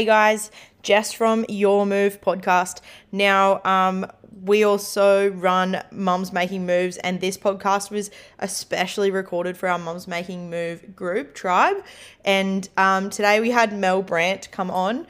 Hey 0.00 0.06
guys, 0.06 0.50
Jess 0.82 1.12
from 1.12 1.44
Your 1.46 1.84
Move 1.84 2.22
podcast. 2.22 2.80
Now, 3.12 3.60
um, 3.66 4.10
we 4.44 4.64
also 4.64 5.28
run 5.28 5.82
Mums 5.90 6.32
Making 6.32 6.64
Moves, 6.64 6.96
and 6.96 7.20
this 7.20 7.36
podcast 7.36 7.90
was 7.90 8.10
especially 8.38 9.10
recorded 9.10 9.58
for 9.58 9.68
our 9.68 9.78
Mums 9.78 10.08
Making 10.08 10.48
Move 10.48 10.96
group 10.96 11.34
tribe. 11.34 11.84
And 12.24 12.66
um, 12.78 13.10
today 13.10 13.40
we 13.40 13.50
had 13.50 13.76
Mel 13.76 14.00
Brandt 14.00 14.50
come 14.50 14.70
on. 14.70 15.06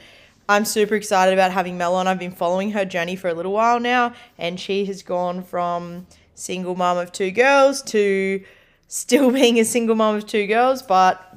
I'm 0.48 0.64
super 0.64 0.96
excited 0.96 1.34
about 1.34 1.52
having 1.52 1.79
Mel 1.79 1.95
on. 1.95 2.09
I've 2.09 2.18
been 2.18 2.32
following 2.32 2.72
her 2.72 2.84
journey 2.84 3.14
for 3.14 3.29
a 3.29 3.34
little 3.34 3.52
while 3.52 3.79
now, 3.79 4.12
and 4.38 4.59
she 4.59 4.86
has 4.86 5.04
gone 5.04 5.45
from 5.45 6.09
single 6.34 6.75
mom 6.75 6.98
of 6.98 7.12
two 7.12 7.30
girls 7.30 7.80
to 7.83 8.42
still 8.88 9.30
being 9.41 9.61
a 9.61 9.64
single 9.64 9.95
mom 9.95 10.16
of 10.16 10.27
two 10.27 10.48
girls, 10.48 10.83
but 10.83 11.30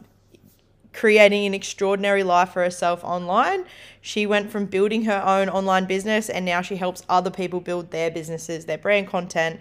creating 0.93 1.45
an 1.45 1.53
extraordinary 1.53 2.23
life 2.23 2.51
for 2.51 2.63
herself 2.63 3.03
online. 3.03 3.65
She 4.01 4.25
went 4.25 4.51
from 4.51 4.65
building 4.65 5.05
her 5.05 5.23
own 5.25 5.49
online 5.49 5.85
business 5.85 6.29
and 6.29 6.45
now 6.45 6.61
she 6.61 6.75
helps 6.75 7.03
other 7.09 7.31
people 7.31 7.59
build 7.59 7.91
their 7.91 8.11
businesses, 8.11 8.65
their 8.65 8.77
brand 8.77 9.07
content, 9.07 9.59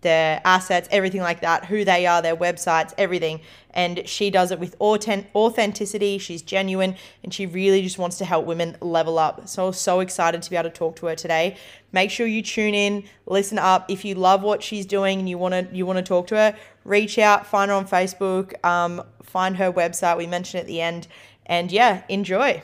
their 0.00 0.40
assets, 0.44 0.88
everything 0.90 1.20
like 1.20 1.40
that, 1.40 1.66
who 1.66 1.84
they 1.84 2.06
are, 2.06 2.22
their 2.22 2.36
websites, 2.36 2.94
everything. 2.96 3.40
And 3.72 4.06
she 4.08 4.30
does 4.30 4.50
it 4.50 4.58
with 4.58 4.74
authenticity. 4.80 6.18
She's 6.18 6.42
genuine 6.42 6.96
and 7.22 7.32
she 7.32 7.46
really 7.46 7.82
just 7.82 7.98
wants 7.98 8.18
to 8.18 8.24
help 8.24 8.46
women 8.46 8.76
level 8.80 9.18
up. 9.18 9.48
So, 9.48 9.72
so 9.72 10.00
excited 10.00 10.42
to 10.42 10.50
be 10.50 10.56
able 10.56 10.70
to 10.70 10.74
talk 10.74 10.96
to 10.96 11.06
her 11.06 11.14
today. 11.14 11.56
Make 11.92 12.10
sure 12.10 12.26
you 12.26 12.42
tune 12.42 12.74
in, 12.74 13.04
listen 13.26 13.58
up. 13.58 13.90
If 13.90 14.04
you 14.04 14.14
love 14.14 14.42
what 14.42 14.62
she's 14.62 14.86
doing 14.86 15.18
and 15.18 15.28
you 15.28 15.38
want 15.38 15.54
to 15.54 15.76
you 15.76 15.86
want 15.86 15.98
to 15.98 16.02
talk 16.02 16.26
to 16.28 16.36
her, 16.36 16.56
reach 16.84 17.18
out, 17.18 17.46
find 17.46 17.70
her 17.70 17.76
on 17.76 17.86
Facebook, 17.86 18.64
um, 18.64 19.02
find 19.22 19.56
her 19.56 19.72
website. 19.72 20.16
We 20.16 20.26
mentioned 20.26 20.60
at 20.60 20.66
the 20.66 20.80
end. 20.80 21.08
And 21.46 21.72
yeah, 21.72 22.02
enjoy. 22.08 22.62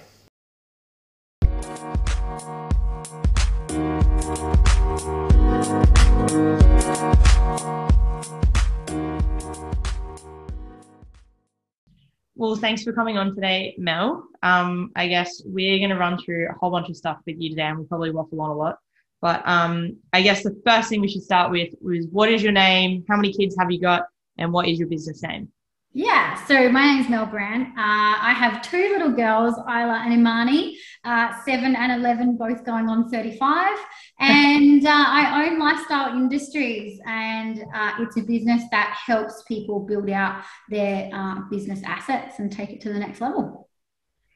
Well, 12.39 12.55
thanks 12.55 12.83
for 12.83 12.93
coming 12.93 13.17
on 13.17 13.35
today, 13.35 13.75
Mel. 13.79 14.29
Um, 14.43 14.93
I 14.95 15.09
guess 15.09 15.41
we're 15.47 15.79
going 15.79 15.89
to 15.89 15.97
run 15.97 16.19
through 16.23 16.51
a 16.51 16.53
whole 16.53 16.71
bunch 16.71 16.91
of 16.91 16.97
stuff 16.97 17.19
with 17.27 17.37
you 17.39 17.49
today, 17.49 17.63
and 17.63 17.79
we'll 17.79 17.87
probably 17.87 18.11
waffle 18.11 18.43
on 18.43 18.51
a 18.51 18.55
lot. 18.55 18.79
But 19.23 19.43
um, 19.49 19.97
I 20.13 20.21
guess 20.21 20.43
the 20.43 20.61
first 20.67 20.91
thing 20.91 21.01
we 21.01 21.09
should 21.09 21.23
start 21.23 21.51
with 21.51 21.73
was 21.81 22.07
what 22.13 22.31
is 22.31 22.43
your 22.43 22.53
name? 22.53 23.05
How 23.09 23.17
many 23.17 23.33
kids 23.33 23.57
have 23.59 23.71
you 23.71 23.81
got? 23.81 24.03
And 24.37 24.53
what 24.53 24.69
is 24.69 24.79
your 24.79 24.87
business 24.87 25.23
name? 25.23 25.51
Yeah, 25.99 26.35
so 26.45 26.69
my 26.69 26.85
name's 26.85 27.09
Mel 27.09 27.25
Brandt. 27.25 27.69
Uh, 27.69 27.73
I 27.79 28.35
have 28.37 28.61
two 28.61 28.91
little 28.91 29.13
girls, 29.13 29.55
Isla 29.57 30.03
and 30.05 30.13
Imani, 30.13 30.79
uh, 31.05 31.43
seven 31.43 31.75
and 31.75 31.91
11, 31.91 32.37
both 32.37 32.67
going 32.67 32.91
on 32.91 33.09
35. 33.09 33.79
And 34.21 34.87
uh, 34.87 34.91
I 34.91 35.47
own 35.47 35.59
Lifestyle 35.59 36.15
Industries, 36.15 37.01
and 37.07 37.65
uh, 37.75 37.93
it's 38.01 38.19
a 38.19 38.21
business 38.21 38.63
that 38.73 38.95
helps 39.07 39.43
people 39.49 39.81
build 39.81 40.11
out 40.11 40.45
their 40.69 41.09
uh, 41.15 41.41
business 41.51 41.81
assets 41.83 42.41
and 42.41 42.53
take 42.53 42.69
it 42.69 42.83
to 42.83 42.93
the 42.93 42.99
next 42.99 43.23
level. 43.23 43.71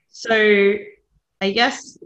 So 0.08 0.76
I 1.42 1.50
guess 1.50 1.98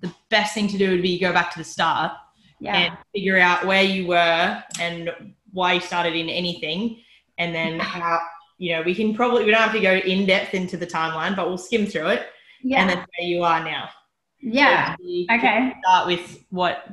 the 0.00 0.10
best 0.30 0.54
thing 0.54 0.68
to 0.68 0.78
do 0.78 0.90
would 0.92 1.02
be 1.02 1.18
go 1.18 1.34
back 1.34 1.52
to 1.52 1.58
the 1.58 1.64
start 1.64 2.12
yeah. 2.60 2.76
and 2.78 2.96
figure 3.14 3.38
out 3.38 3.66
where 3.66 3.82
you 3.82 4.06
were 4.06 4.64
and 4.80 5.10
why 5.52 5.74
you 5.74 5.80
started 5.80 6.16
in 6.16 6.30
anything 6.30 7.02
and 7.36 7.54
then 7.54 7.78
how 7.80 8.20
you 8.64 8.72
know, 8.72 8.80
we 8.80 8.94
can 8.94 9.14
probably, 9.14 9.44
we 9.44 9.50
don't 9.50 9.60
have 9.60 9.74
to 9.74 9.80
go 9.80 9.92
in 9.92 10.24
depth 10.24 10.54
into 10.54 10.78
the 10.78 10.86
timeline, 10.86 11.36
but 11.36 11.46
we'll 11.46 11.58
skim 11.58 11.84
through 11.84 12.06
it. 12.06 12.28
Yeah. 12.62 12.80
And 12.80 12.88
then 12.88 12.96
where 12.96 13.28
you 13.28 13.42
are 13.42 13.62
now. 13.62 13.90
Yeah. 14.40 14.96
So 14.96 15.34
okay. 15.34 15.74
Start 15.82 16.06
with 16.06 16.42
what, 16.48 16.88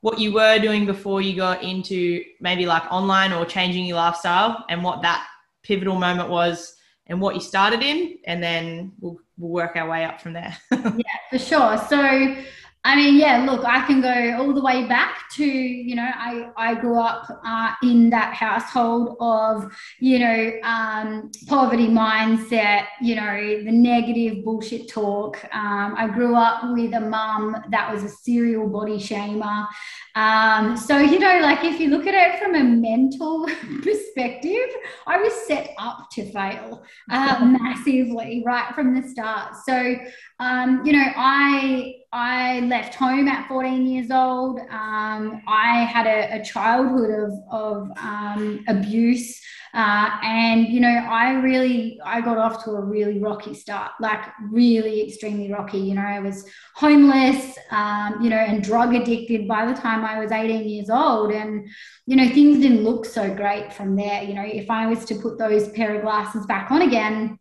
what 0.00 0.18
you 0.18 0.32
were 0.32 0.58
doing 0.58 0.86
before 0.86 1.20
you 1.20 1.36
got 1.36 1.62
into 1.62 2.24
maybe 2.40 2.64
like 2.64 2.90
online 2.90 3.34
or 3.34 3.44
changing 3.44 3.84
your 3.84 3.98
lifestyle 3.98 4.64
and 4.70 4.82
what 4.82 5.02
that 5.02 5.26
pivotal 5.62 5.96
moment 5.96 6.30
was 6.30 6.74
and 7.06 7.20
what 7.20 7.34
you 7.34 7.42
started 7.42 7.82
in. 7.82 8.16
And 8.24 8.42
then 8.42 8.92
we'll, 8.98 9.18
we'll 9.36 9.50
work 9.50 9.76
our 9.76 9.90
way 9.90 10.06
up 10.06 10.22
from 10.22 10.32
there. 10.32 10.56
yeah, 10.72 11.18
for 11.28 11.38
sure. 11.38 11.76
So, 11.86 12.34
I 12.82 12.96
mean, 12.96 13.18
yeah, 13.18 13.44
look, 13.44 13.62
I 13.66 13.86
can 13.86 14.00
go 14.00 14.38
all 14.38 14.54
the 14.54 14.62
way 14.62 14.86
back 14.86 15.28
to, 15.32 15.44
you 15.44 15.94
know, 15.94 16.10
I, 16.14 16.48
I 16.56 16.74
grew 16.74 16.98
up 16.98 17.26
uh, 17.44 17.74
in 17.82 18.08
that 18.08 18.32
household 18.32 19.18
of, 19.20 19.70
you 19.98 20.18
know, 20.18 20.52
um, 20.62 21.30
poverty 21.46 21.88
mindset, 21.88 22.86
you 23.02 23.16
know, 23.16 23.64
the 23.64 23.70
negative 23.70 24.42
bullshit 24.44 24.88
talk. 24.88 25.44
Um, 25.52 25.94
I 25.98 26.08
grew 26.08 26.34
up 26.34 26.72
with 26.72 26.94
a 26.94 27.00
mum 27.00 27.54
that 27.68 27.92
was 27.92 28.02
a 28.02 28.08
serial 28.08 28.66
body 28.66 28.96
shamer. 28.96 29.66
Um, 30.14 30.74
so, 30.78 30.96
you 30.98 31.18
know, 31.18 31.40
like 31.42 31.62
if 31.64 31.80
you 31.80 31.90
look 31.90 32.06
at 32.06 32.14
it 32.14 32.40
from 32.40 32.54
a 32.54 32.64
mental 32.64 33.46
perspective, 33.82 34.68
I 35.06 35.18
was 35.18 35.34
set 35.46 35.74
up 35.78 36.08
to 36.12 36.24
fail 36.32 36.82
uh, 37.10 37.44
massively 37.60 38.42
right 38.44 38.74
from 38.74 38.98
the 38.98 39.06
start. 39.06 39.56
So, 39.66 39.96
um, 40.38 40.80
you 40.86 40.94
know, 40.94 41.12
I 41.14 41.96
I 42.12 42.60
left 42.60 42.96
home 42.96 43.28
at 43.28 43.46
14 43.46 43.86
years 43.86 44.10
old. 44.10 44.58
Um, 44.58 45.42
I 45.46 45.84
had 45.84 46.06
a, 46.08 46.40
a, 46.40 46.44
childhood 46.44 47.10
of, 47.10 47.32
of 47.52 47.90
um, 47.98 48.64
abuse. 48.66 49.40
Uh, 49.72 50.10
and, 50.24 50.66
you 50.66 50.80
know, 50.80 50.88
I 50.88 51.34
really, 51.34 52.00
I 52.04 52.20
got 52.20 52.36
off 52.36 52.64
to 52.64 52.72
a 52.72 52.80
really 52.80 53.20
rocky 53.20 53.54
start, 53.54 53.92
like 54.00 54.24
really 54.50 55.06
extremely 55.06 55.52
rocky. 55.52 55.78
You 55.78 55.94
know, 55.94 56.02
I 56.02 56.18
was 56.18 56.44
homeless, 56.74 57.56
um, 57.70 58.20
you 58.20 58.28
know, 58.28 58.38
and 58.38 58.64
drug 58.64 58.92
addicted 58.92 59.46
by 59.46 59.64
the 59.64 59.80
time 59.80 60.04
I 60.04 60.18
was 60.18 60.32
18 60.32 60.68
years 60.68 60.90
old. 60.90 61.30
And, 61.30 61.68
you 62.06 62.16
know, 62.16 62.28
things 62.28 62.58
didn't 62.58 62.82
look 62.82 63.04
so 63.04 63.32
great 63.32 63.72
from 63.72 63.94
there. 63.94 64.24
You 64.24 64.34
know, 64.34 64.44
if 64.44 64.68
I 64.68 64.88
was 64.88 65.04
to 65.04 65.14
put 65.14 65.38
those 65.38 65.68
pair 65.68 65.94
of 65.94 66.02
glasses 66.02 66.44
back 66.46 66.72
on 66.72 66.82
again, 66.82 67.38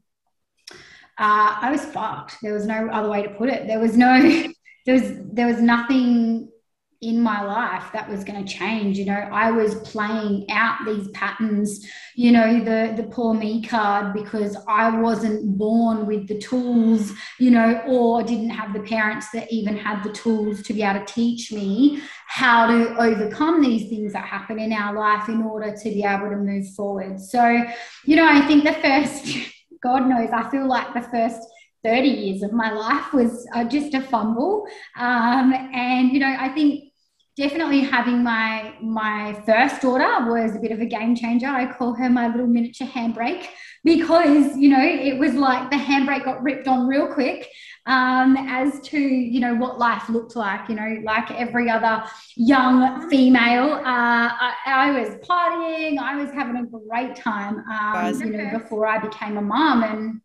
uh, 1.18 1.58
I 1.62 1.72
was 1.72 1.84
fucked. 1.86 2.38
There 2.44 2.54
was 2.54 2.68
no 2.68 2.88
other 2.90 3.10
way 3.10 3.24
to 3.24 3.30
put 3.30 3.50
it. 3.50 3.66
There 3.66 3.80
was 3.80 3.98
no 3.98 4.46
there 4.86 4.96
was 4.96 5.12
there 5.34 5.48
was 5.48 5.62
nothing 5.62 6.50
in 7.02 7.22
my 7.22 7.42
life 7.42 7.92
that 7.94 8.10
was 8.10 8.26
going 8.26 8.44
to 8.44 8.54
change 8.54 8.98
you 8.98 9.06
know? 9.06 9.14
I 9.14 9.52
was 9.52 9.76
playing 9.76 10.46
out 10.52 10.80
these 10.86 11.08
patterns 11.10 11.88
you 12.16 12.34
know 12.34 12.60
the 12.60 12.94
the 13.02 13.08
poor 13.10 13.34
me 13.34 13.64
card 13.64 14.14
because 14.14 14.58
i 14.68 14.90
wasn't 15.00 15.58
born 15.58 16.06
with 16.06 16.28
the 16.28 16.38
tools 16.38 17.14
you 17.40 17.50
know 17.50 17.82
or 17.88 18.22
didn't 18.24 18.50
have 18.50 18.74
the 18.74 18.82
parents 18.82 19.30
that 19.34 19.50
even 19.50 19.78
had 19.78 20.04
the 20.04 20.12
tools 20.12 20.62
to 20.64 20.74
be 20.74 20.84
able 20.84 21.00
to 21.00 21.14
teach 21.14 21.54
me 21.54 22.02
how 22.28 22.68
to 22.68 22.96
overcome 22.98 23.62
these 23.62 23.90
things 23.90 24.12
that 24.12 24.26
happen 24.26 24.60
in 24.60 24.74
our 24.74 24.94
life 24.94 25.30
in 25.30 25.42
order 25.42 25.74
to 25.74 25.90
be 25.90 26.04
able 26.04 26.30
to 26.30 26.36
move 26.36 26.68
forward. 26.76 27.20
So 27.20 27.64
you 28.04 28.18
know 28.18 28.28
i 28.28 28.42
think 28.42 28.66
the 28.66 28.74
first 28.74 29.38
god 29.82 30.08
knows 30.08 30.30
i 30.34 30.50
feel 30.50 30.68
like 30.68 30.94
the 30.94 31.02
first 31.02 31.40
30 31.84 32.08
years 32.08 32.44
of 32.44 32.52
my 32.52 32.72
life 32.72 33.14
was 33.14 33.48
uh, 33.54 33.64
just 33.64 33.94
a 33.94 34.02
fumble. 34.02 34.68
Um, 34.98 35.54
and, 35.74 36.12
you 36.12 36.20
know, 36.20 36.36
I 36.40 36.50
think 36.50 36.90
definitely 37.40 37.80
having 37.80 38.22
my 38.22 38.74
my 38.82 39.34
first 39.46 39.82
daughter 39.82 40.30
was 40.30 40.58
a 40.58 40.60
bit 40.60 40.72
of 40.72 40.82
a 40.82 40.86
game 40.86 41.16
changer. 41.16 41.48
I 41.48 41.72
call 41.72 41.94
her 41.94 42.10
my 42.10 42.28
little 42.28 42.48
miniature 42.48 42.88
handbrake 42.88 43.48
because 43.86 44.58
you 44.58 44.70
know 44.70 44.84
it 44.84 45.18
was 45.18 45.34
like 45.36 45.72
the 45.72 45.78
handbrake 45.78 46.26
got 46.26 46.44
ripped 46.44 46.68
on 46.68 46.86
real 46.88 47.08
quick 47.14 47.50
um, 47.86 48.36
as 48.38 48.80
to 48.82 49.00
you 49.00 49.40
know 49.40 49.56
what 49.56 49.80
life 49.80 50.10
looked 50.10 50.36
like. 50.36 50.68
You 50.68 50.76
know, 50.76 50.98
like 51.04 51.32
every 51.32 51.70
other 51.70 52.04
young 52.36 53.10
female, 53.10 53.72
uh, 53.74 53.82
I, 53.86 54.54
I, 54.66 55.00
was 55.00 55.16
partying. 55.28 55.98
I 55.98 56.16
was 56.22 56.32
having 56.32 56.58
a 56.58 56.66
great 56.66 57.16
time. 57.16 57.64
Um, 57.72 58.22
you 58.22 58.38
know, 58.38 58.60
before 58.60 58.86
I 58.86 59.00
became 59.00 59.38
a 59.38 59.42
mom 59.42 59.84
and 59.84 60.22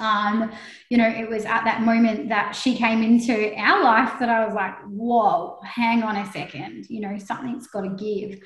um, 0.00 0.52
you 0.88 0.98
know, 0.98 1.08
it 1.08 1.28
was 1.28 1.44
at 1.44 1.64
that 1.64 1.82
moment 1.82 2.28
that 2.28 2.52
she 2.52 2.76
came 2.76 3.02
into 3.02 3.54
our 3.56 3.82
life 3.82 4.18
that 4.20 4.28
I 4.28 4.44
was 4.44 4.54
like, 4.54 4.78
whoa, 4.86 5.60
hang 5.64 6.02
on 6.02 6.16
a 6.16 6.30
second, 6.32 6.86
you 6.88 7.00
know, 7.00 7.18
something's 7.18 7.66
got 7.66 7.82
to 7.82 7.90
give. 7.90 8.40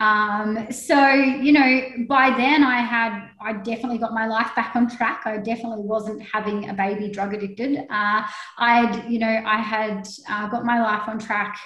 Um, 0.00 0.66
so, 0.72 1.10
you 1.10 1.52
know, 1.52 2.06
by 2.08 2.30
then 2.30 2.64
I 2.64 2.80
had, 2.80 3.28
I 3.40 3.52
definitely 3.52 3.98
got 3.98 4.12
my 4.12 4.26
life 4.26 4.50
back 4.56 4.74
on 4.74 4.90
track. 4.90 5.22
I 5.26 5.36
definitely 5.36 5.84
wasn't 5.84 6.22
having 6.22 6.68
a 6.68 6.74
baby 6.74 7.08
drug 7.08 7.34
addicted. 7.34 7.86
Uh, 7.88 8.22
I'd, 8.58 9.04
you 9.08 9.20
know, 9.20 9.42
I 9.46 9.58
had 9.58 10.08
uh, 10.28 10.48
got 10.48 10.64
my 10.64 10.82
life 10.82 11.08
on 11.08 11.20
track 11.20 11.56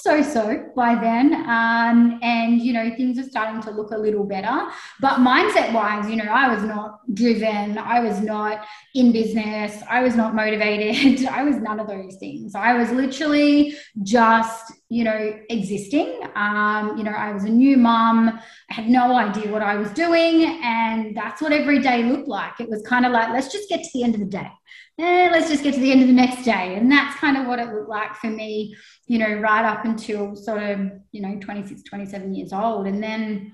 so 0.00 0.22
so 0.22 0.70
by 0.74 0.94
then. 0.94 1.34
Um, 1.48 2.18
and, 2.22 2.60
you 2.60 2.72
know, 2.72 2.90
things 2.96 3.18
are 3.18 3.28
starting 3.28 3.60
to 3.62 3.70
look 3.70 3.90
a 3.90 3.96
little 3.96 4.24
better. 4.24 4.70
But 5.00 5.20
mindset 5.20 5.72
wise, 5.72 6.08
you 6.08 6.16
know, 6.16 6.30
I 6.30 6.54
was 6.54 6.62
not 6.62 7.00
driven. 7.14 7.78
I 7.78 8.00
was 8.00 8.20
not 8.20 8.64
in 8.94 9.12
business. 9.12 9.82
I 9.88 10.02
was 10.02 10.16
not 10.16 10.34
motivated. 10.34 11.26
I 11.30 11.42
was 11.44 11.56
none 11.56 11.80
of 11.80 11.86
those 11.86 12.16
things. 12.16 12.54
I 12.54 12.74
was 12.74 12.90
literally 12.90 13.76
just, 14.02 14.72
you 14.88 15.04
know, 15.04 15.38
existing. 15.48 16.20
Um, 16.34 16.96
you 16.96 17.04
know, 17.04 17.12
I 17.12 17.32
was 17.32 17.44
a 17.44 17.50
new 17.50 17.76
mom. 17.76 18.40
I 18.70 18.74
had 18.74 18.88
no 18.88 19.16
idea 19.16 19.50
what 19.50 19.62
I 19.62 19.76
was 19.76 19.90
doing. 19.90 20.60
And 20.62 21.16
that's 21.16 21.40
what 21.40 21.52
every 21.52 21.80
day 21.80 22.04
looked 22.04 22.28
like. 22.28 22.60
It 22.60 22.68
was 22.68 22.82
kind 22.82 23.06
of 23.06 23.12
like, 23.12 23.30
let's 23.30 23.52
just 23.52 23.68
get 23.68 23.82
to 23.82 23.90
the 23.94 24.04
end 24.04 24.14
of 24.14 24.20
the 24.20 24.26
day 24.26 24.50
eh, 24.98 25.28
let's 25.30 25.48
just 25.48 25.62
get 25.62 25.74
to 25.74 25.80
the 25.80 25.92
end 25.92 26.02
of 26.02 26.08
the 26.08 26.14
next 26.14 26.44
day. 26.44 26.74
And 26.76 26.90
that's 26.90 27.16
kind 27.18 27.36
of 27.36 27.46
what 27.46 27.58
it 27.58 27.72
looked 27.72 27.88
like 27.88 28.14
for 28.16 28.28
me, 28.28 28.74
you 29.06 29.18
know, 29.18 29.34
right 29.34 29.64
up 29.64 29.84
until 29.86 30.36
sort 30.36 30.62
of, 30.62 30.78
you 31.12 31.22
know, 31.22 31.38
26, 31.40 31.82
27 31.82 32.34
years 32.34 32.52
old. 32.52 32.86
And 32.86 33.02
then 33.02 33.52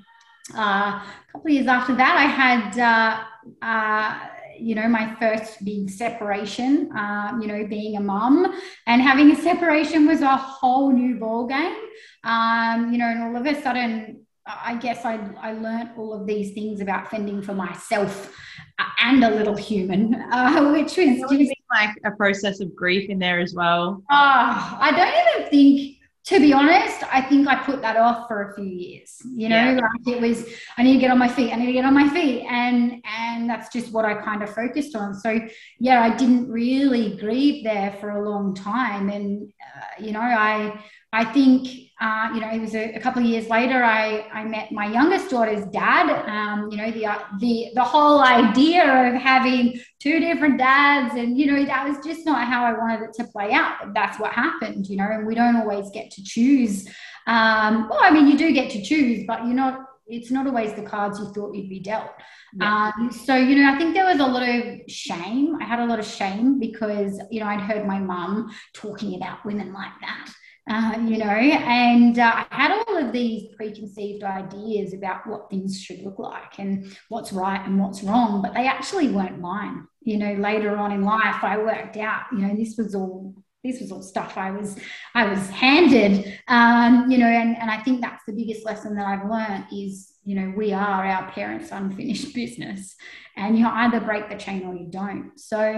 uh, 0.56 1.00
a 1.00 1.04
couple 1.30 1.48
of 1.48 1.54
years 1.54 1.66
after 1.66 1.94
that, 1.96 2.16
I 2.16 2.28
had, 2.42 2.78
uh, 2.92 3.64
uh, 3.64 4.28
you 4.58 4.74
know, 4.74 4.88
my 4.88 5.14
first 5.20 5.64
big 5.64 5.90
separation, 5.90 6.90
uh, 6.96 7.38
you 7.40 7.46
know, 7.46 7.66
being 7.66 7.96
a 7.96 8.00
mum 8.00 8.52
and 8.86 9.02
having 9.02 9.30
a 9.30 9.36
separation 9.36 10.06
was 10.06 10.20
a 10.20 10.36
whole 10.36 10.92
new 10.92 11.16
ball 11.16 11.46
game. 11.46 11.76
Um, 12.24 12.92
you 12.92 12.98
know, 12.98 13.06
and 13.06 13.22
all 13.22 13.36
of 13.36 13.46
a 13.46 13.60
sudden, 13.62 14.26
I 14.46 14.74
guess 14.76 15.04
I, 15.04 15.20
I 15.40 15.52
learned 15.52 15.90
all 15.96 16.12
of 16.12 16.26
these 16.26 16.52
things 16.52 16.80
about 16.80 17.10
fending 17.10 17.42
for 17.42 17.54
myself 17.54 18.34
uh, 18.78 18.84
and 19.02 19.22
a 19.24 19.30
little 19.30 19.56
human, 19.56 20.14
uh, 20.32 20.70
which 20.72 20.96
was 20.96 21.20
just, 21.30 21.52
like 21.70 21.96
a 22.04 22.10
process 22.10 22.60
of 22.60 22.74
grief 22.76 23.08
in 23.08 23.18
there 23.18 23.40
as 23.40 23.54
well. 23.54 24.02
Uh, 24.10 24.76
I 24.80 24.92
don't 24.94 25.40
even 25.40 25.50
think, 25.50 25.96
to 26.24 26.38
be 26.38 26.52
honest, 26.52 27.02
I 27.12 27.20
think 27.20 27.48
I 27.48 27.56
put 27.64 27.82
that 27.82 27.96
off 27.96 28.28
for 28.28 28.50
a 28.50 28.54
few 28.54 28.64
years. 28.64 29.16
You 29.24 29.48
know, 29.48 29.56
yeah. 29.56 29.80
like 29.80 30.16
it 30.16 30.20
was, 30.20 30.46
I 30.78 30.82
need 30.82 30.94
to 30.94 31.00
get 31.00 31.10
on 31.10 31.18
my 31.18 31.28
feet. 31.28 31.52
I 31.52 31.56
need 31.56 31.66
to 31.66 31.72
get 31.72 31.84
on 31.84 31.94
my 31.94 32.08
feet, 32.08 32.46
and 32.48 33.02
and 33.04 33.50
that's 33.50 33.72
just 33.72 33.92
what 33.92 34.04
I 34.04 34.14
kind 34.14 34.42
of 34.42 34.54
focused 34.54 34.94
on. 34.94 35.14
So 35.14 35.40
yeah, 35.80 36.02
I 36.02 36.16
didn't 36.16 36.48
really 36.48 37.16
grieve 37.16 37.64
there 37.64 37.96
for 38.00 38.10
a 38.10 38.28
long 38.28 38.54
time, 38.54 39.08
and 39.08 39.52
uh, 39.76 40.02
you 40.02 40.12
know, 40.12 40.20
I 40.20 40.80
I 41.12 41.24
think, 41.24 41.68
uh, 42.02 42.30
you 42.34 42.40
know, 42.40 42.50
it 42.50 42.60
was 42.60 42.74
a, 42.74 42.94
a, 42.94 43.00
couple 43.00 43.22
of 43.22 43.28
years 43.28 43.48
later, 43.48 43.84
I, 43.84 44.26
I 44.32 44.42
met 44.42 44.72
my 44.72 44.86
youngest 44.86 45.30
daughter's 45.30 45.64
dad. 45.66 46.10
Um, 46.28 46.68
you 46.68 46.76
know, 46.76 46.90
the, 46.90 47.06
uh, 47.06 47.18
the, 47.38 47.70
the 47.76 47.84
whole 47.84 48.20
idea 48.20 48.82
of 48.82 49.14
having 49.22 49.80
two 50.00 50.18
different 50.18 50.58
dads 50.58 51.14
and, 51.14 51.38
you 51.38 51.46
know, 51.46 51.64
that 51.64 51.86
was 51.86 52.04
just 52.04 52.26
not 52.26 52.48
how 52.48 52.64
I 52.64 52.72
wanted 52.72 53.02
it 53.02 53.12
to 53.18 53.24
play 53.28 53.52
out. 53.52 53.76
But 53.80 53.94
that's 53.94 54.18
what 54.18 54.32
happened, 54.32 54.88
you 54.88 54.96
know, 54.96 55.08
and 55.08 55.24
we 55.24 55.36
don't 55.36 55.54
always 55.54 55.90
get 55.90 56.10
to 56.12 56.24
choose. 56.24 56.88
Um, 57.28 57.88
well, 57.88 58.00
I 58.02 58.10
mean, 58.10 58.26
you 58.26 58.36
do 58.36 58.52
get 58.52 58.70
to 58.70 58.82
choose, 58.82 59.22
but 59.24 59.44
you're 59.44 59.54
not, 59.54 59.78
it's 60.08 60.32
not 60.32 60.48
always 60.48 60.74
the 60.74 60.82
cards 60.82 61.20
you 61.20 61.32
thought 61.32 61.54
you'd 61.54 61.68
be 61.68 61.78
dealt. 61.78 62.10
Yeah. 62.54 62.90
Um, 62.98 63.12
so, 63.12 63.36
you 63.36 63.54
know, 63.62 63.72
I 63.72 63.78
think 63.78 63.94
there 63.94 64.06
was 64.06 64.18
a 64.18 64.26
lot 64.26 64.42
of 64.42 64.90
shame. 64.90 65.56
I 65.60 65.64
had 65.66 65.78
a 65.78 65.86
lot 65.86 66.00
of 66.00 66.04
shame 66.04 66.58
because, 66.58 67.22
you 67.30 67.38
know, 67.38 67.46
I'd 67.46 67.60
heard 67.60 67.86
my 67.86 68.00
mum 68.00 68.52
talking 68.74 69.14
about 69.14 69.46
women 69.46 69.72
like 69.72 69.92
that 70.00 70.32
uh, 70.70 70.94
you 71.04 71.18
know, 71.18 71.26
and 71.26 72.18
uh, 72.18 72.44
I 72.50 72.54
had 72.54 72.84
all 72.86 72.96
of 72.96 73.12
these 73.12 73.52
preconceived 73.56 74.22
ideas 74.22 74.94
about 74.94 75.26
what 75.26 75.50
things 75.50 75.80
should 75.80 76.02
look 76.02 76.20
like 76.20 76.58
and 76.58 76.96
what's 77.08 77.32
right 77.32 77.66
and 77.66 77.80
what's 77.80 78.04
wrong, 78.04 78.42
but 78.42 78.54
they 78.54 78.68
actually 78.68 79.08
weren't 79.08 79.40
mine. 79.40 79.88
You 80.02 80.18
know, 80.18 80.34
later 80.34 80.76
on 80.76 80.92
in 80.92 81.02
life, 81.02 81.42
I 81.42 81.58
worked 81.58 81.96
out, 81.96 82.26
you 82.32 82.38
know, 82.38 82.54
this 82.54 82.76
was 82.76 82.94
all 82.94 83.34
this 83.64 83.80
was 83.80 83.92
all 83.92 84.02
stuff 84.02 84.36
I 84.36 84.50
was 84.50 84.76
I 85.14 85.28
was 85.28 85.48
handed, 85.50 86.38
um, 86.48 87.10
you 87.10 87.18
know, 87.18 87.26
and, 87.26 87.56
and 87.56 87.70
I 87.70 87.80
think 87.82 88.00
that's 88.00 88.24
the 88.26 88.32
biggest 88.32 88.64
lesson 88.64 88.94
that 88.96 89.06
I've 89.06 89.28
learned 89.28 89.66
is, 89.72 90.14
you 90.24 90.36
know, 90.36 90.52
we 90.56 90.72
are 90.72 91.06
our 91.06 91.30
parents' 91.30 91.70
unfinished 91.72 92.34
business, 92.34 92.94
and 93.36 93.58
you 93.58 93.66
either 93.66 94.00
break 94.00 94.28
the 94.28 94.36
chain 94.36 94.64
or 94.64 94.74
you 94.74 94.86
don't. 94.90 95.32
So, 95.38 95.70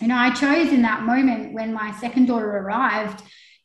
you 0.00 0.08
know, 0.08 0.16
I 0.16 0.30
chose 0.34 0.72
in 0.72 0.82
that 0.82 1.02
moment 1.02 1.54
when 1.54 1.72
my 1.72 1.92
second 1.98 2.26
daughter 2.26 2.50
arrived 2.58 3.22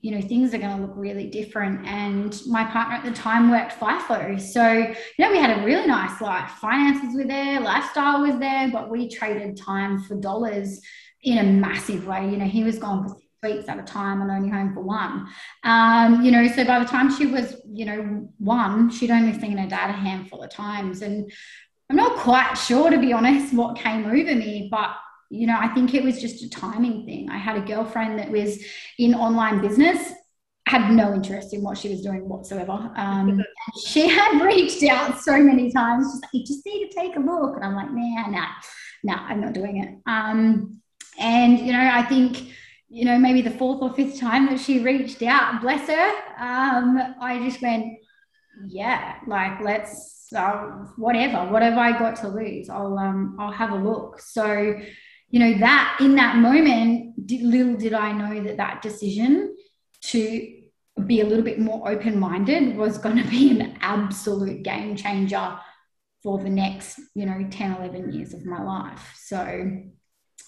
you 0.08 0.16
know 0.16 0.22
things 0.22 0.54
are 0.54 0.58
going 0.58 0.74
to 0.74 0.82
look 0.82 0.94
really 0.96 1.28
different. 1.28 1.86
And 1.86 2.34
my 2.48 2.64
partner 2.64 2.96
at 2.96 3.04
the 3.04 3.12
time 3.12 3.52
worked 3.52 3.78
FIFO. 3.78 4.40
So 4.40 4.66
you 4.72 4.96
know 5.20 5.30
we 5.30 5.38
had 5.38 5.60
a 5.60 5.66
really 5.66 5.86
nice 5.86 6.22
life. 6.22 6.50
Finances 6.62 7.14
were 7.14 7.26
there 7.26 7.60
lifestyle 7.60 8.22
was 8.22 8.40
there 8.40 8.72
but 8.72 8.90
we 8.90 9.10
traded 9.10 9.58
time 9.58 10.02
for 10.02 10.16
dollars 10.16 10.80
in 11.24 11.40
a 11.40 11.44
massive 11.44 12.08
way. 12.08 12.24
You 12.30 12.38
know 12.38 12.46
he 12.46 12.64
was 12.64 12.80
gone 12.80 13.04
for 13.04 13.10
six 13.10 13.26
weeks 13.44 13.68
at 13.68 13.80
a 13.80 13.84
time 13.84 14.22
and 14.22 14.32
only 14.32 14.48
home 14.48 14.74
for 14.74 14.80
one. 14.82 15.28
Um, 15.66 16.24
you 16.24 16.32
know 16.32 16.48
so 16.48 16.64
by 16.64 16.80
the 16.80 16.86
time 16.86 17.14
she 17.14 17.26
was 17.26 17.58
you 17.70 17.84
know 17.84 18.30
one 18.38 18.90
she'd 18.90 19.12
only 19.12 19.38
seen 19.38 19.58
her 19.58 19.68
dad 19.68 19.90
a 19.90 19.94
handful 19.94 20.42
of 20.42 20.50
times. 20.50 21.02
And 21.02 21.30
i'm 21.90 21.98
not 21.98 22.18
quite 22.18 22.54
sure 22.54 22.90
to 22.90 22.98
be 22.98 23.14
honest 23.14 23.54
what 23.54 23.78
came 23.78 24.06
over 24.06 24.36
me 24.36 24.68
but 24.70 24.90
you 25.30 25.48
know, 25.48 25.58
I 25.60 25.68
think 25.70 25.94
it 25.94 26.04
was 26.04 26.22
just 26.22 26.44
a 26.44 26.50
timing 26.50 27.06
thing. 27.06 27.30
I 27.30 27.38
had 27.38 27.58
a 27.58 27.66
girlfriend 27.66 28.20
that 28.20 28.32
was 28.32 28.64
in 28.98 29.14
online 29.14 29.62
business, 29.62 30.14
had 30.68 30.92
no 30.92 31.14
interest 31.14 31.54
in 31.54 31.64
what 31.64 31.78
she 31.78 31.90
was 31.90 32.02
doing 32.02 32.28
whatsoever. 32.28 32.92
Um, 32.96 33.44
she 33.86 34.08
had 34.08 34.42
reached 34.42 34.84
out 34.84 35.20
so 35.20 35.38
many 35.38 35.72
times, 35.72 36.12
just 36.12 36.24
like, 36.24 36.34
you 36.34 36.46
just 36.46 36.66
need 36.66 36.90
to 36.90 36.96
take 36.96 37.16
a 37.16 37.20
look. 37.20 37.56
And 37.56 37.66
I'm 37.66 37.76
like, 37.76 37.92
nah, 37.92 38.30
nah, 38.30 38.48
nah, 39.04 39.26
I'm 39.28 39.42
not 39.42 39.54
doing 39.54 39.84
it. 39.84 39.98
Um, 40.06 40.82
and, 41.20 41.60
you 41.60 41.74
know, 41.74 41.90
I 41.92 42.04
think, 42.04 42.54
you 42.90 43.06
know, 43.06 43.18
maybe 43.18 43.42
the 43.42 43.52
fourth 43.52 43.82
or 43.82 43.94
fifth 43.94 44.20
time 44.20 44.46
that 44.48 44.60
she 44.60 44.80
reached 44.80 45.22
out, 45.24 45.62
bless 45.62 45.88
her, 45.90 46.12
um, 46.40 47.16
I 47.20 47.40
just 47.44 47.62
went, 47.62 47.98
yeah, 48.66 49.16
like 49.28 49.60
let's 49.62 50.18
uh, 50.36 50.86
whatever, 50.98 51.52
whatever 51.52 51.80
I 51.80 51.98
got 51.98 52.16
to 52.18 52.28
lose, 52.28 52.70
I'll 52.70 52.98
um, 52.98 53.38
I'll 53.40 53.52
have 53.52 53.72
a 53.72 53.76
look. 53.76 54.20
So 54.20 54.76
you 55.30 55.40
know 55.40 55.58
that 55.60 55.98
in 56.00 56.16
that 56.16 56.38
moment 56.38 57.14
little 57.30 57.76
did 57.76 57.94
i 57.94 58.12
know 58.12 58.44
that 58.44 58.58
that 58.58 58.82
decision 58.82 59.56
to 60.02 60.54
be 61.06 61.22
a 61.22 61.26
little 61.26 61.44
bit 61.44 61.60
more 61.60 61.90
open-minded 61.90 62.76
was 62.76 62.98
going 62.98 63.18
to 63.18 63.30
be 63.30 63.52
an 63.52 63.78
absolute 63.82 64.64
game 64.64 64.96
changer 64.96 65.58
for 66.24 66.40
the 66.40 66.50
next 66.50 67.00
you 67.16 67.26
know 67.26 67.48
10 67.50 67.76
11 67.76 68.14
years 68.14 68.34
of 68.34 68.46
my 68.46 68.62
life 68.62 69.14
so 69.16 69.72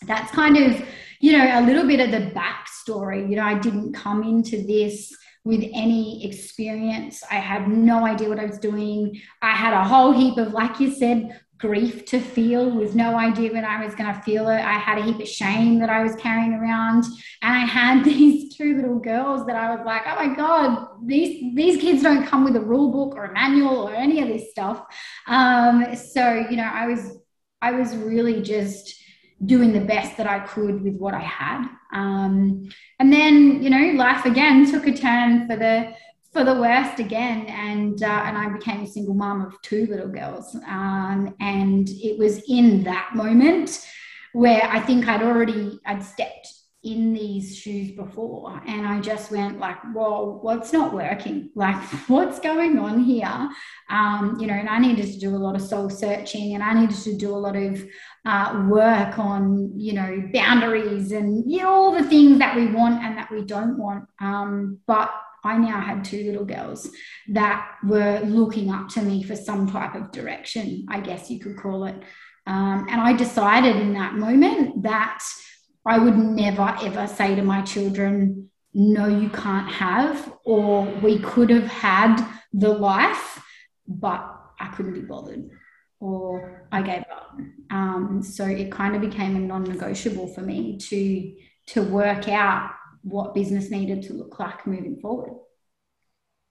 that's 0.08 0.32
kind 0.32 0.58
of 0.58 0.82
you 1.20 1.38
know 1.38 1.60
a 1.60 1.66
little 1.66 1.86
bit 1.86 2.00
of 2.00 2.12
the 2.12 2.32
backstory 2.32 3.30
you 3.30 3.36
know 3.36 3.44
i 3.44 3.58
didn't 3.58 3.94
come 3.94 4.24
into 4.24 4.66
this 4.66 5.14
with 5.44 5.64
any 5.74 6.26
experience. 6.26 7.24
I 7.30 7.36
had 7.36 7.68
no 7.68 8.06
idea 8.06 8.30
what 8.30 8.40
I 8.40 8.46
was 8.46 8.60
doing. 8.60 9.22
I 9.42 9.52
had 9.52 9.74
a 9.74 9.84
whole 9.84 10.12
heap 10.12 10.38
of, 10.38 10.54
like 10.54 10.80
you 10.80 10.94
said, 10.94 11.40
grief 11.60 12.06
to 12.06 12.20
feel 12.22 12.72
with 12.72 12.96
no 12.96 13.18
idea 13.18 13.52
when 13.52 13.66
I 13.66 13.84
was 13.84 13.94
going 13.94 14.14
to 14.14 14.22
feel 14.22 14.48
it. 14.48 14.62
I 14.62 14.74
had 14.74 14.98
a 14.98 15.04
heap 15.04 15.20
of 15.20 15.28
shame 15.28 15.80
that 15.80 15.90
I 15.90 16.02
was 16.02 16.16
carrying 16.16 16.54
around. 16.54 17.04
And 17.42 17.54
I 17.54 17.66
had 17.66 18.04
these 18.06 18.56
two 18.56 18.78
little 18.78 19.00
girls 19.00 19.46
that 19.46 19.58
I 19.58 19.76
was 19.76 19.86
like, 19.86 20.04
oh 20.06 20.16
my 20.16 20.34
God, 20.36 20.88
these, 21.06 21.54
these 21.56 21.80
kids 21.80 22.02
don't 22.02 22.26
come 22.26 22.46
with 22.46 22.56
a 22.56 22.62
rule 22.62 22.92
book 22.92 23.16
or 23.16 23.26
a 23.26 23.34
manual 23.34 23.90
or 23.90 23.94
any 23.94 24.22
of 24.22 24.30
this 24.30 24.52
stuff. 24.52 24.86
Um, 25.28 25.96
so, 25.96 26.46
you 26.50 26.56
know, 26.56 26.70
I 26.72 26.88
was, 26.88 27.18
I 27.62 27.74
was 27.74 27.96
really 27.96 28.42
just 28.42 28.96
doing 29.46 29.74
the 29.74 29.82
best 29.82 30.18
that 30.18 30.28
I 30.28 30.40
could 30.40 30.82
with 30.82 30.96
what 30.96 31.14
I 31.14 31.20
had. 31.20 31.68
Um, 31.94 32.70
and 33.00 33.12
then, 33.12 33.62
you 33.62 33.70
know, 33.70 33.98
life 33.98 34.26
again 34.26 34.70
took 34.70 34.88
a 34.88 34.94
turn 34.94 35.48
for 35.48 35.58
the, 35.58 35.94
for 36.32 36.44
the 36.44 36.54
worst 36.54 37.00
again 37.00 37.46
and 37.48 38.04
uh, 38.04 38.24
and 38.26 38.38
I 38.38 38.50
became 38.50 38.82
a 38.82 38.88
single 38.88 39.16
mom 39.16 39.42
of 39.42 39.60
two 39.62 39.88
little 39.88 40.10
girls. 40.10 40.56
Um, 40.68 41.36
and 41.40 41.90
it 41.90 42.20
was 42.20 42.44
in 42.48 42.84
that 42.84 43.12
moment 43.16 43.86
where 44.34 44.64
I 44.64 44.80
think 44.80 45.08
I'd 45.08 45.24
already 45.24 45.80
I'd 45.86 46.04
stepped 46.04 46.54
in 46.82 47.14
these 47.14 47.58
shoes 47.58 47.92
before 47.92 48.62
and 48.66 48.88
I 48.88 49.02
just 49.02 49.32
went 49.32 49.60
like 49.60 49.76
whoa 49.94 50.40
what's 50.42 50.72
not 50.72 50.94
working? 50.94 51.50
Like 51.56 51.76
what's 52.08 52.40
going 52.40 52.78
on 52.78 53.04
here? 53.04 53.50
Um, 53.90 54.38
you 54.40 54.46
know 54.46 54.54
and 54.54 54.70
I 54.70 54.78
needed 54.78 55.12
to 55.12 55.20
do 55.20 55.36
a 55.36 55.38
lot 55.38 55.56
of 55.56 55.64
soul 55.64 55.90
searching 55.90 56.54
and 56.54 56.64
I 56.64 56.80
needed 56.80 56.96
to 56.98 57.18
do 57.18 57.32
a 57.32 57.38
lot 57.38 57.56
of 57.56 57.84
uh, 58.26 58.68
work 58.70 59.18
on 59.18 59.74
you 59.76 59.94
know 59.94 60.30
boundaries 60.32 61.12
and 61.12 61.52
you 61.52 61.64
know 61.64 61.70
all 61.70 61.92
the 61.92 62.08
things 62.08 62.38
that 62.38 62.56
we 62.56 62.68
want 62.68 63.04
and 63.04 63.18
that 63.18 63.32
we 63.32 63.44
don't 63.44 63.80
want. 63.80 64.06
Um, 64.22 64.78
but 64.86 65.12
I 65.44 65.58
now 65.58 65.80
had 65.80 66.04
two 66.04 66.24
little 66.26 66.46
girls 66.46 66.90
that 67.30 67.66
were 67.84 68.20
looking 68.22 68.72
up 68.72 68.90
to 68.90 69.02
me 69.02 69.24
for 69.24 69.36
some 69.36 69.70
type 69.70 69.96
of 69.96 70.12
direction, 70.12 70.86
I 70.90 71.00
guess 71.00 71.30
you 71.30 71.40
could 71.40 71.58
call 71.58 71.86
it. 71.86 71.96
Um, 72.46 72.88
and 72.90 73.00
I 73.00 73.14
decided 73.14 73.76
in 73.76 73.94
that 73.94 74.16
moment 74.16 74.84
that 74.84 75.24
I 75.86 76.00
would 76.00 76.18
never 76.18 76.76
ever 76.82 77.08
say 77.08 77.36
to 77.36 77.42
my 77.42 77.62
children, 77.62 78.50
no, 78.74 79.08
you 79.08 79.30
can't 79.30 79.72
have, 79.72 80.34
or 80.46 80.86
we 81.02 81.20
could 81.20 81.50
have 81.50 81.68
had 81.68 82.24
the 82.54 82.70
life, 82.70 83.42
but 83.88 84.36
I 84.60 84.68
couldn't 84.68 84.94
be 84.94 85.02
bothered, 85.02 85.50
or 86.00 86.68
I 86.72 86.82
gave 86.82 87.04
up. 87.12 87.38
Um, 87.72 88.22
so 88.24 88.46
it 88.46 88.72
kind 88.72 88.96
of 88.96 89.02
became 89.02 89.36
a 89.36 89.40
non 89.40 89.64
negotiable 89.64 90.28
for 90.28 90.42
me 90.42 90.78
to, 90.78 91.36
to 91.74 91.84
work 91.84 92.28
out 92.28 92.72
what 93.04 93.34
business 93.34 93.70
needed 93.70 94.04
to 94.04 94.14
look 94.14 94.40
like 94.40 94.66
moving 94.68 95.00
forward. 95.00 95.34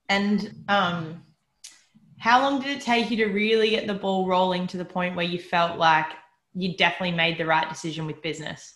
And 0.08 0.64
um, 0.68 1.22
how 2.18 2.40
long 2.40 2.60
did 2.60 2.76
it 2.76 2.82
take 2.82 3.10
you 3.10 3.16
to 3.18 3.26
really 3.26 3.70
get 3.70 3.86
the 3.86 3.94
ball 3.94 4.26
rolling 4.26 4.66
to 4.68 4.76
the 4.76 4.84
point 4.84 5.16
where 5.16 5.26
you 5.26 5.38
felt 5.38 5.78
like 5.78 6.06
you 6.54 6.76
definitely 6.76 7.16
made 7.16 7.38
the 7.38 7.46
right 7.46 7.68
decision 7.68 8.06
with 8.06 8.22
business? 8.22 8.74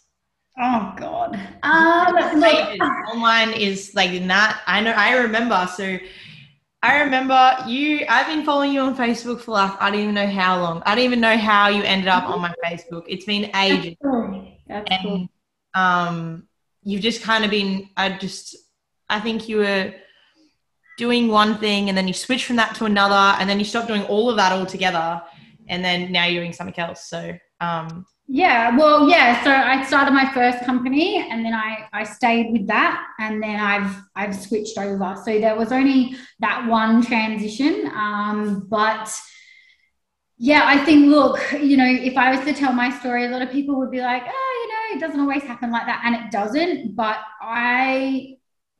Oh 0.60 0.94
God. 0.98 1.34
Um, 1.62 2.40
like, 2.40 2.78
online 3.12 3.52
is 3.52 3.92
like 3.94 4.10
that. 4.28 4.60
I 4.66 4.80
know. 4.80 4.90
I 4.90 5.16
remember. 5.16 5.66
So 5.74 5.98
I 6.82 7.00
remember 7.00 7.56
you. 7.66 8.04
I've 8.08 8.26
been 8.26 8.44
following 8.44 8.72
you 8.72 8.80
on 8.80 8.94
Facebook 8.94 9.40
for 9.40 9.52
like 9.52 9.80
I 9.80 9.90
don't 9.90 10.00
even 10.00 10.14
know 10.14 10.26
how 10.26 10.60
long. 10.60 10.82
I 10.84 10.94
don't 10.94 11.04
even 11.04 11.20
know 11.20 11.38
how 11.38 11.68
you 11.68 11.82
ended 11.82 12.08
up 12.08 12.24
on 12.24 12.40
my 12.40 12.54
Facebook. 12.62 13.04
It's 13.08 13.24
been 13.24 13.50
ages. 13.56 13.96
That's 14.00 14.12
cool. 14.12 14.52
That's 14.68 14.90
and 14.90 15.02
cool. 15.02 15.28
um, 15.74 16.48
you've 16.82 17.02
just 17.02 17.22
kind 17.22 17.44
of 17.44 17.50
been. 17.50 17.88
I 17.96 18.10
just. 18.10 18.56
I 19.08 19.20
think 19.20 19.48
you 19.48 19.58
were 19.58 19.92
doing 20.96 21.28
one 21.28 21.58
thing 21.58 21.88
and 21.88 21.98
then 21.98 22.08
you 22.08 22.14
switch 22.14 22.46
from 22.46 22.56
that 22.56 22.74
to 22.76 22.86
another 22.86 23.38
and 23.38 23.48
then 23.48 23.58
you 23.58 23.64
stop 23.64 23.86
doing 23.86 24.04
all 24.04 24.30
of 24.30 24.36
that 24.36 24.52
altogether 24.52 25.20
and 25.68 25.84
then 25.84 26.12
now 26.12 26.24
you're 26.24 26.42
doing 26.42 26.52
something 26.52 26.78
else. 26.78 27.08
So 27.08 27.36
um, 27.60 28.06
yeah, 28.28 28.76
well, 28.76 29.08
yeah. 29.08 29.42
So 29.44 29.50
I 29.50 29.84
started 29.84 30.12
my 30.12 30.32
first 30.32 30.64
company, 30.64 31.28
and 31.30 31.44
then 31.44 31.52
I 31.52 31.86
I 31.92 32.04
stayed 32.04 32.52
with 32.52 32.66
that, 32.68 33.04
and 33.18 33.42
then 33.42 33.60
I've 33.60 33.94
I've 34.16 34.34
switched 34.34 34.78
over. 34.78 35.16
So 35.24 35.38
there 35.38 35.56
was 35.56 35.70
only 35.70 36.16
that 36.40 36.66
one 36.66 37.02
transition, 37.02 37.90
um, 37.94 38.66
but 38.70 39.14
yeah, 40.38 40.62
I 40.64 40.78
think 40.84 41.06
look, 41.06 41.40
you 41.60 41.76
know, 41.76 41.86
if 41.86 42.16
I 42.16 42.34
was 42.34 42.44
to 42.46 42.54
tell 42.54 42.72
my 42.72 42.90
story, 42.98 43.26
a 43.26 43.28
lot 43.28 43.42
of 43.42 43.50
people 43.50 43.78
would 43.78 43.90
be 43.90 44.00
like, 44.00 44.24
oh, 44.26 44.51
it 44.92 45.00
doesn't 45.00 45.20
always 45.20 45.42
happen 45.42 45.70
like 45.70 45.86
that, 45.86 46.02
and 46.04 46.14
it 46.14 46.30
doesn't. 46.30 46.94
But 46.94 47.18
I 47.40 48.36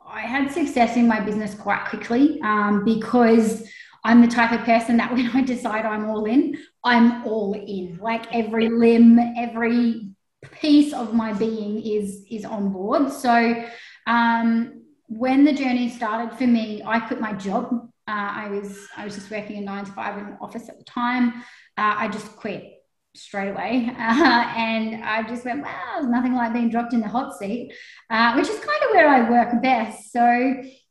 I 0.06 0.20
had 0.20 0.50
success 0.50 0.96
in 0.96 1.06
my 1.08 1.20
business 1.20 1.54
quite 1.54 1.84
quickly 1.86 2.40
um, 2.42 2.84
because 2.84 3.66
I'm 4.04 4.20
the 4.20 4.28
type 4.28 4.52
of 4.52 4.64
person 4.64 4.96
that 4.98 5.12
when 5.12 5.30
I 5.30 5.42
decide 5.42 5.86
I'm 5.86 6.08
all 6.08 6.24
in, 6.24 6.58
I'm 6.84 7.24
all 7.24 7.54
in. 7.54 7.98
Like 8.00 8.32
every 8.34 8.68
limb, 8.68 9.18
every 9.36 10.10
piece 10.50 10.92
of 10.92 11.14
my 11.14 11.32
being 11.32 11.82
is 11.82 12.24
is 12.30 12.44
on 12.44 12.72
board. 12.72 13.12
So 13.12 13.64
um, 14.06 14.82
when 15.06 15.44
the 15.44 15.52
journey 15.52 15.88
started 15.88 16.36
for 16.36 16.46
me, 16.46 16.82
I 16.84 17.00
quit 17.00 17.20
my 17.20 17.32
job. 17.32 17.88
Uh, 18.08 18.30
I 18.44 18.48
was 18.48 18.88
I 18.96 19.04
was 19.04 19.14
just 19.14 19.30
working 19.30 19.58
a 19.58 19.60
nine 19.60 19.84
to 19.84 19.92
five 19.92 20.18
in 20.18 20.30
the 20.30 20.36
office 20.40 20.68
at 20.68 20.78
the 20.78 20.84
time. 20.84 21.34
Uh, 21.78 21.94
I 21.96 22.08
just 22.08 22.36
quit 22.36 22.71
straight 23.14 23.50
away. 23.50 23.88
Uh, 23.88 24.52
and 24.56 25.04
I 25.04 25.22
just 25.22 25.44
went, 25.44 25.62
wow, 25.62 26.00
nothing 26.02 26.34
like 26.34 26.52
being 26.52 26.70
dropped 26.70 26.92
in 26.92 27.00
the 27.00 27.08
hot 27.08 27.36
seat, 27.38 27.72
uh, 28.10 28.34
which 28.34 28.48
is 28.48 28.58
kind 28.58 28.82
of 28.84 28.90
where 28.92 29.08
I 29.08 29.30
work 29.30 29.62
best. 29.62 30.12
So 30.12 30.20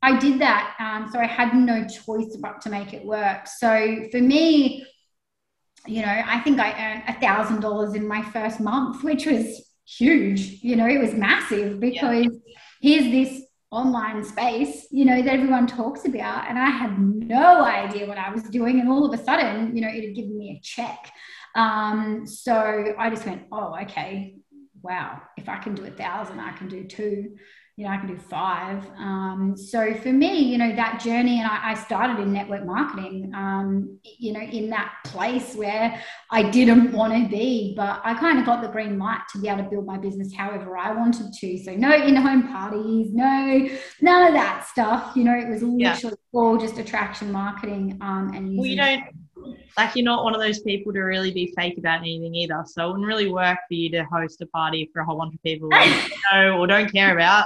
I 0.01 0.20
did 0.20 0.40
that. 0.42 0.75
Um, 0.80 1.10
so 1.12 1.20
I 1.20 1.28
had 1.28 1.54
no 1.56 1.88
choice 1.88 2.38
but 2.42 2.62
to 2.62 2.70
make 2.70 2.94
it 2.94 3.06
work. 3.06 3.48
So 3.48 4.08
for 4.12 4.20
me, 4.20 4.86
you 5.88 6.01
know, 6.01 6.22
I 6.25 6.40
think 6.42 6.60
I 6.60 6.72
earned 6.72 7.04
a 7.08 7.20
thousand 7.20 7.62
dollars 7.62 7.96
in 7.96 8.08
my 8.08 8.22
first 8.22 8.60
month, 8.60 9.04
which 9.04 9.25
was 9.25 9.68
huge. 9.86 10.60
You 10.62 10.75
know, 10.75 10.88
it 10.88 11.00
was 11.00 11.13
massive 11.13 11.80
because 11.80 12.25
yeah. 12.25 12.58
here's 12.82 13.12
this 13.12 13.44
online 13.72 14.24
space, 14.24 14.88
you 14.92 15.06
know, 15.06 15.22
that 15.22 15.34
everyone 15.34 15.66
talks 15.66 16.06
about. 16.06 16.50
And 16.50 16.60
I 16.60 16.70
had 16.70 17.00
no 17.00 17.63
idea 17.63 18.06
what 18.06 18.18
I 18.18 18.30
was 18.30 18.44
doing. 18.44 18.80
And 18.80 18.90
all 18.90 19.06
of 19.06 19.18
a 19.18 19.24
sudden, 19.24 19.75
you 19.75 19.82
know, 19.82 19.88
it 19.88 20.04
had 20.06 20.16
given 20.16 20.38
me 20.38 20.58
a 20.58 20.62
check. 20.62 21.12
Um, 21.55 22.25
so 22.25 22.93
I 22.98 23.10
just 23.10 23.25
went, 23.25 23.43
oh, 23.51 23.75
okay, 23.84 24.38
wow, 24.81 25.22
if 25.38 25.50
I 25.50 25.58
can 25.58 25.75
do 25.75 25.86
a 25.86 25.91
thousand, 25.91 26.39
I 26.39 26.51
can 26.53 26.67
do 26.67 26.84
two 26.86 27.36
you 27.81 27.88
know, 27.88 27.93
I 27.93 27.98
can 27.98 28.08
do 28.08 28.17
five. 28.17 28.86
Um, 28.98 29.55
so 29.58 29.93
for 29.96 30.12
me, 30.12 30.39
you 30.39 30.60
know, 30.60 30.75
that 30.75 31.01
journey, 31.01 31.39
and 31.39 31.48
I, 31.50 31.72
I 31.72 31.74
started 31.74 32.20
in 32.20 32.31
network 32.34 32.65
marketing, 32.65 33.31
um, 33.34 33.98
you 34.03 34.34
know, 34.34 34.41
in 34.41 34.70
that 34.70 34.93
place 35.05 35.55
where 35.55 36.00
I 36.29 36.50
didn't 36.50 36.91
want 36.91 37.13
to 37.13 37.27
be, 37.27 37.74
but 37.75 38.00
I 38.03 38.13
kind 38.13 38.38
of 38.38 38.46
got 38.46 38.62
the 38.62 38.67
green 38.67 39.00
light 39.00 39.22
to 39.31 39.39
be 39.39 39.48
able 39.48 39.63
to 39.63 39.70
build 39.70 39.88
my 39.88 39.98
business 39.98 40.31
however 40.31 40.77
I 40.77 40.91
wanted 40.91 41.34
to. 41.34 41.58
So 41.58 41.74
no 41.74 41.91
in-home 41.91 42.50
parties, 42.50 43.13
no, 43.13 43.67
none 44.01 44.27
of 44.27 44.34
that 44.34 44.67
stuff. 44.67 45.13
You 45.15 45.24
know, 45.24 45.36
it 45.36 45.48
was 45.48 45.63
literally 45.63 46.17
yeah. 46.34 46.39
all 46.39 46.58
just 46.58 46.77
attraction 46.77 47.31
marketing. 47.31 47.98
Um, 48.01 48.34
and 48.36 48.58
well, 48.58 48.67
you 48.67 48.75
don't 48.75 49.03
like 49.77 49.95
you're 49.95 50.05
not 50.05 50.24
one 50.24 50.36
of 50.36 50.41
those 50.41 50.60
people 50.62 50.93
to 50.93 51.00
really 51.00 51.31
be 51.31 51.53
fake 51.57 51.77
about 51.77 52.01
anything 52.01 52.36
either. 52.36 52.63
So 52.65 52.86
it 52.86 52.88
wouldn't 52.91 53.07
really 53.07 53.31
work 53.31 53.57
for 53.67 53.74
you 53.74 53.89
to 53.91 54.03
host 54.05 54.41
a 54.41 54.45
party 54.48 54.89
for 54.93 55.01
a 55.01 55.05
whole 55.05 55.17
bunch 55.17 55.33
of 55.33 55.43
people 55.43 55.69
you 55.71 56.01
know 56.31 56.57
or 56.57 56.67
don't 56.67 56.91
care 56.91 57.13
about. 57.13 57.45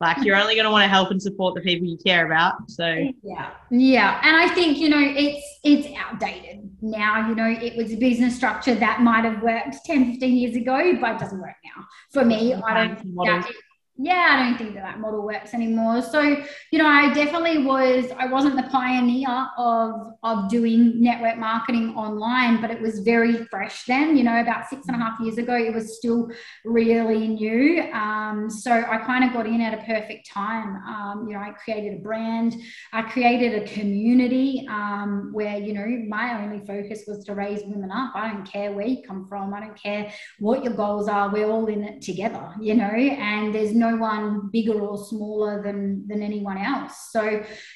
Like 0.00 0.24
you're 0.24 0.36
only 0.36 0.54
going 0.54 0.66
to 0.66 0.70
want 0.70 0.82
to 0.82 0.88
help 0.88 1.10
and 1.12 1.22
support 1.22 1.54
the 1.54 1.60
people 1.60 1.86
you 1.86 1.96
care 1.96 2.26
about. 2.26 2.68
So 2.68 2.86
yeah, 3.22 3.50
yeah, 3.70 4.20
and 4.22 4.36
I 4.36 4.52
think 4.54 4.78
you 4.78 4.88
know 4.88 5.00
it's 5.00 5.58
it's 5.62 5.88
outdated 5.96 6.68
now. 6.82 7.28
You 7.28 7.34
know, 7.34 7.48
it 7.48 7.76
was 7.76 7.92
a 7.92 7.96
business 7.96 8.34
structure 8.36 8.74
that 8.74 9.00
might 9.00 9.24
have 9.24 9.42
worked 9.42 9.76
10, 9.86 10.12
15 10.12 10.36
years 10.36 10.56
ago, 10.56 10.98
but 11.00 11.12
it 11.12 11.18
doesn't 11.20 11.40
work 11.40 11.56
now. 11.64 11.84
For 12.12 12.24
me, 12.24 12.54
I 12.54 12.86
don't 12.86 13.00
think 13.00 13.14
that 13.14 13.50
yeah, 13.96 14.28
I 14.30 14.42
don't 14.42 14.58
think 14.58 14.74
that 14.74 14.82
that 14.82 14.98
model 14.98 15.22
works 15.22 15.54
anymore. 15.54 16.02
So, 16.02 16.20
you 16.20 16.78
know, 16.80 16.86
I 16.86 17.14
definitely 17.14 17.64
was, 17.64 18.10
I 18.18 18.26
wasn't 18.26 18.56
the 18.56 18.64
pioneer 18.64 19.46
of, 19.56 20.14
of 20.24 20.48
doing 20.48 21.00
network 21.00 21.38
marketing 21.38 21.94
online, 21.94 22.60
but 22.60 22.72
it 22.72 22.80
was 22.80 23.00
very 23.00 23.44
fresh 23.44 23.84
then, 23.84 24.16
you 24.16 24.24
know, 24.24 24.40
about 24.40 24.68
six 24.68 24.88
and 24.88 24.96
a 24.96 24.98
half 24.98 25.20
years 25.20 25.38
ago, 25.38 25.54
it 25.54 25.72
was 25.72 25.96
still 25.96 26.28
really 26.64 27.28
new. 27.28 27.88
Um, 27.92 28.50
so 28.50 28.72
I 28.72 28.98
kind 28.98 29.22
of 29.22 29.32
got 29.32 29.46
in 29.46 29.60
at 29.60 29.74
a 29.74 29.84
perfect 29.84 30.28
time. 30.28 30.76
Um, 30.88 31.28
you 31.28 31.34
know, 31.34 31.40
I 31.40 31.50
created 31.50 32.00
a 32.00 32.02
brand, 32.02 32.56
I 32.92 33.02
created 33.02 33.62
a 33.62 33.66
community 33.74 34.66
um, 34.68 35.30
where, 35.32 35.56
you 35.56 35.72
know, 35.72 35.86
my 36.08 36.42
only 36.42 36.66
focus 36.66 37.04
was 37.06 37.24
to 37.26 37.34
raise 37.36 37.62
women 37.62 37.92
up. 37.92 38.10
I 38.16 38.32
don't 38.32 38.44
care 38.44 38.72
where 38.72 38.86
you 38.86 39.04
come 39.06 39.28
from. 39.28 39.54
I 39.54 39.60
don't 39.60 39.80
care 39.80 40.12
what 40.40 40.64
your 40.64 40.72
goals 40.72 41.06
are. 41.06 41.32
We're 41.32 41.48
all 41.48 41.66
in 41.66 41.84
it 41.84 42.02
together, 42.02 42.54
you 42.60 42.74
know, 42.74 42.86
and 42.86 43.54
there's 43.54 43.72
no 43.72 43.83
no 43.84 43.96
one 43.96 44.50
bigger 44.52 44.78
or 44.80 44.96
smaller 44.98 45.62
than 45.62 46.06
than 46.08 46.22
anyone 46.22 46.58
else. 46.58 47.08
So 47.10 47.22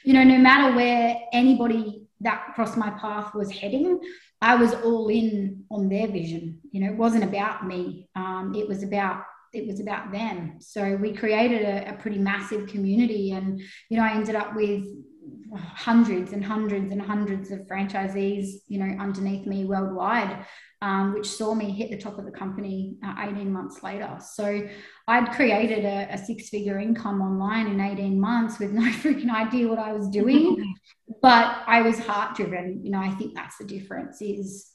you 0.04 0.12
know 0.12 0.24
no 0.24 0.38
matter 0.38 0.74
where 0.74 1.16
anybody 1.32 1.84
that 2.20 2.52
crossed 2.54 2.76
my 2.76 2.90
path 2.90 3.32
was 3.32 3.48
heading 3.50 4.00
i 4.40 4.54
was 4.54 4.74
all 4.74 5.08
in 5.08 5.64
on 5.70 5.88
their 5.88 6.08
vision. 6.08 6.58
You 6.72 6.80
know 6.80 6.90
it 6.92 6.98
wasn't 7.04 7.24
about 7.24 7.66
me 7.66 8.08
um, 8.14 8.54
it 8.54 8.66
was 8.68 8.82
about 8.82 9.22
it 9.52 9.66
was 9.66 9.80
about 9.80 10.12
them. 10.12 10.60
So 10.60 10.96
we 10.96 11.14
created 11.14 11.62
a, 11.62 11.94
a 11.94 11.94
pretty 12.02 12.18
massive 12.18 12.68
community 12.68 13.32
and 13.32 13.60
you 13.88 13.96
know 13.96 14.04
i 14.04 14.12
ended 14.12 14.36
up 14.42 14.54
with 14.54 14.84
hundreds 15.88 16.32
and 16.34 16.44
hundreds 16.44 16.92
and 16.92 17.00
hundreds 17.00 17.50
of 17.50 17.60
franchisees 17.60 18.46
you 18.66 18.78
know 18.78 18.90
underneath 19.06 19.46
me 19.46 19.64
worldwide 19.64 20.44
um, 20.80 21.12
which 21.12 21.26
saw 21.26 21.54
me 21.54 21.70
hit 21.70 21.90
the 21.90 21.98
top 21.98 22.18
of 22.18 22.24
the 22.24 22.30
company 22.30 22.96
uh, 23.04 23.14
18 23.18 23.52
months 23.52 23.82
later. 23.82 24.16
So 24.20 24.62
I'd 25.08 25.32
created 25.32 25.84
a, 25.84 26.06
a 26.12 26.18
six 26.18 26.50
figure 26.50 26.78
income 26.78 27.22
online 27.22 27.66
in 27.66 27.80
18 27.80 28.20
months 28.20 28.58
with 28.58 28.72
no 28.72 28.82
freaking 29.02 29.30
idea 29.30 29.66
what 29.66 29.78
I 29.78 29.92
was 29.92 30.08
doing. 30.08 30.74
but 31.22 31.62
I 31.66 31.82
was 31.82 31.98
heart 31.98 32.36
driven. 32.36 32.84
You 32.84 32.92
know, 32.92 33.00
I 33.00 33.10
think 33.10 33.34
that's 33.34 33.56
the 33.56 33.64
difference 33.64 34.20
is 34.20 34.70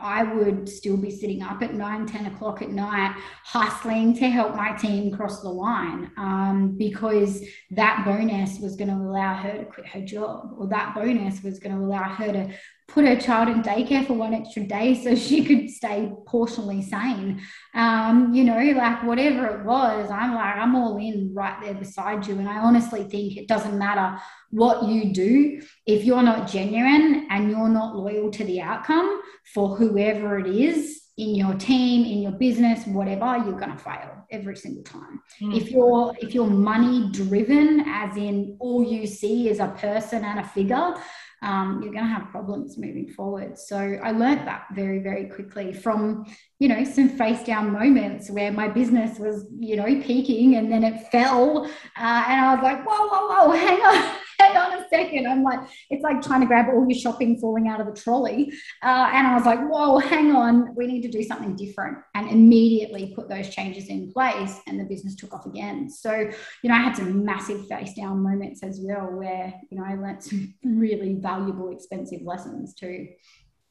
I 0.00 0.22
would 0.22 0.68
still 0.68 0.96
be 0.96 1.10
sitting 1.10 1.42
up 1.42 1.62
at 1.62 1.74
9, 1.74 2.06
10 2.06 2.26
o'clock 2.26 2.62
at 2.62 2.70
night, 2.70 3.14
hustling 3.44 4.14
to 4.16 4.28
help 4.28 4.54
my 4.56 4.72
team 4.72 5.14
cross 5.14 5.42
the 5.42 5.48
line 5.48 6.10
um, 6.16 6.76
because 6.78 7.44
that 7.72 8.02
bonus 8.04 8.58
was 8.58 8.76
going 8.76 8.88
to 8.88 8.96
allow 8.96 9.34
her 9.34 9.58
to 9.58 9.64
quit 9.64 9.86
her 9.86 10.00
job, 10.00 10.54
or 10.56 10.66
that 10.68 10.94
bonus 10.94 11.42
was 11.42 11.58
going 11.58 11.76
to 11.76 11.82
allow 11.82 12.04
her 12.04 12.32
to 12.32 12.50
put 12.88 13.06
her 13.06 13.16
child 13.16 13.48
in 13.48 13.62
daycare 13.62 14.06
for 14.06 14.14
one 14.14 14.34
extra 14.34 14.64
day 14.64 14.94
so 14.94 15.14
she 15.14 15.44
could 15.44 15.70
stay 15.70 16.10
portionally 16.26 16.82
sane. 16.82 17.40
Um, 17.74 18.34
you 18.34 18.44
know, 18.44 18.58
like 18.58 19.02
whatever 19.04 19.46
it 19.46 19.64
was, 19.64 20.10
I'm 20.10 20.34
like, 20.34 20.56
I'm 20.56 20.74
all 20.74 20.98
in 20.98 21.32
right 21.34 21.58
there 21.62 21.74
beside 21.74 22.26
you. 22.26 22.38
And 22.38 22.48
I 22.48 22.58
honestly 22.58 23.04
think 23.04 23.36
it 23.36 23.48
doesn't 23.48 23.78
matter 23.78 24.18
what 24.50 24.84
you 24.84 25.12
do 25.12 25.62
if 25.86 26.04
you're 26.04 26.22
not 26.22 26.48
genuine 26.48 27.26
and 27.30 27.50
you're 27.50 27.68
not 27.68 27.96
loyal 27.96 28.30
to 28.30 28.44
the 28.44 28.60
outcome 28.60 29.22
for 29.54 29.76
whoever 29.76 30.38
it 30.38 30.46
is 30.46 31.02
in 31.18 31.34
your 31.34 31.54
team 31.54 32.04
in 32.06 32.22
your 32.22 32.32
business 32.32 32.86
whatever 32.86 33.36
you're 33.44 33.58
going 33.58 33.70
to 33.70 33.76
fail 33.76 34.26
every 34.30 34.56
single 34.56 34.82
time 34.82 35.20
mm. 35.42 35.54
if 35.54 35.70
you're 35.70 36.14
if 36.20 36.34
you're 36.34 36.46
money 36.46 37.10
driven 37.12 37.84
as 37.86 38.16
in 38.16 38.56
all 38.60 38.82
you 38.82 39.06
see 39.06 39.50
is 39.50 39.60
a 39.60 39.68
person 39.78 40.24
and 40.24 40.40
a 40.40 40.44
figure 40.44 40.94
um, 41.42 41.80
you're 41.82 41.92
going 41.92 42.04
to 42.04 42.10
have 42.10 42.30
problems 42.30 42.78
moving 42.78 43.08
forward. 43.08 43.58
So 43.58 43.76
I 43.76 44.12
learned 44.12 44.46
that 44.46 44.66
very, 44.74 45.00
very 45.00 45.26
quickly 45.26 45.72
from, 45.72 46.24
you 46.60 46.68
know, 46.68 46.84
some 46.84 47.08
face 47.08 47.42
down 47.42 47.72
moments 47.72 48.30
where 48.30 48.52
my 48.52 48.68
business 48.68 49.18
was, 49.18 49.46
you 49.58 49.76
know, 49.76 50.00
peaking 50.02 50.54
and 50.54 50.70
then 50.70 50.84
it 50.84 51.08
fell. 51.10 51.64
Uh, 51.64 52.24
and 52.28 52.40
I 52.40 52.54
was 52.54 52.62
like, 52.62 52.86
whoa, 52.86 53.08
whoa, 53.08 53.48
whoa, 53.48 53.56
hang 53.56 53.80
on, 53.80 54.16
hang 54.42 54.56
on 54.56 54.78
a 54.78 54.88
second. 54.88 55.26
I'm 55.26 55.42
like, 55.42 55.60
it's 55.90 56.02
like 56.02 56.22
trying 56.22 56.40
to 56.40 56.46
grab 56.46 56.66
all 56.72 56.86
your 56.88 56.98
shopping 56.98 57.38
falling 57.38 57.68
out 57.68 57.80
of 57.80 57.86
the 57.86 58.00
trolley. 58.00 58.52
Uh, 58.82 59.10
and 59.12 59.26
I 59.26 59.34
was 59.34 59.44
like, 59.44 59.60
whoa, 59.68 59.98
hang 59.98 60.34
on, 60.34 60.74
we 60.74 60.86
need 60.86 61.02
to 61.02 61.10
do 61.10 61.22
something 61.22 61.56
different. 61.56 61.98
And 62.14 62.28
immediately 62.30 63.12
put 63.14 63.28
those 63.28 63.48
changes 63.48 63.88
in 63.88 64.12
place, 64.12 64.60
and 64.66 64.78
the 64.78 64.84
business 64.84 65.16
took 65.16 65.32
off 65.32 65.46
again. 65.46 65.88
So, 65.88 66.30
you 66.62 66.68
know, 66.68 66.74
I 66.74 66.78
had 66.78 66.96
some 66.96 67.24
massive 67.24 67.66
face 67.68 67.94
down 67.94 68.22
moments 68.22 68.62
as 68.62 68.80
well, 68.82 69.10
where, 69.10 69.52
you 69.70 69.78
know, 69.78 69.84
I 69.84 69.94
learned 69.94 70.22
some 70.22 70.54
really 70.64 71.14
valuable, 71.14 71.70
expensive 71.70 72.22
lessons 72.22 72.74
too. 72.74 73.08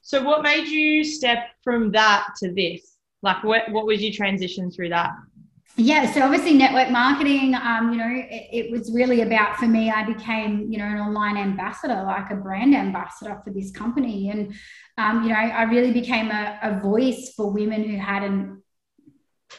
So, 0.02 0.22
what 0.22 0.42
made 0.42 0.66
you 0.66 1.04
step 1.04 1.50
from 1.62 1.92
that 1.92 2.28
to 2.38 2.52
this? 2.52 2.96
Like, 3.22 3.44
what, 3.44 3.70
what 3.70 3.86
was 3.86 4.02
your 4.02 4.12
transition 4.12 4.70
through 4.70 4.88
that? 4.88 5.10
Yeah 5.76 6.10
so 6.12 6.22
obviously 6.22 6.52
network 6.52 6.90
marketing 6.90 7.54
um, 7.54 7.92
you 7.92 7.98
know 7.98 8.08
it, 8.08 8.66
it, 8.66 8.70
was 8.70 8.92
really 8.92 9.22
about 9.22 9.56
for 9.56 9.66
me 9.66 9.90
i 9.90 10.04
became 10.04 10.70
you 10.70 10.78
know 10.78 10.84
an 10.84 10.98
online 10.98 11.36
ambassador 11.36 12.02
like 12.02 12.30
a 12.30 12.36
brand 12.36 12.74
ambassador 12.74 13.40
for 13.42 13.52
this 13.52 13.70
company. 13.70 14.30
And 14.30 14.54
um, 14.98 15.22
you 15.22 15.30
know 15.30 15.36
i 15.36 15.62
really 15.62 15.92
became 15.92 16.30
a, 16.30 16.58
a, 16.62 16.80
voice 16.80 17.32
for 17.34 17.50
women 17.50 17.84
who 17.84 17.96
hadn't 17.96 18.62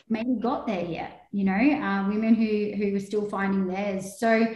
maybe 0.08 0.36
got 0.40 0.68
there 0.68 0.86
yet 0.86 1.24
you 1.32 1.44
know 1.44 1.54
uh, 1.54 2.08
women 2.08 2.36
who 2.36 2.74
who 2.78 2.94
were 2.94 3.00
still 3.00 3.28
finding 3.28 3.68
theirs. 3.68 4.20
So 4.20 4.56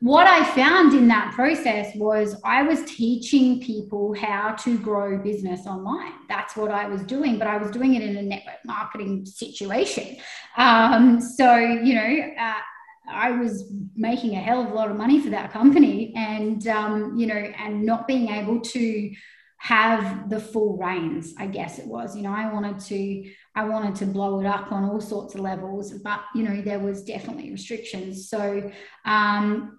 what 0.00 0.28
I 0.28 0.44
found 0.54 0.94
in 0.94 1.08
that 1.08 1.32
process 1.34 1.94
was 1.96 2.40
I 2.44 2.62
was 2.62 2.84
teaching 2.84 3.60
people 3.60 4.14
how 4.14 4.52
to 4.52 4.78
grow 4.78 5.18
business 5.18 5.66
online. 5.66 6.12
That's 6.28 6.56
what 6.56 6.70
I 6.70 6.86
was 6.86 7.02
doing, 7.02 7.36
but 7.36 7.48
I 7.48 7.56
was 7.56 7.72
doing 7.72 7.94
it 7.94 8.02
in 8.02 8.16
a 8.16 8.22
network 8.22 8.64
marketing 8.64 9.26
situation. 9.26 10.16
Um, 10.56 11.20
so, 11.20 11.56
you 11.56 11.94
know, 11.94 12.32
uh, 12.38 12.60
I 13.10 13.32
was 13.32 13.72
making 13.96 14.34
a 14.34 14.40
hell 14.40 14.62
of 14.62 14.70
a 14.70 14.74
lot 14.74 14.90
of 14.90 14.96
money 14.96 15.20
for 15.20 15.30
that 15.30 15.52
company 15.52 16.12
and, 16.14 16.66
um, 16.68 17.16
you 17.16 17.26
know, 17.26 17.34
and 17.34 17.84
not 17.84 18.06
being 18.06 18.28
able 18.28 18.60
to 18.60 19.10
have 19.58 20.30
the 20.30 20.38
full 20.38 20.76
reins, 20.76 21.34
I 21.36 21.48
guess 21.48 21.80
it 21.80 21.86
was. 21.86 22.16
You 22.16 22.22
know, 22.22 22.32
I 22.32 22.52
wanted 22.52 22.78
to 22.80 23.30
I 23.56 23.64
wanted 23.64 23.96
to 23.96 24.06
blow 24.06 24.38
it 24.38 24.46
up 24.46 24.70
on 24.70 24.84
all 24.84 25.00
sorts 25.00 25.34
of 25.34 25.40
levels, 25.40 25.92
but 25.92 26.20
you 26.34 26.44
know, 26.44 26.62
there 26.62 26.78
was 26.78 27.02
definitely 27.02 27.50
restrictions. 27.50 28.28
So 28.28 28.70
um, 29.04 29.77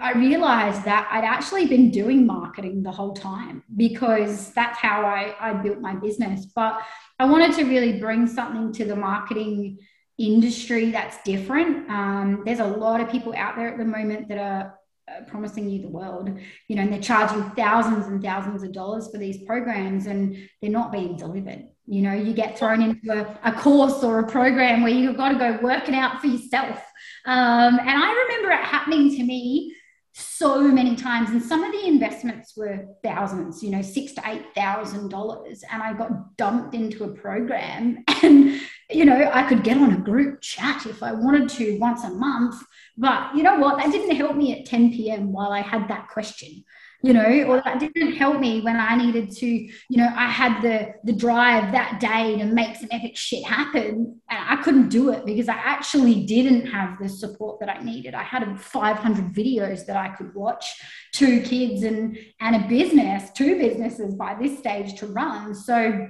I 0.00 0.12
realized 0.12 0.84
that 0.84 1.06
I'd 1.10 1.24
actually 1.24 1.66
been 1.66 1.90
doing 1.90 2.26
marketing 2.26 2.82
the 2.82 2.90
whole 2.90 3.12
time 3.12 3.62
because 3.76 4.50
that's 4.52 4.78
how 4.78 5.04
I, 5.04 5.34
I 5.38 5.52
built 5.52 5.80
my 5.80 5.94
business. 5.94 6.46
But 6.46 6.80
I 7.18 7.26
wanted 7.26 7.54
to 7.56 7.64
really 7.64 8.00
bring 8.00 8.26
something 8.26 8.72
to 8.72 8.86
the 8.86 8.96
marketing 8.96 9.78
industry 10.16 10.90
that's 10.92 11.22
different. 11.24 11.90
Um, 11.90 12.42
there's 12.46 12.60
a 12.60 12.66
lot 12.66 13.02
of 13.02 13.10
people 13.10 13.34
out 13.36 13.56
there 13.56 13.68
at 13.68 13.76
the 13.76 13.84
moment 13.84 14.28
that 14.28 14.38
are 14.38 14.78
uh, 15.08 15.24
promising 15.26 15.68
you 15.68 15.82
the 15.82 15.88
world, 15.88 16.30
you 16.68 16.76
know, 16.76 16.82
and 16.82 16.90
they're 16.90 17.00
charging 17.00 17.42
thousands 17.50 18.06
and 18.06 18.22
thousands 18.22 18.62
of 18.62 18.72
dollars 18.72 19.10
for 19.12 19.18
these 19.18 19.44
programs 19.44 20.06
and 20.06 20.36
they're 20.62 20.70
not 20.70 20.90
being 20.90 21.16
delivered. 21.16 21.68
You 21.86 22.00
know, 22.00 22.14
you 22.14 22.32
get 22.32 22.58
thrown 22.58 22.80
into 22.80 23.12
a, 23.12 23.38
a 23.48 23.52
course 23.52 24.02
or 24.02 24.20
a 24.20 24.26
program 24.26 24.82
where 24.82 24.92
you've 24.92 25.18
got 25.18 25.28
to 25.28 25.38
go 25.38 25.58
work 25.62 25.86
it 25.86 25.94
out 25.94 26.20
for 26.22 26.28
yourself. 26.28 26.82
Um, 27.24 27.78
and 27.78 27.90
I 27.90 28.26
remember 28.26 28.50
it 28.52 28.64
happening 28.64 29.16
to 29.16 29.22
me 29.22 29.74
so 30.18 30.62
many 30.62 30.96
times 30.96 31.28
and 31.28 31.42
some 31.42 31.62
of 31.62 31.70
the 31.72 31.86
investments 31.86 32.56
were 32.56 32.86
thousands 33.04 33.62
you 33.62 33.70
know 33.70 33.82
six 33.82 34.14
to 34.14 34.22
eight 34.24 34.46
thousand 34.54 35.10
dollars 35.10 35.62
and 35.70 35.82
i 35.82 35.92
got 35.92 36.34
dumped 36.38 36.74
into 36.74 37.04
a 37.04 37.08
program. 37.08 38.02
And 38.22 38.58
you 38.90 39.04
know 39.04 39.30
i 39.34 39.42
could 39.42 39.62
get 39.62 39.76
on 39.76 39.92
a 39.92 39.98
group 39.98 40.40
chat 40.40 40.86
if 40.86 41.02
i 41.02 41.12
wanted 41.12 41.50
to 41.50 41.78
once 41.78 42.02
a 42.02 42.08
month 42.08 42.54
but 42.96 43.36
you 43.36 43.42
know 43.42 43.58
what? 43.58 43.76
That 43.76 43.92
didn't 43.92 44.16
help 44.16 44.36
me 44.36 44.58
at 44.58 44.64
10 44.64 44.92
p.m 44.92 45.32
while 45.32 45.52
i 45.52 45.60
had 45.60 45.88
that 45.88 46.08
question 46.08 46.64
you 47.06 47.12
know 47.12 47.44
or 47.48 47.62
that 47.64 47.78
didn't 47.78 48.14
help 48.16 48.40
me 48.40 48.60
when 48.60 48.76
i 48.76 48.96
needed 48.96 49.30
to 49.30 49.46
you 49.46 49.96
know 50.00 50.08
i 50.16 50.28
had 50.28 50.60
the 50.60 50.92
the 51.04 51.12
drive 51.12 51.70
that 51.72 52.00
day 52.00 52.36
to 52.36 52.44
make 52.44 52.74
some 52.76 52.88
epic 52.90 53.16
shit 53.16 53.44
happen 53.44 54.20
and 54.28 54.40
i 54.48 54.56
couldn't 54.62 54.88
do 54.88 55.10
it 55.10 55.24
because 55.24 55.48
i 55.48 55.54
actually 55.54 56.26
didn't 56.26 56.66
have 56.66 56.98
the 57.00 57.08
support 57.08 57.60
that 57.60 57.68
i 57.68 57.78
needed. 57.82 58.14
I 58.14 58.22
had 58.22 58.42
500 58.60 59.32
videos 59.32 59.86
that 59.86 59.96
i 59.96 60.08
could 60.08 60.34
watch 60.34 60.64
two 61.12 61.40
kids 61.42 61.82
and 61.84 62.18
and 62.40 62.56
a 62.56 62.68
business 62.68 63.30
two 63.30 63.56
businesses 63.58 64.14
by 64.14 64.34
this 64.40 64.58
stage 64.58 64.98
to 64.98 65.06
run. 65.06 65.54
So 65.54 66.08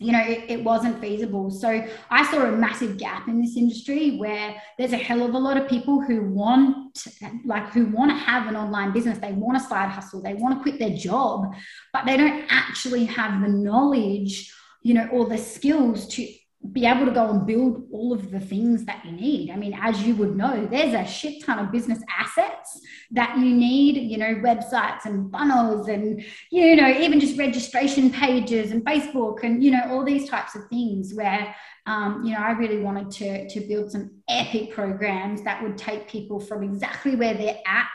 you 0.00 0.12
know, 0.12 0.20
it, 0.20 0.44
it, 0.48 0.62
wasn't 0.62 1.00
feasible. 1.00 1.50
So 1.50 1.84
I 2.08 2.30
saw 2.30 2.44
a 2.44 2.52
massive 2.52 2.98
gap 2.98 3.26
in 3.26 3.40
this 3.40 3.56
industry 3.56 4.16
where 4.16 4.54
there's 4.78 4.92
a 4.92 4.96
hell 4.96 5.24
of 5.24 5.34
a 5.34 5.38
lot 5.38 5.56
of 5.56 5.68
people 5.68 6.00
who 6.00 6.22
want, 6.22 7.04
like, 7.44 7.70
who 7.70 7.86
want 7.86 8.12
to 8.12 8.16
have 8.16 8.46
an 8.46 8.54
online 8.54 8.92
business. 8.92 9.18
They 9.18 9.32
want 9.32 9.56
a 9.56 9.60
side 9.60 9.90
hustle. 9.90 10.22
They 10.22 10.34
want 10.34 10.56
to 10.56 10.62
quit 10.62 10.78
their 10.78 10.96
job, 10.96 11.52
but 11.92 12.06
they 12.06 12.16
don't 12.16 12.44
actually 12.48 13.06
have 13.06 13.42
the 13.42 13.48
knowledge, 13.48 14.52
you 14.82 14.94
know, 14.94 15.08
or 15.08 15.26
the 15.26 15.38
skills 15.38 16.06
to 16.14 16.28
be 16.72 16.84
able 16.84 17.06
to 17.06 17.12
go 17.12 17.30
and 17.30 17.46
build 17.46 17.86
all 17.92 18.12
of 18.12 18.30
the 18.30 18.40
things 18.40 18.84
that 18.84 19.04
you 19.04 19.12
need. 19.12 19.50
I 19.50 19.56
mean, 19.56 19.78
as 19.80 20.02
you 20.02 20.14
would 20.16 20.36
know, 20.36 20.66
there's 20.66 20.92
a 20.92 21.08
shit 21.08 21.44
ton 21.44 21.58
of 21.58 21.70
business 21.70 22.02
assets 22.18 22.80
that 23.12 23.38
you 23.38 23.44
need, 23.44 23.96
you 23.96 24.18
know, 24.18 24.34
websites 24.36 25.04
and 25.04 25.30
funnels 25.30 25.88
and, 25.88 26.22
you 26.50 26.76
know, 26.76 26.88
even 26.88 27.20
just 27.20 27.38
registration 27.38 28.10
pages 28.10 28.72
and 28.72 28.84
Facebook 28.84 29.44
and, 29.44 29.62
you 29.62 29.70
know, 29.70 29.84
all 29.90 30.04
these 30.04 30.28
types 30.28 30.56
of 30.56 30.62
things 30.68 31.14
where, 31.14 31.54
um, 31.86 32.22
you 32.24 32.32
know, 32.32 32.40
I 32.40 32.50
really 32.50 32.78
wanted 32.78 33.10
to, 33.12 33.48
to 33.48 33.60
build 33.60 33.92
some 33.92 34.20
epic 34.28 34.72
programs 34.72 35.42
that 35.44 35.62
would 35.62 35.78
take 35.78 36.08
people 36.08 36.40
from 36.40 36.64
exactly 36.64 37.14
where 37.14 37.34
they're 37.34 37.60
at 37.66 37.88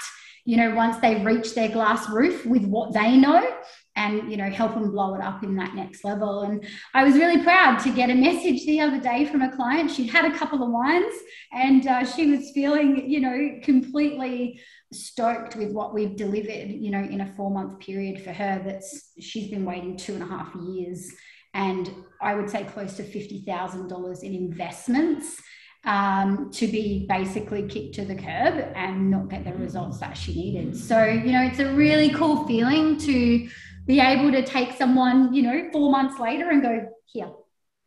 you 0.46 0.58
know, 0.58 0.76
once 0.76 0.98
they 0.98 1.24
reach 1.24 1.56
their 1.56 1.70
glass 1.70 2.10
roof 2.10 2.46
with 2.46 2.66
what 2.66 2.94
they 2.94 3.16
know 3.16 3.50
and 3.96 4.30
you 4.32 4.38
know 4.38 4.50
help 4.50 4.74
them 4.74 4.92
blow 4.92 5.14
it 5.16 5.22
up 5.22 5.44
in 5.44 5.56
that 5.56 5.76
next 5.76 6.04
level. 6.04 6.42
And 6.42 6.66
i 6.94 7.04
was 7.04 7.16
really 7.16 7.44
proud 7.44 7.80
to 7.80 7.94
get 7.94 8.10
a 8.10 8.16
message 8.16 8.66
the 8.66 8.80
other 8.82 9.00
day 9.00 9.26
from 9.26 9.42
a 9.42 9.56
client. 9.56 9.92
She'd 9.92 10.10
had 10.10 10.26
a 10.26 10.38
couple 10.38 10.64
of 10.64 10.70
wines 10.70 11.14
and 11.52 11.86
uh, 11.88 12.06
she 12.06 12.30
was 12.32 12.52
feeling 12.52 13.10
you 13.10 13.20
know 13.20 13.60
completely 13.64 14.60
stoked 14.92 15.56
with 15.56 15.72
what 15.72 15.94
we've 15.94 16.16
delivered 16.16 16.70
you 16.70 16.92
know 16.92 17.00
in 17.00 17.22
a 17.22 17.34
four 17.34 17.50
month 17.50 17.80
period 17.80 18.22
for 18.24 18.32
her 18.32 18.62
that's 18.64 19.12
she's 19.20 19.50
been 19.50 19.66
waiting 19.66 19.98
two 19.98 20.14
and 20.14 20.22
a 20.22 20.28
half 20.28 20.54
years 20.68 21.12
and 21.56 21.90
i 22.22 22.36
would 22.36 22.48
say 22.48 22.64
close 22.64 22.96
to 22.96 23.04
$50000 23.04 24.24
in 24.24 24.36
investments 24.36 25.42
um, 25.86 26.50
to 26.52 26.68
be 26.68 27.06
basically 27.10 27.68
kicked 27.68 27.96
to 27.96 28.06
the 28.06 28.16
curb 28.16 28.72
and 28.76 29.12
not 29.12 29.30
get 29.30 29.44
the 29.44 29.54
results 29.54 30.00
that 30.00 30.16
she 30.16 30.34
needed. 30.34 30.78
So, 30.78 31.04
you 31.04 31.34
know, 31.34 31.44
it's 31.44 31.60
a 31.60 31.74
really 31.74 32.10
cool 32.10 32.48
feeling 32.48 32.98
to 33.00 33.50
be 33.86 34.00
able 34.00 34.32
to 34.32 34.44
take 34.44 34.74
someone, 34.74 35.34
you 35.34 35.44
know, 35.44 35.70
four 35.72 35.92
months 35.92 36.20
later 36.20 36.50
and 36.50 36.62
go, 36.62 36.88
here, 37.06 37.32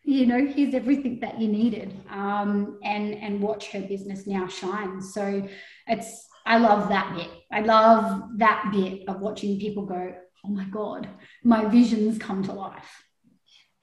you 0.05 0.27
know, 0.27 0.47
here's 0.47 0.75
everything 0.75 1.21
that 1.21 1.41
you 1.41 1.49
needed, 1.49 1.93
um, 2.11 2.79
and 2.85 3.15
and 3.15 3.41
watch 3.41 3.73
her 3.73 3.81
business 3.81 4.27
now 4.27 4.47
shine. 4.47 5.03
So 5.03 5.49
it's 5.87 6.27
I 6.45 6.59
love 6.59 6.89
that 6.91 7.15
bit. 7.17 7.31
I 7.51 7.61
love 7.61 8.39
that 8.39 8.71
bit 8.73 9.09
of 9.09 9.21
watching 9.21 9.59
people 9.59 9.85
go, 9.85 10.15
oh 10.45 10.49
my 10.49 10.65
god, 10.65 11.09
my 11.43 11.65
visions 11.65 12.19
come 12.19 12.45
to 12.45 12.53
life. 12.53 13.03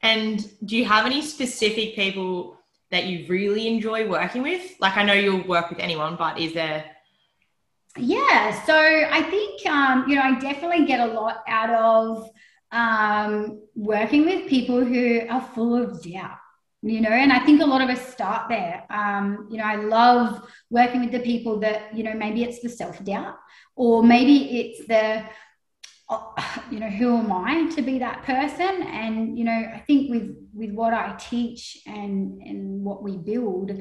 And 0.02 0.46
do 0.66 0.78
you 0.78 0.86
have 0.86 1.06
any 1.06 1.22
specific 1.22 1.96
people 1.96 2.58
that 2.92 3.06
you 3.06 3.26
really 3.28 3.68
enjoy 3.68 4.08
working 4.08 4.44
with? 4.44 4.76
Like 4.80 4.96
I 4.96 5.04
know 5.04 5.14
you'll 5.14 5.48
work 5.48 5.70
with 5.70 5.80
anyone, 5.80 6.16
but 6.16 6.40
is 6.40 6.54
there 6.54 6.86
yeah, 7.98 8.64
so 8.66 8.76
I 8.76 9.22
think 9.22 9.66
um, 9.68 10.06
you 10.08 10.16
know 10.16 10.24
I 10.24 10.40
definitely 10.40 10.86
get 10.86 11.00
a 11.00 11.14
lot 11.14 11.44
out 11.48 11.70
of 11.70 12.30
um, 12.72 13.62
working 13.76 14.26
with 14.26 14.50
people 14.50 14.84
who 14.84 15.22
are 15.30 15.42
full 15.42 15.76
of 15.76 16.02
doubt. 16.02 16.38
You 16.82 17.00
know, 17.00 17.10
and 17.10 17.32
I 17.32 17.40
think 17.40 17.62
a 17.62 17.66
lot 17.66 17.82
of 17.82 17.90
us 17.90 18.12
start 18.12 18.50
there. 18.50 18.84
Um, 18.90 19.48
you 19.50 19.58
know, 19.58 19.64
I 19.64 19.76
love 19.76 20.46
working 20.70 21.02
with 21.02 21.12
the 21.12 21.20
people 21.20 21.60
that 21.60 21.96
you 21.96 22.04
know 22.04 22.14
maybe 22.14 22.44
it's 22.44 22.62
the 22.62 22.70
self 22.70 23.04
doubt, 23.04 23.38
or 23.76 24.04
maybe 24.04 24.60
it's 24.60 24.88
the 24.88 25.24
uh, 26.10 26.20
you 26.72 26.80
know 26.80 26.90
who 26.90 27.18
am 27.18 27.32
i 27.32 27.70
to 27.76 27.82
be 27.82 28.00
that 28.00 28.24
person 28.24 28.84
and 28.84 29.38
you 29.38 29.44
know 29.44 29.72
i 29.74 29.82
think 29.88 30.10
with 30.10 30.36
with 30.54 30.72
what 30.72 30.94
i 30.94 31.16
teach 31.18 31.80
and 31.86 32.42
and 32.42 32.84
what 32.84 33.04
we 33.04 33.18
build 33.18 33.72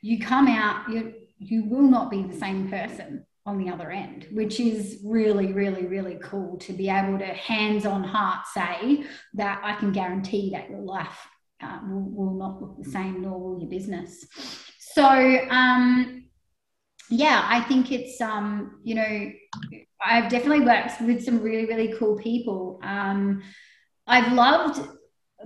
you 0.00 0.18
come 0.20 0.48
out 0.48 0.88
you 0.88 1.12
you 1.38 1.64
will 1.64 1.82
not 1.82 2.10
be 2.10 2.22
the 2.22 2.36
same 2.36 2.70
person 2.70 3.24
on 3.44 3.58
the 3.58 3.70
other 3.70 3.90
end, 3.90 4.28
which 4.30 4.60
is 4.60 5.00
really, 5.04 5.52
really, 5.52 5.86
really 5.86 6.18
cool 6.22 6.56
to 6.58 6.72
be 6.72 6.88
able 6.88 7.18
to 7.18 7.26
hands 7.26 7.84
on 7.84 8.04
heart 8.04 8.46
say 8.54 9.04
that 9.34 9.60
I 9.64 9.74
can 9.74 9.92
guarantee 9.92 10.50
that 10.50 10.70
your 10.70 10.80
life 10.80 11.26
uh, 11.62 11.80
will, 11.88 12.10
will, 12.10 12.34
not 12.38 12.60
look 12.60 12.76
the 12.78 12.90
same, 12.90 13.22
nor 13.22 13.38
will 13.38 13.60
your 13.60 13.68
business. 13.68 14.24
So, 14.78 15.04
um, 15.04 16.24
yeah, 17.10 17.44
I 17.48 17.60
think 17.62 17.90
it's, 17.90 18.20
um, 18.20 18.80
you 18.84 18.94
know, 18.94 19.32
I've 20.04 20.30
definitely 20.30 20.64
worked 20.64 21.00
with 21.00 21.24
some 21.24 21.40
really, 21.40 21.66
really 21.66 21.94
cool 21.98 22.16
people. 22.18 22.80
Um, 22.82 23.42
I've 24.06 24.32
loved 24.32 24.80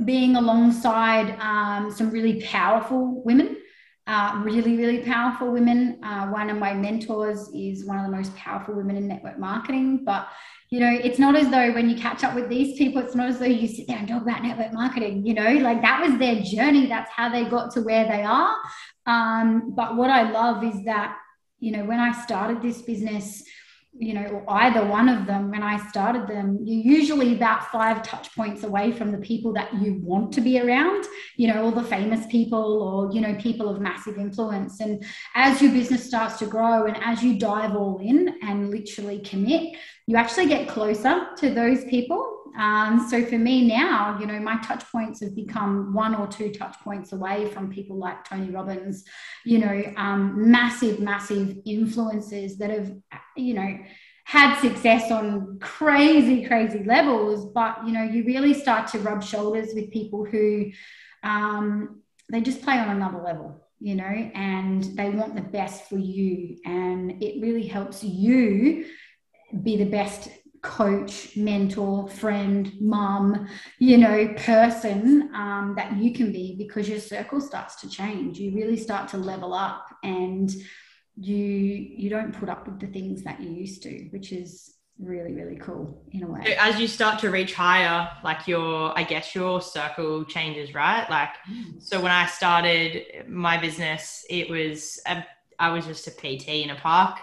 being 0.04 0.36
alongside 0.36 1.38
um, 1.40 1.90
some 1.90 2.10
really 2.10 2.42
powerful 2.42 3.22
women 3.24 3.56
uh, 4.06 4.40
really, 4.44 4.76
really 4.76 4.98
powerful 5.02 5.50
women. 5.50 5.98
Uh, 6.02 6.28
one 6.28 6.48
of 6.48 6.58
my 6.58 6.72
mentors 6.72 7.48
is 7.54 7.84
one 7.84 7.98
of 7.98 8.04
the 8.08 8.16
most 8.16 8.34
powerful 8.36 8.74
women 8.74 8.96
in 8.96 9.08
network 9.08 9.38
marketing. 9.38 10.04
But, 10.04 10.28
you 10.70 10.78
know, 10.78 10.90
it's 10.90 11.18
not 11.18 11.34
as 11.34 11.50
though 11.50 11.72
when 11.72 11.90
you 11.90 11.96
catch 11.96 12.22
up 12.22 12.34
with 12.34 12.48
these 12.48 12.78
people, 12.78 13.02
it's 13.02 13.16
not 13.16 13.28
as 13.28 13.38
though 13.38 13.46
you 13.46 13.66
sit 13.66 13.88
there 13.88 13.98
and 13.98 14.06
talk 14.06 14.22
about 14.22 14.42
network 14.42 14.72
marketing, 14.72 15.26
you 15.26 15.34
know, 15.34 15.50
like 15.54 15.82
that 15.82 16.00
was 16.06 16.18
their 16.18 16.40
journey. 16.40 16.86
That's 16.86 17.10
how 17.10 17.28
they 17.28 17.44
got 17.44 17.72
to 17.72 17.80
where 17.82 18.06
they 18.06 18.22
are. 18.22 18.54
Um, 19.06 19.72
but 19.74 19.96
what 19.96 20.10
I 20.10 20.30
love 20.30 20.62
is 20.62 20.84
that, 20.84 21.16
you 21.58 21.72
know, 21.72 21.84
when 21.84 21.98
I 21.98 22.12
started 22.22 22.62
this 22.62 22.82
business, 22.82 23.42
you 23.98 24.14
know, 24.14 24.26
or 24.26 24.44
either 24.62 24.84
one 24.84 25.08
of 25.08 25.26
them 25.26 25.50
when 25.50 25.62
I 25.62 25.78
started 25.88 26.26
them, 26.26 26.58
you're 26.62 26.96
usually 26.98 27.34
about 27.34 27.70
five 27.70 28.02
touch 28.02 28.34
points 28.34 28.62
away 28.62 28.92
from 28.92 29.12
the 29.12 29.18
people 29.18 29.52
that 29.54 29.72
you 29.74 30.00
want 30.02 30.32
to 30.32 30.40
be 30.40 30.60
around, 30.60 31.04
you 31.36 31.48
know, 31.48 31.64
all 31.64 31.72
the 31.72 31.82
famous 31.82 32.26
people 32.26 32.82
or, 32.82 33.12
you 33.12 33.20
know, 33.20 33.34
people 33.36 33.68
of 33.68 33.80
massive 33.80 34.18
influence. 34.18 34.80
And 34.80 35.04
as 35.34 35.62
your 35.62 35.72
business 35.72 36.04
starts 36.04 36.38
to 36.38 36.46
grow 36.46 36.86
and 36.86 36.96
as 37.02 37.22
you 37.22 37.38
dive 37.38 37.74
all 37.74 37.98
in 37.98 38.36
and 38.42 38.70
literally 38.70 39.20
commit, 39.20 39.76
you 40.06 40.16
actually 40.16 40.46
get 40.46 40.68
closer 40.68 41.28
to 41.38 41.50
those 41.50 41.84
people 41.84 42.35
um, 42.56 43.06
so 43.08 43.24
for 43.24 43.38
me 43.38 43.66
now, 43.66 44.18
you 44.20 44.26
know, 44.26 44.38
my 44.38 44.58
touch 44.58 44.84
points 44.90 45.20
have 45.20 45.34
become 45.34 45.92
one 45.92 46.14
or 46.14 46.26
two 46.26 46.50
touch 46.50 46.76
points 46.80 47.12
away 47.12 47.50
from 47.50 47.70
people 47.70 47.96
like 47.96 48.24
Tony 48.24 48.50
Robbins, 48.50 49.04
you 49.44 49.58
know, 49.58 49.92
um, 49.96 50.50
massive, 50.50 51.00
massive 51.00 51.58
influences 51.64 52.58
that 52.58 52.70
have, 52.70 52.92
you 53.36 53.54
know, 53.54 53.78
had 54.24 54.58
success 54.60 55.10
on 55.10 55.58
crazy, 55.60 56.44
crazy 56.44 56.82
levels. 56.84 57.52
But, 57.52 57.86
you 57.86 57.92
know, 57.92 58.02
you 58.02 58.24
really 58.24 58.54
start 58.54 58.88
to 58.88 58.98
rub 58.98 59.22
shoulders 59.22 59.70
with 59.74 59.90
people 59.90 60.24
who 60.24 60.70
um, 61.22 62.02
they 62.30 62.40
just 62.40 62.62
play 62.62 62.78
on 62.78 62.88
another 62.88 63.22
level 63.22 63.62
you 63.78 63.94
know, 63.94 64.04
and 64.04 64.82
they 64.96 65.10
want 65.10 65.34
the 65.34 65.42
best 65.42 65.88
for 65.88 65.98
you. 65.98 66.56
And 66.64 67.22
it 67.22 67.42
really 67.42 67.66
helps 67.66 68.02
you 68.02 68.86
be 69.62 69.76
the 69.76 69.84
best 69.84 70.30
coach, 70.62 71.36
mentor, 71.36 72.08
friend, 72.08 72.72
mum, 72.80 73.48
you 73.78 73.98
know, 73.98 74.34
person 74.36 75.30
um, 75.34 75.74
that 75.76 75.96
you 75.96 76.12
can 76.12 76.32
be 76.32 76.56
because 76.56 76.88
your 76.88 77.00
circle 77.00 77.40
starts 77.40 77.80
to 77.80 77.88
change. 77.88 78.38
You 78.38 78.54
really 78.54 78.76
start 78.76 79.08
to 79.10 79.18
level 79.18 79.54
up 79.54 79.86
and 80.02 80.50
you 81.18 81.36
you 81.36 82.10
don't 82.10 82.32
put 82.32 82.48
up 82.48 82.66
with 82.66 82.80
the 82.80 82.88
things 82.88 83.22
that 83.24 83.40
you 83.40 83.50
used 83.50 83.82
to, 83.84 84.08
which 84.10 84.32
is 84.32 84.76
really 84.98 85.34
really 85.34 85.56
cool 85.56 86.02
in 86.12 86.22
a 86.22 86.26
way 86.26 86.40
so 86.42 86.52
as 86.58 86.80
you 86.80 86.88
start 86.88 87.18
to 87.18 87.30
reach 87.30 87.52
higher 87.52 88.08
like 88.24 88.48
your 88.48 88.98
i 88.98 89.02
guess 89.02 89.34
your 89.34 89.60
circle 89.60 90.24
changes 90.24 90.72
right 90.72 91.08
like 91.10 91.28
mm. 91.50 91.82
so 91.82 92.00
when 92.00 92.10
i 92.10 92.24
started 92.24 93.04
my 93.28 93.58
business 93.58 94.24
it 94.30 94.48
was 94.48 94.98
a, 95.06 95.22
I 95.58 95.68
was 95.68 95.84
just 95.84 96.06
a 96.06 96.10
pt 96.12 96.48
in 96.48 96.70
a 96.70 96.76
park 96.76 97.18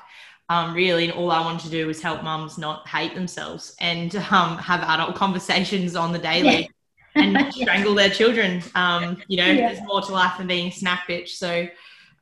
um, 0.49 0.73
really, 0.73 1.05
and 1.05 1.13
all 1.13 1.31
I 1.31 1.41
wanted 1.41 1.63
to 1.65 1.69
do 1.69 1.87
was 1.87 2.01
help 2.01 2.23
mums 2.23 2.57
not 2.57 2.87
hate 2.87 3.15
themselves 3.15 3.75
and 3.79 4.15
um, 4.15 4.57
have 4.57 4.81
adult 4.81 5.15
conversations 5.23 5.95
on 5.95 6.11
the 6.11 6.19
daily 6.19 6.69
yeah. 7.15 7.23
and 7.23 7.53
strangle 7.55 7.95
their 7.95 8.09
children. 8.09 8.61
Um, 8.75 9.21
you 9.27 9.37
know, 9.37 9.45
yeah. 9.45 9.69
there's 9.69 9.85
more 9.85 10.01
to 10.01 10.11
life 10.11 10.37
than 10.37 10.47
being 10.47 10.67
a 10.67 10.71
snack 10.71 11.07
bitch. 11.07 11.29
So, 11.29 11.67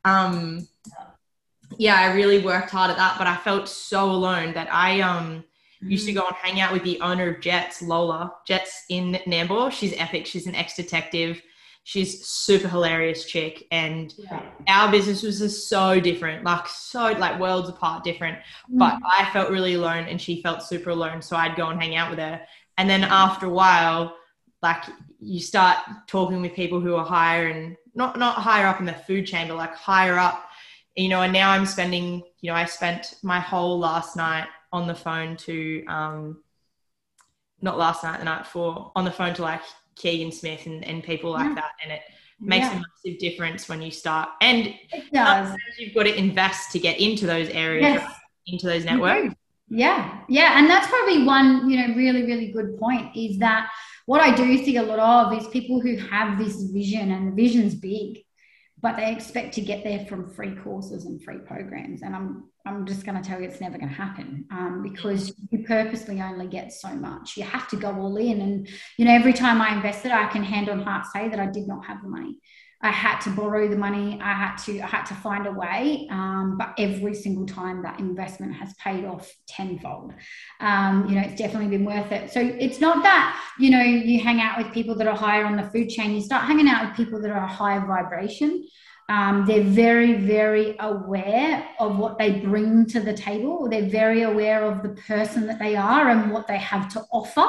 um, 0.05 0.67
yeah, 1.77 1.95
I 1.95 2.13
really 2.13 2.39
worked 2.39 2.69
hard 2.69 2.91
at 2.91 2.97
that, 2.97 3.17
but 3.17 3.27
I 3.27 3.35
felt 3.37 3.67
so 3.67 4.05
alone 4.11 4.53
that 4.53 4.71
I 4.71 5.01
um, 5.01 5.43
used 5.81 6.05
to 6.05 6.11
mm. 6.11 6.15
go 6.15 6.27
and 6.27 6.35
hang 6.35 6.59
out 6.59 6.73
with 6.73 6.83
the 6.83 7.01
owner 7.01 7.29
of 7.29 7.41
Jets, 7.41 7.81
Lola. 7.81 8.33
Jets 8.45 8.85
in 8.89 9.13
Nambour. 9.25 9.71
She's 9.71 9.93
epic. 9.97 10.25
She's 10.25 10.47
an 10.47 10.55
ex 10.55 10.75
detective 10.75 11.41
she's 11.83 12.27
super 12.27 12.67
hilarious 12.67 13.25
chick 13.25 13.65
and 13.71 14.13
yeah. 14.17 14.41
our 14.67 14.91
business 14.91 15.23
was 15.23 15.39
just 15.39 15.67
so 15.67 15.99
different 15.99 16.43
like 16.43 16.67
so 16.67 17.11
like 17.13 17.39
worlds 17.39 17.69
apart 17.69 18.03
different 18.03 18.37
mm. 18.71 18.77
but 18.77 18.99
i 19.03 19.27
felt 19.33 19.49
really 19.49 19.73
alone 19.73 20.05
and 20.05 20.21
she 20.21 20.41
felt 20.41 20.61
super 20.61 20.91
alone 20.91 21.21
so 21.21 21.35
i'd 21.35 21.55
go 21.55 21.67
and 21.69 21.81
hang 21.81 21.95
out 21.95 22.09
with 22.09 22.19
her 22.19 22.39
and 22.77 22.89
then 22.89 23.03
after 23.03 23.47
a 23.47 23.49
while 23.49 24.15
like 24.61 24.83
you 25.19 25.39
start 25.39 25.77
talking 26.07 26.41
with 26.41 26.53
people 26.53 26.79
who 26.79 26.95
are 26.95 27.05
higher 27.05 27.47
and 27.47 27.75
not 27.95 28.17
not 28.17 28.35
higher 28.35 28.67
up 28.67 28.79
in 28.79 28.85
the 28.85 28.93
food 28.93 29.25
chain 29.25 29.47
but 29.47 29.57
like 29.57 29.73
higher 29.73 30.17
up 30.17 30.45
you 30.95 31.09
know 31.09 31.21
and 31.23 31.33
now 31.33 31.49
i'm 31.49 31.65
spending 31.65 32.21
you 32.41 32.51
know 32.51 32.55
i 32.55 32.65
spent 32.65 33.15
my 33.23 33.39
whole 33.39 33.79
last 33.79 34.15
night 34.15 34.47
on 34.71 34.87
the 34.87 34.95
phone 34.95 35.35
to 35.35 35.83
um 35.87 36.43
not 37.61 37.77
last 37.77 38.03
night 38.03 38.19
the 38.19 38.25
night 38.25 38.43
before 38.43 38.91
on 38.95 39.03
the 39.03 39.11
phone 39.11 39.33
to 39.33 39.41
like 39.41 39.61
Keegan 40.01 40.31
Smith 40.31 40.65
and, 40.65 40.83
and 40.83 41.03
people 41.03 41.31
like 41.31 41.49
yeah. 41.49 41.55
that. 41.55 41.71
And 41.83 41.91
it 41.93 42.01
makes 42.39 42.65
yeah. 42.65 42.73
a 42.73 42.81
massive 43.05 43.19
difference 43.19 43.69
when 43.69 43.81
you 43.81 43.91
start. 43.91 44.29
And 44.41 44.73
you've 44.91 45.93
got 45.93 46.03
to 46.03 46.17
invest 46.17 46.71
to 46.71 46.79
get 46.79 46.99
into 46.99 47.25
those 47.27 47.49
areas, 47.49 47.83
yes. 47.83 48.03
right? 48.03 48.15
into 48.47 48.65
those 48.67 48.85
networks. 48.85 49.35
Yeah, 49.73 50.19
yeah, 50.27 50.59
and 50.59 50.69
that's 50.69 50.87
probably 50.87 51.23
one 51.23 51.69
you 51.69 51.77
know 51.77 51.95
really 51.95 52.23
really 52.23 52.51
good 52.51 52.77
point 52.77 53.15
is 53.15 53.37
that 53.37 53.69
what 54.05 54.19
I 54.19 54.35
do 54.35 54.57
see 54.57 54.75
a 54.75 54.83
lot 54.83 54.99
of 54.99 55.39
is 55.39 55.47
people 55.47 55.79
who 55.79 55.95
have 55.95 56.37
this 56.37 56.61
vision 56.63 57.11
and 57.11 57.29
the 57.29 57.41
vision's 57.41 57.75
big, 57.75 58.25
but 58.81 58.95
they 58.97 59.11
expect 59.11 59.53
to 59.55 59.61
get 59.61 59.83
there 59.83 60.05
from 60.05 60.29
free 60.29 60.55
courses 60.55 61.05
and 61.05 61.21
free 61.23 61.37
programs. 61.37 62.01
And 62.01 62.15
I'm 62.15 62.45
I'm 62.65 62.85
just 62.85 63.05
going 63.05 63.19
to 63.19 63.27
tell 63.27 63.41
you 63.41 63.47
it's 63.47 63.59
never 63.59 63.77
going 63.77 63.89
to 63.89 63.95
happen 63.95 64.45
um, 64.51 64.83
because 64.83 65.33
you 65.49 65.63
purposely 65.65 66.21
only 66.21 66.47
get 66.47 66.71
so 66.71 66.89
much. 66.89 67.35
You 67.35 67.43
have 67.43 67.67
to 67.69 67.75
go 67.75 67.91
all 67.91 68.17
in. 68.17 68.39
And 68.41 68.69
you 68.97 69.05
know, 69.05 69.13
every 69.13 69.33
time 69.33 69.61
I 69.61 69.75
invested, 69.75 70.11
I 70.11 70.27
can 70.27 70.43
hand 70.43 70.69
on 70.69 70.81
heart 70.81 71.07
say 71.07 71.27
that 71.29 71.39
I 71.39 71.47
did 71.47 71.67
not 71.67 71.85
have 71.85 72.03
the 72.03 72.09
money. 72.09 72.39
I 72.83 72.89
had 72.89 73.19
to 73.21 73.29
borrow 73.29 73.67
the 73.67 73.75
money. 73.75 74.19
I 74.21 74.33
had 74.33 74.55
to 74.65 74.79
I 74.81 74.87
had 74.87 75.05
to 75.05 75.13
find 75.13 75.45
a 75.45 75.51
way. 75.51 76.07
Um, 76.09 76.55
but 76.57 76.73
every 76.77 77.13
single 77.13 77.45
time 77.45 77.83
that 77.83 77.99
investment 77.99 78.53
has 78.55 78.73
paid 78.75 79.05
off 79.05 79.31
tenfold. 79.47 80.13
Um, 80.59 81.07
you 81.07 81.15
know, 81.15 81.21
it's 81.21 81.35
definitely 81.35 81.75
been 81.75 81.85
worth 81.85 82.11
it. 82.11 82.31
So 82.31 82.39
it's 82.39 82.79
not 82.79 83.03
that 83.03 83.39
you 83.59 83.69
know 83.69 83.81
you 83.81 84.19
hang 84.19 84.41
out 84.41 84.57
with 84.57 84.73
people 84.73 84.95
that 84.95 85.07
are 85.07 85.15
higher 85.15 85.45
on 85.45 85.57
the 85.57 85.69
food 85.69 85.89
chain. 85.89 86.11
You 86.11 86.21
start 86.21 86.45
hanging 86.45 86.67
out 86.67 86.87
with 86.87 86.97
people 86.97 87.21
that 87.21 87.31
are 87.31 87.47
higher 87.47 87.85
vibration. 87.85 88.65
Um, 89.09 89.45
they're 89.45 89.63
very, 89.63 90.13
very 90.13 90.77
aware 90.79 91.67
of 91.79 91.97
what 91.97 92.17
they 92.17 92.39
bring 92.39 92.85
to 92.87 93.01
the 93.01 93.13
table. 93.13 93.67
They're 93.69 93.89
very 93.89 94.21
aware 94.21 94.63
of 94.63 94.83
the 94.83 94.89
person 94.89 95.47
that 95.47 95.59
they 95.59 95.75
are 95.75 96.09
and 96.09 96.31
what 96.31 96.47
they 96.47 96.57
have 96.57 96.87
to 96.93 97.03
offer. 97.11 97.45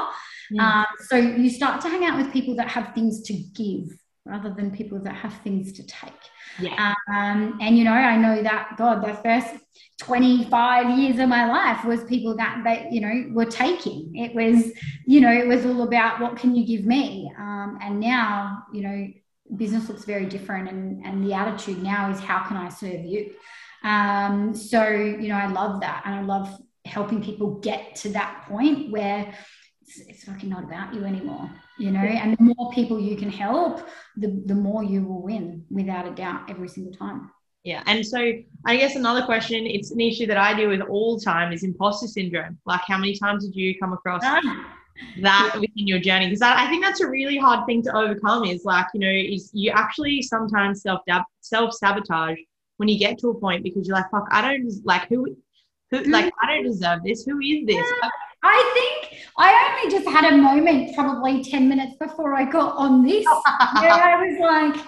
Um, 0.58 0.84
so 1.08 1.16
you 1.16 1.48
start 1.48 1.80
to 1.82 1.88
hang 1.88 2.04
out 2.04 2.18
with 2.18 2.32
people 2.32 2.56
that 2.56 2.68
have 2.68 2.94
things 2.94 3.22
to 3.22 3.32
give 3.32 3.96
rather 4.24 4.50
than 4.50 4.70
people 4.70 4.98
that 5.00 5.14
have 5.14 5.34
things 5.42 5.72
to 5.72 5.86
take. 5.86 6.12
Yeah. 6.58 6.94
Um, 7.08 7.58
and 7.60 7.76
you 7.76 7.84
know, 7.84 7.92
I 7.92 8.16
know 8.16 8.42
that 8.42 8.76
God, 8.76 9.04
the 9.04 9.14
first 9.14 9.54
25 10.00 10.98
years 10.98 11.18
of 11.18 11.28
my 11.28 11.48
life 11.48 11.84
was 11.84 12.04
people 12.04 12.36
that 12.36 12.62
they, 12.64 12.88
you 12.90 13.00
know, 13.00 13.30
were 13.32 13.46
taking. 13.46 14.14
It 14.16 14.34
was, 14.34 14.72
you 15.06 15.20
know, 15.20 15.32
it 15.32 15.46
was 15.46 15.64
all 15.64 15.82
about 15.82 16.20
what 16.20 16.36
can 16.36 16.54
you 16.54 16.66
give 16.66 16.86
me? 16.86 17.32
Um, 17.38 17.78
and 17.80 18.00
now, 18.00 18.64
you 18.72 18.82
know, 18.82 19.08
business 19.56 19.88
looks 19.88 20.04
very 20.04 20.26
different 20.26 20.68
and, 20.68 21.04
and 21.04 21.24
the 21.24 21.34
attitude 21.34 21.82
now 21.82 22.10
is 22.10 22.20
how 22.20 22.42
can 22.44 22.56
I 22.56 22.68
serve 22.68 23.04
you? 23.04 23.32
Um, 23.84 24.54
so, 24.54 24.88
you 24.88 25.28
know, 25.28 25.36
I 25.36 25.46
love 25.46 25.80
that. 25.80 26.02
And 26.04 26.14
I 26.14 26.22
love 26.22 26.54
helping 26.84 27.22
people 27.22 27.60
get 27.60 27.94
to 27.96 28.10
that 28.10 28.44
point 28.48 28.90
where 28.90 29.34
it's, 29.82 30.00
it's 30.00 30.24
fucking 30.24 30.48
not 30.48 30.64
about 30.64 30.94
you 30.94 31.04
anymore, 31.04 31.50
you 31.78 31.90
know, 31.90 32.00
and 32.00 32.36
the 32.36 32.54
more 32.56 32.70
people 32.72 33.00
you 33.00 33.16
can 33.16 33.30
help, 33.30 33.86
the, 34.16 34.42
the 34.46 34.54
more 34.54 34.82
you 34.82 35.02
will 35.02 35.22
win 35.22 35.64
without 35.70 36.06
a 36.06 36.10
doubt 36.10 36.50
every 36.50 36.68
single 36.68 36.92
time. 36.92 37.30
Yeah. 37.64 37.82
And 37.86 38.04
so 38.04 38.18
I 38.66 38.76
guess 38.76 38.96
another 38.96 39.24
question, 39.24 39.66
it's 39.66 39.92
an 39.92 40.00
issue 40.00 40.26
that 40.26 40.36
I 40.36 40.54
deal 40.54 40.68
with 40.68 40.80
all 40.80 41.18
the 41.18 41.24
time 41.24 41.52
is 41.52 41.62
imposter 41.62 42.08
syndrome. 42.08 42.58
Like 42.66 42.80
how 42.86 42.98
many 42.98 43.16
times 43.16 43.44
did 43.44 43.54
you 43.54 43.78
come 43.78 43.92
across 43.92 44.22
ah. 44.24 44.40
that 45.20 45.54
within 45.54 45.86
your 45.86 46.00
journey? 46.00 46.26
Because 46.26 46.42
I 46.42 46.66
think 46.68 46.84
that's 46.84 47.00
a 47.00 47.08
really 47.08 47.38
hard 47.38 47.66
thing 47.66 47.82
to 47.84 47.96
overcome 47.96 48.44
is 48.44 48.64
like, 48.64 48.86
you 48.94 49.00
know, 49.00 49.10
is 49.10 49.50
you 49.54 49.70
actually 49.70 50.22
sometimes 50.22 50.82
self 50.82 51.02
self 51.40 51.74
sabotage 51.74 52.38
when 52.78 52.88
you 52.88 52.98
get 52.98 53.18
to 53.18 53.28
a 53.28 53.34
point 53.38 53.62
because 53.62 53.86
you're 53.86 53.96
like, 53.96 54.10
fuck, 54.10 54.26
I 54.32 54.42
don't 54.42 54.68
like 54.84 55.08
who, 55.08 55.36
who 55.92 56.02
like 56.04 56.32
I 56.42 56.54
don't 56.54 56.64
deserve 56.64 57.04
this. 57.04 57.24
Who 57.24 57.38
is 57.38 57.64
this? 57.64 57.92
I 58.42 58.72
think 58.74 59.01
I 59.38 59.82
only 59.82 59.96
just 59.96 60.08
had 60.08 60.32
a 60.32 60.36
moment, 60.36 60.94
probably 60.94 61.42
10 61.42 61.68
minutes 61.68 61.96
before 62.00 62.34
I 62.34 62.44
got 62.44 62.76
on 62.76 63.04
this, 63.04 63.24
where 63.24 63.92
I 63.92 64.26
was 64.26 64.40
like, 64.40 64.84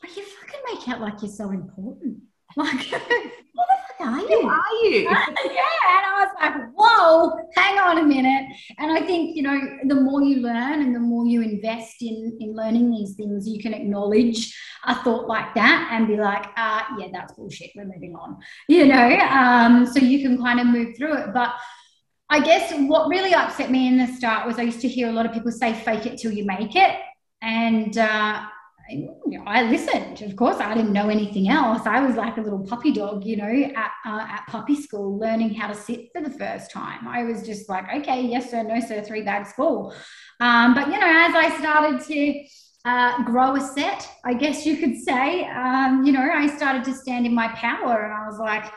but 0.00 0.16
you 0.16 0.24
fucking 0.24 0.60
make 0.72 0.88
out 0.88 1.00
like 1.00 1.22
you're 1.22 1.30
so 1.30 1.50
important. 1.50 2.18
Like, 2.54 2.92
what 3.54 3.68
the 3.68 4.04
fuck 4.04 4.08
are 4.08 4.20
you? 4.20 4.42
Who 4.42 4.48
are 4.48 4.84
you? 4.84 5.00
yeah. 5.04 5.14
And 5.14 6.04
I 6.04 6.12
was 6.18 6.28
like, 6.38 6.54
whoa, 6.74 7.48
hang 7.56 7.78
on 7.78 7.96
a 7.96 8.02
minute. 8.02 8.54
And 8.78 8.92
I 8.92 9.00
think, 9.06 9.34
you 9.34 9.42
know, 9.42 9.58
the 9.86 9.94
more 9.94 10.22
you 10.22 10.42
learn 10.42 10.82
and 10.82 10.94
the 10.94 11.00
more 11.00 11.26
you 11.26 11.40
invest 11.40 12.02
in, 12.02 12.36
in 12.40 12.54
learning 12.54 12.90
these 12.90 13.14
things, 13.14 13.48
you 13.48 13.58
can 13.58 13.72
acknowledge 13.72 14.54
a 14.84 14.94
thought 14.96 15.28
like 15.28 15.54
that 15.54 15.88
and 15.92 16.06
be 16.06 16.16
like, 16.16 16.44
uh, 16.56 16.82
yeah, 16.98 17.08
that's 17.10 17.32
bullshit. 17.32 17.70
We're 17.74 17.86
moving 17.86 18.14
on, 18.16 18.38
you 18.68 18.86
know? 18.86 19.16
Um, 19.18 19.86
so 19.86 20.00
you 20.00 20.20
can 20.20 20.36
kind 20.36 20.60
of 20.60 20.66
move 20.66 20.94
through 20.96 21.14
it. 21.14 21.32
But 21.32 21.54
I 22.32 22.40
guess 22.40 22.72
what 22.88 23.10
really 23.10 23.34
upset 23.34 23.70
me 23.70 23.88
in 23.88 23.98
the 23.98 24.06
start 24.06 24.46
was 24.46 24.58
I 24.58 24.62
used 24.62 24.80
to 24.80 24.88
hear 24.88 25.10
a 25.10 25.12
lot 25.12 25.26
of 25.26 25.34
people 25.34 25.52
say, 25.52 25.74
fake 25.74 26.06
it 26.06 26.18
till 26.18 26.32
you 26.32 26.46
make 26.46 26.74
it. 26.74 26.96
And 27.42 27.98
uh, 27.98 28.46
I 29.46 29.62
listened. 29.64 30.22
Of 30.22 30.34
course, 30.34 30.56
I 30.56 30.72
didn't 30.72 30.94
know 30.94 31.10
anything 31.10 31.50
else. 31.50 31.82
I 31.84 32.00
was 32.00 32.16
like 32.16 32.38
a 32.38 32.40
little 32.40 32.64
puppy 32.66 32.90
dog, 32.90 33.26
you 33.26 33.36
know, 33.36 33.70
at 33.76 33.90
uh, 34.06 34.26
at 34.26 34.46
puppy 34.48 34.80
school, 34.80 35.18
learning 35.18 35.52
how 35.52 35.66
to 35.68 35.74
sit 35.74 36.08
for 36.14 36.22
the 36.22 36.30
first 36.30 36.70
time. 36.70 37.06
I 37.06 37.22
was 37.24 37.44
just 37.44 37.68
like, 37.68 37.84
okay, 37.96 38.22
yes 38.22 38.50
sir, 38.50 38.62
no 38.62 38.80
sir, 38.80 39.02
three 39.02 39.22
bags 39.22 39.52
full. 39.52 39.94
Um, 40.40 40.72
but 40.72 40.86
you 40.86 40.98
know, 40.98 41.06
as 41.06 41.34
I 41.34 41.54
started 41.58 42.00
to 42.06 42.44
uh, 42.86 43.24
grow 43.24 43.56
a 43.56 43.60
set, 43.60 44.08
I 44.24 44.32
guess 44.32 44.64
you 44.64 44.78
could 44.78 44.96
say, 44.96 45.44
um, 45.48 46.02
you 46.02 46.12
know, 46.12 46.26
I 46.32 46.46
started 46.46 46.82
to 46.84 46.94
stand 46.94 47.26
in 47.26 47.34
my 47.34 47.48
power, 47.48 48.04
and 48.04 48.14
I 48.14 48.26
was 48.26 48.38
like, 48.38 48.72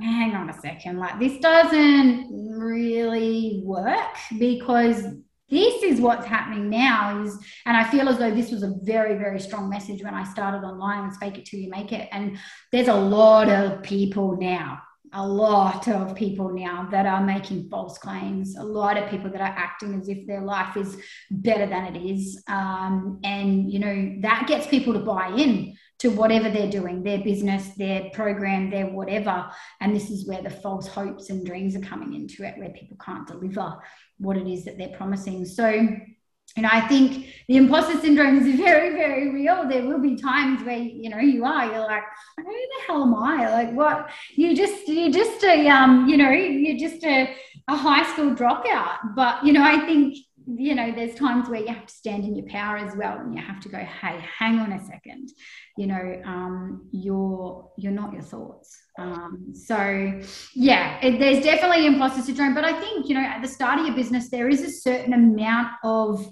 hang 0.00 0.34
on 0.34 0.50
a 0.50 0.60
second, 0.60 0.98
like 0.98 1.18
this 1.18 1.38
doesn't 1.38 2.28
really 2.58 3.62
work 3.64 4.16
because 4.38 5.02
this 5.50 5.82
is 5.82 6.00
what's 6.00 6.26
happening 6.26 6.68
now 6.68 7.22
is 7.22 7.38
and 7.64 7.74
i 7.74 7.82
feel 7.82 8.06
as 8.08 8.18
though 8.18 8.30
this 8.30 8.50
was 8.50 8.62
a 8.62 8.74
very 8.82 9.16
very 9.16 9.40
strong 9.40 9.70
message 9.70 10.02
when 10.02 10.12
i 10.12 10.22
started 10.22 10.58
online 10.58 11.04
and 11.04 11.16
fake 11.16 11.38
it 11.38 11.46
till 11.46 11.58
you 11.58 11.70
make 11.70 11.92
it. 11.92 12.08
And 12.12 12.38
there's 12.70 12.88
a 12.88 12.94
lot 12.94 13.48
of 13.48 13.82
people 13.82 14.36
now 14.38 14.82
a 15.14 15.26
lot 15.26 15.88
of 15.88 16.14
people 16.14 16.50
now 16.50 16.86
that 16.90 17.06
are 17.06 17.24
making 17.24 17.66
false 17.70 17.96
claims 17.96 18.56
a 18.56 18.62
lot 18.62 18.98
of 18.98 19.08
people 19.08 19.30
that 19.30 19.40
are 19.40 19.54
acting 19.56 19.98
as 19.98 20.08
if 20.08 20.26
their 20.26 20.42
life 20.42 20.76
is 20.76 20.98
better 21.30 21.66
than 21.66 21.96
it 21.96 21.98
is. 21.98 22.42
Um, 22.46 23.18
and 23.24 23.72
you 23.72 23.78
know 23.78 24.16
that 24.20 24.46
gets 24.46 24.66
people 24.66 24.92
to 24.92 24.98
buy 24.98 25.28
in 25.28 25.77
to 25.98 26.08
whatever 26.08 26.48
they're 26.48 26.70
doing 26.70 27.02
their 27.02 27.18
business 27.18 27.68
their 27.76 28.08
program 28.12 28.70
their 28.70 28.86
whatever 28.86 29.50
and 29.80 29.94
this 29.94 30.10
is 30.10 30.26
where 30.28 30.42
the 30.42 30.50
false 30.50 30.86
hopes 30.86 31.30
and 31.30 31.44
dreams 31.44 31.74
are 31.74 31.80
coming 31.80 32.14
into 32.14 32.44
it 32.44 32.56
where 32.58 32.70
people 32.70 32.96
can't 33.04 33.26
deliver 33.26 33.78
what 34.18 34.36
it 34.36 34.46
is 34.46 34.64
that 34.64 34.76
they're 34.76 34.88
promising. 34.88 35.44
So, 35.44 35.68
you 35.68 36.62
know, 36.62 36.68
I 36.70 36.80
think 36.82 37.28
the 37.46 37.56
imposter 37.56 37.98
syndrome 38.00 38.38
is 38.38 38.56
very, 38.60 38.90
very 38.90 39.32
real. 39.32 39.68
There 39.68 39.84
will 39.84 40.00
be 40.00 40.16
times 40.16 40.64
where 40.64 40.76
you 40.76 41.08
know 41.08 41.18
you 41.18 41.44
are, 41.44 41.66
you're 41.66 41.80
like, 41.80 42.02
who 42.36 42.44
the 42.44 42.82
hell 42.86 43.02
am 43.02 43.14
I? 43.14 43.50
Like, 43.50 43.72
what? 43.72 44.10
You 44.34 44.56
just, 44.56 44.88
you're 44.88 45.10
just 45.10 45.42
a, 45.44 45.68
um, 45.68 46.08
you 46.08 46.16
know, 46.16 46.30
you're 46.30 46.78
just 46.78 47.04
a, 47.04 47.34
a 47.68 47.76
high 47.76 48.10
school 48.12 48.34
dropout. 48.34 49.14
But 49.14 49.44
you 49.44 49.52
know, 49.52 49.62
I 49.62 49.86
think 49.86 50.16
you 50.56 50.74
know, 50.74 50.92
there's 50.92 51.14
times 51.14 51.48
where 51.48 51.60
you 51.60 51.68
have 51.68 51.86
to 51.86 51.92
stand 51.92 52.24
in 52.24 52.34
your 52.34 52.46
power 52.46 52.78
as 52.78 52.96
well, 52.96 53.18
and 53.18 53.34
you 53.34 53.42
have 53.42 53.60
to 53.60 53.68
go, 53.68 53.78
hey, 53.78 54.24
hang 54.38 54.58
on 54.58 54.72
a 54.72 54.84
second, 54.84 55.28
you 55.76 55.86
know, 55.86 56.22
um, 56.24 56.88
you're 56.90 57.70
you're 57.76 57.92
not 57.92 58.12
your 58.12 58.22
thoughts. 58.22 58.78
Um, 58.98 59.52
so 59.52 60.20
yeah, 60.54 60.98
it, 61.02 61.18
there's 61.18 61.44
definitely 61.44 61.86
imposter 61.86 62.22
syndrome, 62.22 62.54
but 62.54 62.64
I 62.64 62.80
think 62.80 63.08
you 63.08 63.14
know, 63.14 63.20
at 63.20 63.42
the 63.42 63.48
start 63.48 63.78
of 63.78 63.86
your 63.86 63.94
business, 63.94 64.30
there 64.30 64.48
is 64.48 64.62
a 64.62 64.70
certain 64.70 65.12
amount 65.12 65.72
of 65.84 66.26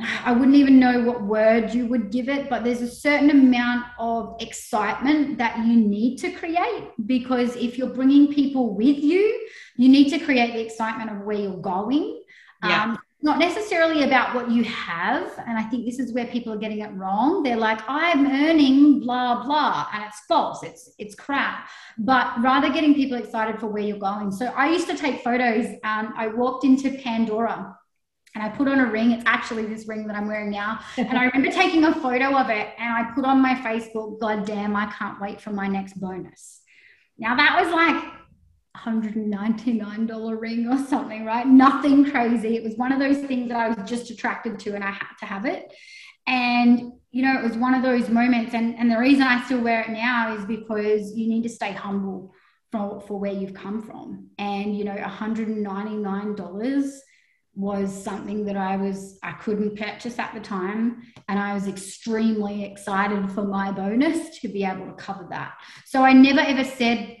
I 0.00 0.32
wouldn't 0.32 0.56
even 0.56 0.80
know 0.80 1.02
what 1.02 1.22
word 1.22 1.72
you 1.72 1.86
would 1.86 2.10
give 2.10 2.28
it, 2.28 2.50
but 2.50 2.64
there's 2.64 2.82
a 2.82 2.90
certain 2.90 3.30
amount 3.30 3.86
of 3.98 4.36
excitement 4.40 5.38
that 5.38 5.58
you 5.58 5.76
need 5.76 6.16
to 6.18 6.32
create 6.32 6.90
because 7.06 7.54
if 7.54 7.78
you're 7.78 7.94
bringing 7.94 8.32
people 8.34 8.74
with 8.74 8.98
you, 8.98 9.46
you 9.76 9.88
need 9.88 10.10
to 10.10 10.18
create 10.18 10.52
the 10.52 10.60
excitement 10.64 11.10
of 11.10 11.20
where 11.20 11.36
you're 11.36 11.58
going 11.58 12.23
yeah. 12.68 12.84
Um, 12.84 12.98
not 13.24 13.38
necessarily 13.38 14.02
about 14.02 14.34
what 14.34 14.50
you 14.50 14.62
have. 14.64 15.32
And 15.46 15.58
I 15.58 15.62
think 15.62 15.86
this 15.86 15.98
is 15.98 16.12
where 16.12 16.26
people 16.26 16.52
are 16.52 16.58
getting 16.58 16.80
it 16.80 16.92
wrong. 16.92 17.42
They're 17.42 17.56
like, 17.56 17.80
I'm 17.88 18.26
earning 18.26 19.00
blah, 19.00 19.42
blah. 19.42 19.86
And 19.94 20.04
it's 20.04 20.20
false. 20.28 20.62
It's 20.62 20.94
it's 20.98 21.14
crap. 21.14 21.66
But 21.96 22.42
rather 22.42 22.70
getting 22.70 22.94
people 22.94 23.16
excited 23.16 23.58
for 23.58 23.66
where 23.66 23.82
you're 23.82 23.96
going. 23.96 24.30
So 24.30 24.46
I 24.48 24.68
used 24.68 24.88
to 24.90 24.96
take 24.96 25.24
photos. 25.24 25.64
Um, 25.84 26.12
I 26.18 26.26
walked 26.28 26.64
into 26.64 26.90
Pandora 27.02 27.74
and 28.34 28.44
I 28.44 28.50
put 28.50 28.68
on 28.68 28.78
a 28.80 28.90
ring. 28.90 29.12
It's 29.12 29.24
actually 29.24 29.64
this 29.64 29.88
ring 29.88 30.06
that 30.06 30.16
I'm 30.16 30.28
wearing 30.28 30.50
now. 30.50 30.80
and 30.98 31.16
I 31.16 31.24
remember 31.24 31.50
taking 31.50 31.84
a 31.84 31.94
photo 31.94 32.36
of 32.36 32.50
it 32.50 32.74
and 32.78 32.92
I 32.92 33.10
put 33.14 33.24
on 33.24 33.40
my 33.40 33.54
Facebook, 33.54 34.20
God 34.20 34.44
damn, 34.44 34.76
I 34.76 34.92
can't 34.92 35.18
wait 35.18 35.40
for 35.40 35.50
my 35.50 35.66
next 35.66 35.98
bonus. 35.98 36.60
Now 37.16 37.36
that 37.36 37.58
was 37.58 37.72
like 37.72 38.12
$199 38.76 40.40
ring 40.40 40.68
or 40.68 40.78
something, 40.86 41.24
right? 41.24 41.46
Nothing 41.46 42.10
crazy. 42.10 42.56
It 42.56 42.64
was 42.64 42.76
one 42.76 42.92
of 42.92 42.98
those 42.98 43.18
things 43.18 43.48
that 43.48 43.56
I 43.56 43.68
was 43.68 43.88
just 43.88 44.10
attracted 44.10 44.58
to 44.60 44.74
and 44.74 44.82
I 44.82 44.90
had 44.90 45.14
to 45.20 45.26
have 45.26 45.46
it. 45.46 45.72
And, 46.26 46.92
you 47.10 47.22
know, 47.22 47.38
it 47.38 47.44
was 47.44 47.56
one 47.56 47.74
of 47.74 47.82
those 47.82 48.08
moments. 48.08 48.54
And, 48.54 48.74
and 48.76 48.90
the 48.90 48.98
reason 48.98 49.22
I 49.22 49.44
still 49.44 49.60
wear 49.60 49.82
it 49.82 49.90
now 49.90 50.34
is 50.34 50.44
because 50.44 51.16
you 51.16 51.28
need 51.28 51.44
to 51.44 51.48
stay 51.48 51.72
humble 51.72 52.34
for, 52.72 53.00
for 53.06 53.20
where 53.20 53.32
you've 53.32 53.54
come 53.54 53.82
from. 53.82 54.30
And, 54.38 54.76
you 54.76 54.84
know, 54.84 54.96
$199 54.96 56.98
was 57.56 58.02
something 58.02 58.46
that 58.46 58.56
I 58.56 58.76
was 58.76 59.16
I 59.22 59.30
couldn't 59.32 59.78
purchase 59.78 60.18
at 60.18 60.34
the 60.34 60.40
time 60.40 61.02
and 61.28 61.38
I 61.38 61.54
was 61.54 61.68
extremely 61.68 62.64
excited 62.64 63.30
for 63.30 63.44
my 63.44 63.70
bonus 63.70 64.40
to 64.40 64.48
be 64.48 64.64
able 64.64 64.86
to 64.86 64.92
cover 64.94 65.28
that. 65.30 65.54
So 65.86 66.02
I 66.02 66.12
never 66.12 66.40
ever 66.40 66.64
said 66.64 67.16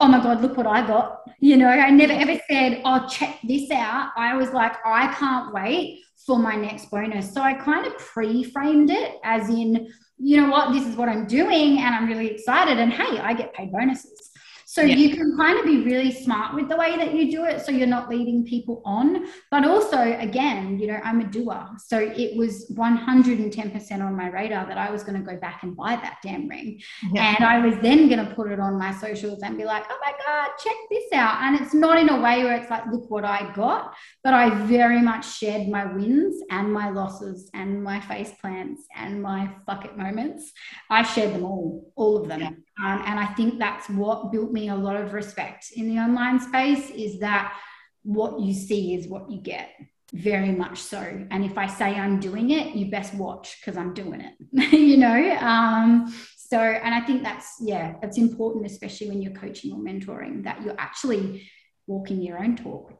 oh 0.00 0.08
my 0.08 0.22
God, 0.22 0.40
look 0.40 0.56
what 0.56 0.66
I 0.66 0.86
got. 0.86 1.22
You 1.40 1.56
know, 1.56 1.68
I 1.68 1.90
never 1.90 2.12
ever 2.12 2.40
said, 2.48 2.82
oh, 2.84 3.06
check 3.08 3.38
this 3.42 3.70
out. 3.70 4.10
I 4.16 4.36
was 4.36 4.50
like, 4.50 4.74
I 4.84 5.12
can't 5.14 5.52
wait 5.52 6.00
for 6.26 6.38
my 6.38 6.54
next 6.54 6.90
bonus. 6.90 7.32
So 7.32 7.40
I 7.40 7.54
kind 7.54 7.86
of 7.86 7.96
pre 7.98 8.44
framed 8.44 8.90
it 8.90 9.16
as 9.24 9.48
in, 9.48 9.88
you 10.18 10.40
know 10.40 10.50
what, 10.50 10.72
this 10.72 10.86
is 10.86 10.96
what 10.96 11.08
I'm 11.08 11.26
doing 11.26 11.78
and 11.78 11.94
I'm 11.94 12.06
really 12.06 12.28
excited. 12.28 12.78
And 12.78 12.92
hey, 12.92 13.18
I 13.18 13.34
get 13.34 13.54
paid 13.54 13.72
bonuses. 13.72 14.30
So 14.78 14.84
yeah. 14.84 14.94
you 14.94 15.16
can 15.16 15.36
kind 15.36 15.58
of 15.58 15.64
be 15.64 15.82
really 15.82 16.12
smart 16.12 16.54
with 16.54 16.68
the 16.68 16.76
way 16.76 16.94
that 16.96 17.12
you 17.12 17.32
do 17.32 17.44
it. 17.44 17.66
So 17.66 17.72
you're 17.72 17.88
not 17.88 18.08
leading 18.08 18.44
people 18.44 18.80
on. 18.84 19.26
But 19.50 19.66
also, 19.66 19.98
again, 19.98 20.78
you 20.78 20.86
know, 20.86 21.00
I'm 21.02 21.20
a 21.20 21.24
doer. 21.24 21.66
So 21.84 21.98
it 21.98 22.36
was 22.36 22.72
110% 22.76 24.00
on 24.00 24.16
my 24.16 24.28
radar 24.28 24.66
that 24.66 24.78
I 24.78 24.92
was 24.92 25.02
going 25.02 25.18
to 25.18 25.28
go 25.28 25.36
back 25.36 25.64
and 25.64 25.76
buy 25.76 25.96
that 25.96 26.18
damn 26.22 26.46
ring. 26.46 26.80
Yeah. 27.12 27.34
And 27.34 27.44
I 27.44 27.58
was 27.58 27.74
then 27.82 28.08
going 28.08 28.24
to 28.24 28.32
put 28.36 28.52
it 28.52 28.60
on 28.60 28.78
my 28.78 28.94
socials 28.94 29.42
and 29.42 29.58
be 29.58 29.64
like, 29.64 29.82
oh 29.90 29.98
my 30.00 30.12
God, 30.24 30.50
check 30.62 30.76
this 30.92 31.12
out. 31.12 31.42
And 31.42 31.60
it's 31.60 31.74
not 31.74 31.98
in 31.98 32.08
a 32.08 32.20
way 32.20 32.44
where 32.44 32.54
it's 32.54 32.70
like, 32.70 32.86
look 32.86 33.10
what 33.10 33.24
I 33.24 33.52
got. 33.56 33.94
But 34.22 34.34
I 34.34 34.50
very 34.66 35.02
much 35.02 35.38
shared 35.38 35.66
my 35.66 35.92
wins 35.92 36.40
and 36.52 36.72
my 36.72 36.90
losses 36.90 37.50
and 37.52 37.82
my 37.82 37.98
face 37.98 38.30
plants 38.40 38.84
and 38.94 39.20
my 39.20 39.50
fuck 39.66 39.84
it 39.86 39.98
moments. 39.98 40.52
I 40.88 41.02
shared 41.02 41.34
them 41.34 41.42
all, 41.44 41.90
all 41.96 42.18
of 42.18 42.28
them. 42.28 42.40
Yeah. 42.42 42.50
Um, 42.82 43.02
and 43.06 43.18
I 43.18 43.26
think 43.26 43.58
that's 43.58 43.88
what 43.88 44.30
built 44.30 44.52
me 44.52 44.68
a 44.68 44.74
lot 44.74 44.96
of 44.96 45.12
respect 45.12 45.72
in 45.74 45.88
the 45.88 46.00
online 46.00 46.40
space 46.40 46.90
is 46.90 47.18
that 47.20 47.56
what 48.02 48.40
you 48.40 48.54
see 48.54 48.94
is 48.94 49.08
what 49.08 49.30
you 49.30 49.40
get 49.40 49.70
very 50.12 50.52
much 50.52 50.78
so. 50.78 50.98
And 51.30 51.44
if 51.44 51.58
i 51.58 51.66
say 51.66 51.94
i'm 51.94 52.18
doing 52.18 52.48
it 52.50 52.74
you 52.74 52.90
best 52.90 53.12
watch 53.12 53.58
because 53.60 53.76
i'm 53.76 53.92
doing 53.92 54.22
it 54.22 54.34
you 54.72 54.96
know? 54.96 55.36
Um, 55.38 56.14
so 56.38 56.58
and 56.58 56.94
i 56.94 57.00
think 57.00 57.22
that's 57.22 57.56
yeah 57.60 57.96
it's 58.02 58.16
important 58.16 58.64
especially 58.64 59.10
when 59.10 59.20
you're 59.20 59.34
coaching 59.34 59.70
or 59.74 59.78
mentoring 59.78 60.44
that 60.44 60.62
you're 60.62 60.74
actually 60.78 61.46
walking 61.88 62.22
your 62.22 62.38
own 62.38 62.54
talk. 62.54 62.92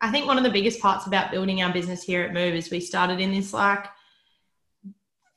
I 0.00 0.10
think 0.10 0.26
one 0.26 0.38
of 0.38 0.44
the 0.44 0.50
biggest 0.50 0.80
parts 0.80 1.06
about 1.06 1.32
building 1.32 1.60
our 1.62 1.72
business 1.72 2.02
here 2.02 2.22
at 2.22 2.32
move 2.32 2.54
is 2.54 2.70
we 2.70 2.80
started 2.80 3.20
in 3.20 3.32
this 3.32 3.52
like 3.52 3.86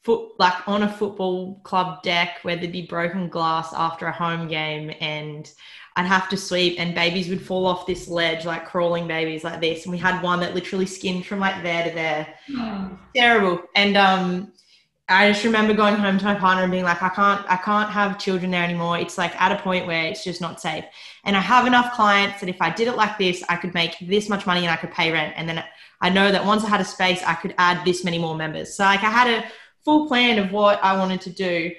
foot 0.04 0.32
like 0.40 0.68
on 0.68 0.84
a 0.84 0.92
football 0.92 1.60
club 1.64 2.02
deck 2.02 2.40
where 2.42 2.56
there'd 2.56 2.72
be 2.72 2.88
broken 2.88 3.30
glass 3.30 3.72
after 3.74 4.08
a 4.08 4.12
home 4.12 4.48
game 4.48 4.92
and 5.00 5.52
I'd 5.96 6.06
have 6.06 6.30
to 6.30 6.38
sweep 6.38 6.80
and 6.80 6.96
babies 6.96 7.30
would 7.30 7.42
fall 7.42 7.66
off 7.66 7.86
this 7.86 8.08
ledge 8.08 8.46
like 8.46 8.66
crawling 8.66 9.08
babies 9.08 9.44
like 9.44 9.60
this. 9.60 9.84
And 9.84 9.92
we 9.92 9.98
had 9.98 10.24
one 10.24 10.40
that 10.40 10.56
literally 10.56 10.86
skinned 10.86 11.26
from 11.26 11.40
like 11.40 11.62
there 11.64 11.84
to 11.84 11.92
there. 11.92 12.34
Oh. 12.56 12.98
terrible. 13.16 13.62
And 13.76 13.98
um 13.98 14.54
I 15.10 15.30
just 15.30 15.44
remember 15.44 15.74
going 15.74 15.96
home 15.96 16.18
to 16.18 16.24
my 16.24 16.36
partner 16.36 16.64
and 16.64 16.72
being 16.72 16.86
like 16.86 17.04
I 17.04 17.10
can't 17.10 17.46
I 17.50 17.58
can't 17.58 17.90
have 17.90 18.18
children 18.18 18.52
there 18.52 18.64
anymore. 18.64 18.98
It's 18.98 19.18
like 19.18 19.40
at 19.40 19.52
a 19.52 19.62
point 19.62 19.86
where 19.86 20.06
it's 20.06 20.24
just 20.24 20.40
not 20.40 20.62
safe. 20.62 20.86
And 21.26 21.36
I 21.36 21.42
have 21.42 21.68
enough 21.68 21.94
clients 21.94 22.40
that 22.40 22.50
if 22.50 22.62
I 22.62 22.70
did 22.70 22.88
it 22.88 22.96
like 22.96 23.18
this 23.18 23.44
I 23.50 23.58
could 23.58 23.74
make 23.74 23.98
this 24.00 24.30
much 24.30 24.46
money 24.46 24.62
and 24.62 24.70
I 24.70 24.78
could 24.78 24.92
pay 24.92 25.12
rent. 25.12 25.34
And 25.36 25.50
then 25.50 25.64
I 26.00 26.10
know 26.10 26.32
that 26.32 26.46
once 26.46 26.64
I 26.64 26.70
had 26.70 26.82
a 26.82 26.86
space 26.86 27.22
I 27.24 27.34
could 27.34 27.54
add 27.58 27.84
this 27.86 28.06
many 28.06 28.18
more 28.18 28.36
members. 28.36 28.74
So 28.74 28.84
like 28.86 29.04
I 29.04 29.10
had 29.10 29.28
a 29.28 29.46
full 29.84 30.08
plan 30.08 30.40
of 30.40 30.52
what 30.52 30.84
I 30.84 30.98
wanted 30.98 31.22
to 31.22 31.30
do. 31.30 31.72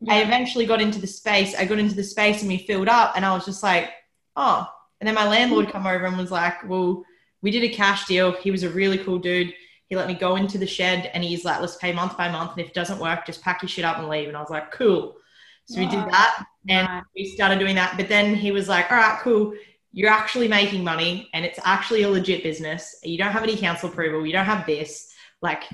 Yeah. 0.00 0.14
I 0.14 0.18
eventually 0.18 0.66
got 0.66 0.80
into 0.80 1.00
the 1.00 1.06
space. 1.06 1.54
I 1.54 1.64
got 1.64 1.78
into 1.78 1.94
the 1.94 2.04
space 2.04 2.40
and 2.40 2.48
we 2.48 2.58
filled 2.58 2.88
up, 2.88 3.14
and 3.16 3.24
I 3.24 3.34
was 3.34 3.44
just 3.44 3.62
like, 3.62 3.90
oh. 4.36 4.66
And 5.00 5.06
then 5.06 5.14
my 5.14 5.28
landlord 5.28 5.66
hmm. 5.66 5.72
come 5.72 5.86
over 5.86 6.06
and 6.06 6.16
was 6.16 6.30
like, 6.30 6.68
well, 6.68 7.04
we 7.42 7.50
did 7.50 7.62
a 7.62 7.68
cash 7.68 8.06
deal. 8.06 8.32
He 8.32 8.50
was 8.50 8.62
a 8.62 8.70
really 8.70 8.98
cool 8.98 9.18
dude. 9.18 9.54
He 9.86 9.96
let 9.96 10.08
me 10.08 10.14
go 10.14 10.36
into 10.36 10.58
the 10.58 10.66
shed 10.66 11.10
and 11.14 11.24
he's 11.24 11.44
like, 11.44 11.60
let's 11.60 11.76
pay 11.76 11.92
month 11.92 12.16
by 12.16 12.28
month. 12.28 12.52
And 12.52 12.60
if 12.60 12.68
it 12.68 12.74
doesn't 12.74 12.98
work, 12.98 13.24
just 13.24 13.42
pack 13.42 13.62
your 13.62 13.68
shit 13.68 13.84
up 13.84 13.98
and 13.98 14.08
leave. 14.08 14.28
And 14.28 14.36
I 14.36 14.40
was 14.40 14.50
like, 14.50 14.70
cool. 14.70 15.16
So 15.64 15.80
we 15.80 15.86
did 15.86 16.00
that 16.00 16.44
and 16.68 17.04
we 17.14 17.26
started 17.26 17.58
doing 17.58 17.74
that. 17.76 17.96
But 17.96 18.08
then 18.08 18.34
he 18.34 18.52
was 18.52 18.68
like, 18.68 18.90
all 18.90 18.98
right, 18.98 19.18
cool. 19.20 19.54
You're 19.92 20.10
actually 20.10 20.48
making 20.48 20.82
money 20.82 21.28
and 21.32 21.44
it's 21.44 21.58
actually 21.62 22.02
a 22.02 22.08
legit 22.08 22.42
business. 22.42 22.96
You 23.02 23.18
don't 23.18 23.32
have 23.32 23.42
any 23.42 23.56
council 23.56 23.90
approval. 23.90 24.26
You 24.26 24.32
don't 24.32 24.46
have 24.46 24.66
this. 24.66 25.12
Like, 25.42 25.64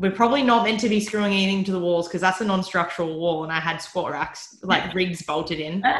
we're 0.00 0.10
probably 0.10 0.42
not 0.42 0.64
meant 0.64 0.80
to 0.80 0.88
be 0.88 0.98
screwing 0.98 1.34
anything 1.34 1.62
to 1.64 1.72
the 1.72 1.78
walls 1.78 2.08
because 2.08 2.22
that's 2.22 2.40
a 2.40 2.44
non-structural 2.44 3.18
wall 3.18 3.44
and 3.44 3.52
I 3.52 3.60
had 3.60 3.76
squat 3.82 4.10
racks 4.12 4.56
like 4.62 4.94
rigs 4.94 5.22
bolted 5.22 5.60
in. 5.60 5.84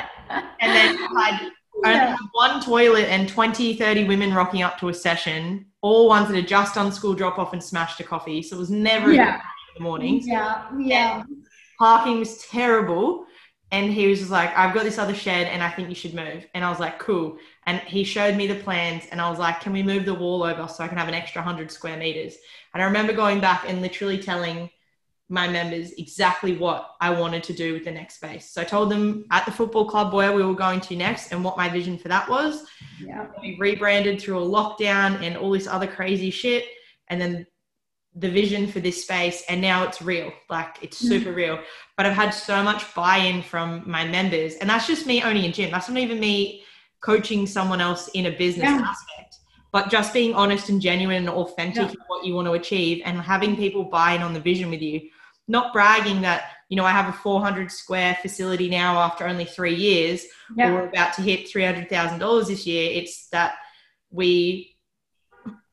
And 0.62 0.76
then 0.76 0.96
I 1.16 1.50
had 1.84 2.16
one 2.32 2.60
toilet 2.62 3.06
and 3.08 3.28
20, 3.28 3.74
30 3.76 4.04
women 4.04 4.32
rocking 4.34 4.62
up 4.62 4.78
to 4.78 4.90
a 4.90 4.94
session, 4.94 5.66
all 5.80 6.08
ones 6.08 6.28
that 6.28 6.36
had 6.36 6.46
just 6.46 6.74
done 6.74 6.92
school 6.92 7.14
drop 7.14 7.38
off 7.38 7.52
and 7.52 7.62
smashed 7.62 7.98
a 8.00 8.04
coffee. 8.04 8.42
So 8.42 8.56
it 8.56 8.58
was 8.58 8.70
never 8.70 9.12
yeah. 9.12 9.36
in 9.36 9.40
the 9.78 9.82
mornings. 9.82 10.26
Yeah, 10.26 10.66
yeah. 10.78 11.20
And 11.20 11.46
parking 11.78 12.18
was 12.18 12.38
terrible. 12.46 13.24
And 13.72 13.92
he 13.92 14.08
was 14.08 14.18
just 14.18 14.30
like, 14.32 14.56
I've 14.56 14.74
got 14.74 14.82
this 14.82 14.98
other 14.98 15.14
shed 15.14 15.46
and 15.46 15.62
I 15.62 15.70
think 15.70 15.88
you 15.88 15.94
should 15.94 16.14
move. 16.14 16.44
And 16.54 16.64
I 16.64 16.70
was 16.70 16.80
like, 16.80 16.98
cool. 16.98 17.38
And 17.66 17.78
he 17.80 18.02
showed 18.02 18.36
me 18.36 18.48
the 18.48 18.56
plans 18.56 19.04
and 19.12 19.20
I 19.20 19.30
was 19.30 19.38
like, 19.38 19.60
can 19.60 19.72
we 19.72 19.82
move 19.82 20.04
the 20.04 20.14
wall 20.14 20.42
over 20.42 20.66
so 20.66 20.82
I 20.82 20.88
can 20.88 20.98
have 20.98 21.08
an 21.08 21.14
extra 21.14 21.40
100 21.40 21.70
square 21.70 21.96
meters? 21.96 22.36
And 22.74 22.82
I 22.82 22.86
remember 22.86 23.12
going 23.12 23.40
back 23.40 23.64
and 23.68 23.80
literally 23.80 24.18
telling 24.18 24.70
my 25.28 25.46
members 25.46 25.92
exactly 25.92 26.56
what 26.56 26.96
I 27.00 27.10
wanted 27.10 27.44
to 27.44 27.52
do 27.52 27.72
with 27.72 27.84
the 27.84 27.92
next 27.92 28.16
space. 28.16 28.50
So 28.50 28.60
I 28.60 28.64
told 28.64 28.90
them 28.90 29.24
at 29.30 29.46
the 29.46 29.52
football 29.52 29.88
club 29.88 30.12
where 30.12 30.32
we 30.32 30.42
were 30.42 30.54
going 30.54 30.80
to 30.80 30.96
next 30.96 31.30
and 31.30 31.44
what 31.44 31.56
my 31.56 31.68
vision 31.68 31.96
for 31.96 32.08
that 32.08 32.28
was. 32.28 32.64
Yeah. 33.00 33.28
We 33.40 33.56
rebranded 33.60 34.20
through 34.20 34.42
a 34.42 34.46
lockdown 34.46 35.22
and 35.22 35.36
all 35.36 35.52
this 35.52 35.68
other 35.68 35.86
crazy 35.86 36.30
shit. 36.30 36.64
And 37.06 37.20
then 37.20 37.46
the 38.14 38.28
vision 38.28 38.66
for 38.66 38.80
this 38.80 39.02
space 39.02 39.44
and 39.48 39.60
now 39.60 39.84
it's 39.84 40.02
real. 40.02 40.32
Like 40.48 40.78
it's 40.82 41.00
Mm. 41.02 41.08
super 41.08 41.32
real. 41.32 41.60
But 41.96 42.06
i've 42.06 42.14
had 42.14 42.30
so 42.30 42.62
much 42.62 42.92
buy-in 42.94 43.42
from 43.42 43.88
my 43.88 44.04
members 44.04 44.54
and 44.54 44.68
that's 44.68 44.86
just 44.86 45.06
me 45.06 45.22
owning 45.22 45.44
a 45.44 45.52
gym. 45.52 45.70
That's 45.70 45.88
not 45.88 45.98
even 45.98 46.18
me 46.18 46.64
coaching 47.00 47.46
someone 47.46 47.80
else 47.80 48.08
in 48.08 48.26
a 48.26 48.30
business 48.32 48.64
Yeah. 48.70 48.84
aspect. 48.92 49.36
But 49.72 49.90
just 49.90 50.12
being 50.12 50.34
honest 50.34 50.68
and 50.68 50.80
genuine 50.80 51.18
and 51.18 51.28
authentic 51.28 51.82
Yeah. 51.86 51.90
in 51.90 51.96
what 52.08 52.24
you 52.26 52.34
want 52.34 52.46
to 52.48 52.52
achieve 52.54 53.02
and 53.04 53.20
having 53.20 53.56
people 53.56 53.84
buy 53.84 54.12
in 54.14 54.22
on 54.22 54.32
the 54.34 54.40
vision 54.40 54.70
with 54.70 54.82
you. 54.82 55.00
Not 55.46 55.72
bragging 55.72 56.20
that 56.22 56.42
you 56.68 56.76
know 56.76 56.84
i 56.84 56.90
have 56.92 57.08
a 57.08 57.12
400 57.12 57.70
square 57.70 58.16
facility 58.22 58.68
now 58.68 58.98
after 59.00 59.26
only 59.26 59.44
three 59.44 59.74
years 59.74 60.24
or 60.56 60.72
we're 60.72 60.86
about 60.88 61.14
to 61.14 61.22
hit 61.22 61.48
$300000 61.48 62.48
this 62.48 62.66
year. 62.66 62.90
It's 62.92 63.28
that 63.28 63.54
we 64.10 64.69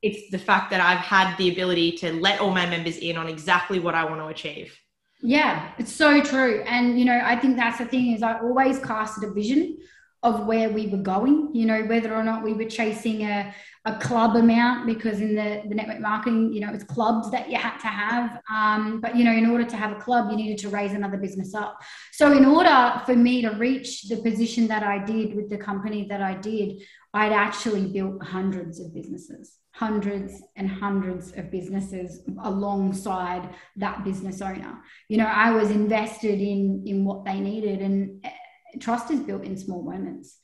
it's 0.02 0.30
the 0.32 0.40
fact 0.40 0.72
that 0.72 0.82
I've 0.82 1.00
had 1.00 1.36
the 1.38 1.52
ability 1.52 1.94
to 1.98 2.14
let 2.14 2.40
all 2.40 2.52
my 2.52 2.66
members 2.66 2.98
in 2.98 3.18
on 3.18 3.28
exactly 3.28 3.80
what 3.80 3.96
I 3.96 4.06
want 4.06 4.22
to 4.22 4.28
achieve. 4.28 4.78
Yeah, 5.22 5.72
it's 5.80 5.92
so 5.92 6.22
true. 6.22 6.62
And, 6.68 7.00
you 7.00 7.06
know, 7.06 7.20
I 7.24 7.36
think 7.36 7.58
that's 7.58 7.80
the 7.80 7.86
thing 7.86 8.14
is 8.14 8.22
I 8.22 8.40
always 8.40 8.80
casted 8.80 9.24
a 9.24 9.34
vision 9.34 9.78
of 10.24 10.46
where 10.46 10.70
we 10.70 10.88
were 10.88 10.98
going, 10.98 11.52
you 11.54 11.66
know, 11.66 11.84
whether 11.84 12.14
or 12.14 12.24
not 12.24 12.44
we 12.44 12.54
were 12.54 12.66
chasing 12.66 13.22
a, 13.22 13.54
a 13.86 13.96
club 13.98 14.36
amount 14.36 14.86
because 14.86 15.22
in 15.22 15.36
the, 15.36 15.62
the 15.68 15.76
network 15.76 16.00
marketing, 16.00 16.52
you 16.52 16.60
know, 16.60 16.74
it's 16.74 16.84
clubs 16.84 17.32
that 17.32 17.50
you 17.50 17.58
had 17.58 17.78
to 17.78 17.88
have. 17.88 18.42
Um, 18.52 19.00
but, 19.00 19.16
you 19.16 19.24
know, 19.24 19.32
in 19.32 19.50
order 19.50 19.64
to 19.64 19.78
have 19.78 19.92
a 19.92 20.00
club, 20.00 20.30
you 20.30 20.38
needed 20.38 20.58
to 20.60 20.70
raise 20.70 20.94
another 20.94 21.18
business 21.18 21.54
up. 21.54 21.82
So 22.14 22.32
in 22.32 22.46
order 22.46 23.02
for 23.06 23.16
me 23.16 23.42
to 23.44 23.50
reach 23.50 24.10
the 24.10 24.18
position 24.18 24.68
that 24.68 24.84
I 24.84 25.04
did 25.04 25.36
with 25.36 25.50
the 25.50 25.58
company 25.58 26.08
that 26.10 26.22
I 26.22 26.34
did, 26.34 26.82
I'd 27.18 27.34
actually 27.34 27.88
built 27.88 28.24
hundreds 28.24 28.80
of 28.80 28.94
businesses, 28.94 29.58
hundreds 29.72 30.40
and 30.56 30.70
hundreds 30.70 31.32
of 31.32 31.50
businesses 31.50 32.22
alongside 32.44 33.56
that 33.78 34.04
business 34.04 34.40
owner. 34.40 34.78
You 35.10 35.18
know, 35.18 35.26
I 35.26 35.50
was 35.52 35.72
invested 35.72 36.40
in 36.40 36.84
in 36.86 37.06
what 37.06 37.26
they 37.26 37.40
needed, 37.40 37.82
and 37.82 38.24
uh, 38.24 38.30
trust 38.80 39.10
is 39.10 39.22
built 39.22 39.44
in 39.44 39.58
small 39.58 39.82
moments. 39.82 40.38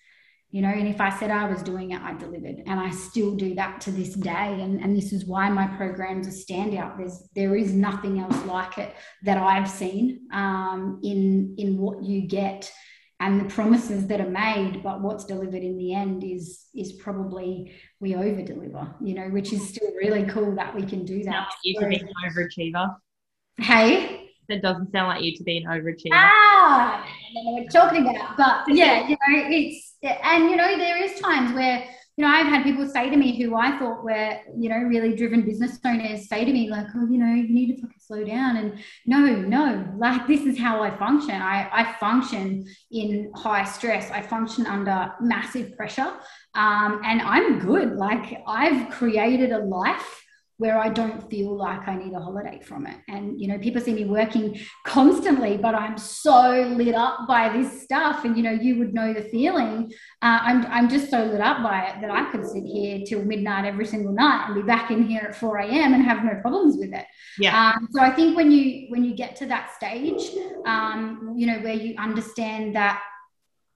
You 0.50 0.62
know, 0.64 0.70
and 0.70 0.88
if 0.88 1.00
I 1.00 1.12
said 1.20 1.30
I 1.30 1.48
was 1.48 1.62
doing 1.62 1.92
it, 1.92 2.02
I 2.02 2.14
delivered, 2.14 2.64
and 2.66 2.80
I 2.80 2.90
still 2.90 3.36
do 3.36 3.54
that 3.54 3.80
to 3.82 3.92
this 3.92 4.16
day. 4.16 4.60
And 4.64 4.82
and 4.84 4.98
this 4.98 5.14
is 5.14 5.26
why 5.26 5.50
my 5.50 5.68
programs 5.68 6.28
are 6.28 6.44
standout. 6.46 6.98
There's 6.98 7.30
there 7.36 7.56
is 7.56 7.72
nothing 7.72 8.20
else 8.20 8.40
like 8.46 8.80
it 8.80 8.96
that 9.26 9.38
I've 9.38 9.70
seen 9.70 10.28
um, 10.34 11.00
in 11.04 11.54
in 11.60 11.78
what 11.78 12.04
you 12.04 12.28
get 12.28 12.72
and 13.24 13.40
the 13.40 13.46
promises 13.46 14.08
that 14.08 14.20
are 14.20 14.30
made 14.30 14.84
but 14.84 15.00
what's 15.02 15.24
delivered 15.24 15.64
in 15.64 15.78
the 15.78 15.94
end 15.94 16.24
is 16.24 16.66
is 16.76 16.92
probably 16.94 17.72
we 18.02 18.16
over 18.16 18.42
deliver 18.42 18.94
you 19.02 19.14
know 19.16 19.28
which 19.30 19.54
is 19.54 19.66
still 19.70 19.90
really 19.96 20.26
cool 20.26 20.54
that 20.56 20.76
we 20.76 20.84
can 20.84 21.06
do 21.06 21.24
that 21.24 21.48
you 21.64 21.80
to 21.80 21.88
be 21.88 21.96
an 21.96 22.10
overachiever. 22.28 22.96
hey 23.58 24.30
That 24.50 24.62
doesn't 24.62 24.92
sound 24.92 25.08
like 25.08 25.24
you 25.24 25.36
to 25.38 25.44
be 25.44 25.58
an 25.58 25.66
overachiever. 25.66 26.12
ah 26.14 27.06
I 27.06 27.34
don't 27.34 27.46
know 27.46 27.52
what 27.52 27.62
you're 27.64 27.72
talking 27.72 28.02
about 28.08 28.36
but 28.38 28.76
yeah 28.76 29.08
you 29.08 29.16
know 29.16 29.48
it's 29.58 29.96
and 30.04 30.50
you 30.50 30.58
know 30.58 30.78
there 30.78 31.02
is 31.02 31.20
times 31.22 31.54
where 31.54 31.86
you 32.18 32.26
know 32.26 32.32
I've 32.32 32.48
had 32.48 32.64
people 32.64 32.88
say 32.88 33.10
to 33.10 33.18
me 33.18 33.42
who 33.42 33.56
I 33.56 33.78
thought 33.78 34.04
were 34.04 34.40
you 34.58 34.70
know 34.70 34.78
really 34.78 35.16
driven 35.16 35.42
business 35.42 35.80
owners 35.86 36.28
say 36.28 36.46
to 36.46 36.52
me 36.52 36.70
like 36.70 36.88
oh 36.96 37.08
you 37.08 37.18
know 37.18 37.34
you 37.34 37.50
need 37.50 37.76
to 37.76 37.82
fucking 37.82 38.00
slow 38.00 38.24
down. 38.24 38.58
And 38.58 38.80
no 39.06 39.20
no 39.20 39.94
like 39.98 40.28
this 40.28 40.42
is 40.42 40.58
how 40.58 40.82
I 40.82 40.96
function. 40.98 41.42
I, 41.42 41.70
I 41.72 41.94
function 42.00 42.66
in 42.92 43.32
high 43.36 43.64
stress. 43.64 44.12
I 44.12 44.22
function 44.22 44.66
under 44.66 45.14
massive 45.22 45.76
pressure. 45.76 46.14
Um, 46.56 47.02
and 47.04 47.22
I'm 47.22 47.60
good. 47.60 47.96
Like 47.96 48.42
I've 48.48 48.90
created 48.92 49.52
a 49.52 49.60
life 49.60 50.23
where 50.58 50.78
I 50.78 50.90
don't 50.90 51.30
feel 51.30 51.56
like 51.56 51.88
I 51.88 51.96
need 51.96 52.14
a 52.14 52.20
holiday 52.20 52.60
from 52.64 52.86
it. 52.86 52.96
And, 53.08 53.42
you 53.42 53.48
know, 53.48 53.58
people 53.58 53.82
see 53.82 53.94
me 53.94 54.06
working 54.06 54.60
constantly, 54.86 55.58
but 55.58 55.74
I'm 55.74 55.98
so 55.98 56.74
lit 56.76 56.94
up 56.94 57.28
by 57.28 57.50
this 57.50 57.82
stuff. 57.82 58.24
And, 58.24 58.38
you 58.38 58.44
know, 58.44 58.52
you 58.52 58.78
would 58.78 58.94
know 58.94 59.14
the 59.14 59.24
feeling. 59.24 59.92
Uh, 60.22 60.40
I'm, 60.42 60.66
I'm 60.68 60.90
just 60.90 61.10
so 61.10 61.24
lit 61.26 61.42
up 61.42 61.64
by 61.64 61.88
it 61.88 62.02
that 62.02 62.12
I 62.12 62.32
could 62.32 62.46
sit 62.46 62.64
here 62.66 63.02
till 63.06 63.26
midnight 63.26 63.66
every 63.66 63.86
single 63.86 64.14
night 64.14 64.46
and 64.46 64.56
be 64.56 64.62
back 64.62 64.92
in 64.92 65.04
here 65.04 65.22
at 65.22 65.36
4 65.36 65.58
a.m. 65.58 65.94
and 65.94 66.04
have 66.04 66.24
no 66.24 66.40
problems 66.42 66.78
with 66.78 66.94
it. 66.94 67.06
Yeah. 67.40 67.74
Um, 67.76 67.88
so 67.92 68.02
I 68.02 68.12
think 68.12 68.38
when 68.38 68.52
you, 68.52 68.86
when 68.90 69.04
you 69.04 69.16
get 69.16 69.36
to 69.38 69.48
that 69.48 69.74
stage, 69.76 70.30
um, 70.68 71.34
you 71.36 71.48
know, 71.48 71.60
where 71.60 71.74
you 71.74 71.96
understand 71.98 72.76
that, 72.76 73.02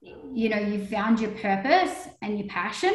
you 0.01 0.49
know, 0.49 0.59
you've 0.59 0.89
found 0.89 1.19
your 1.19 1.31
purpose 1.31 2.07
and 2.21 2.37
your 2.37 2.47
passion, 2.47 2.93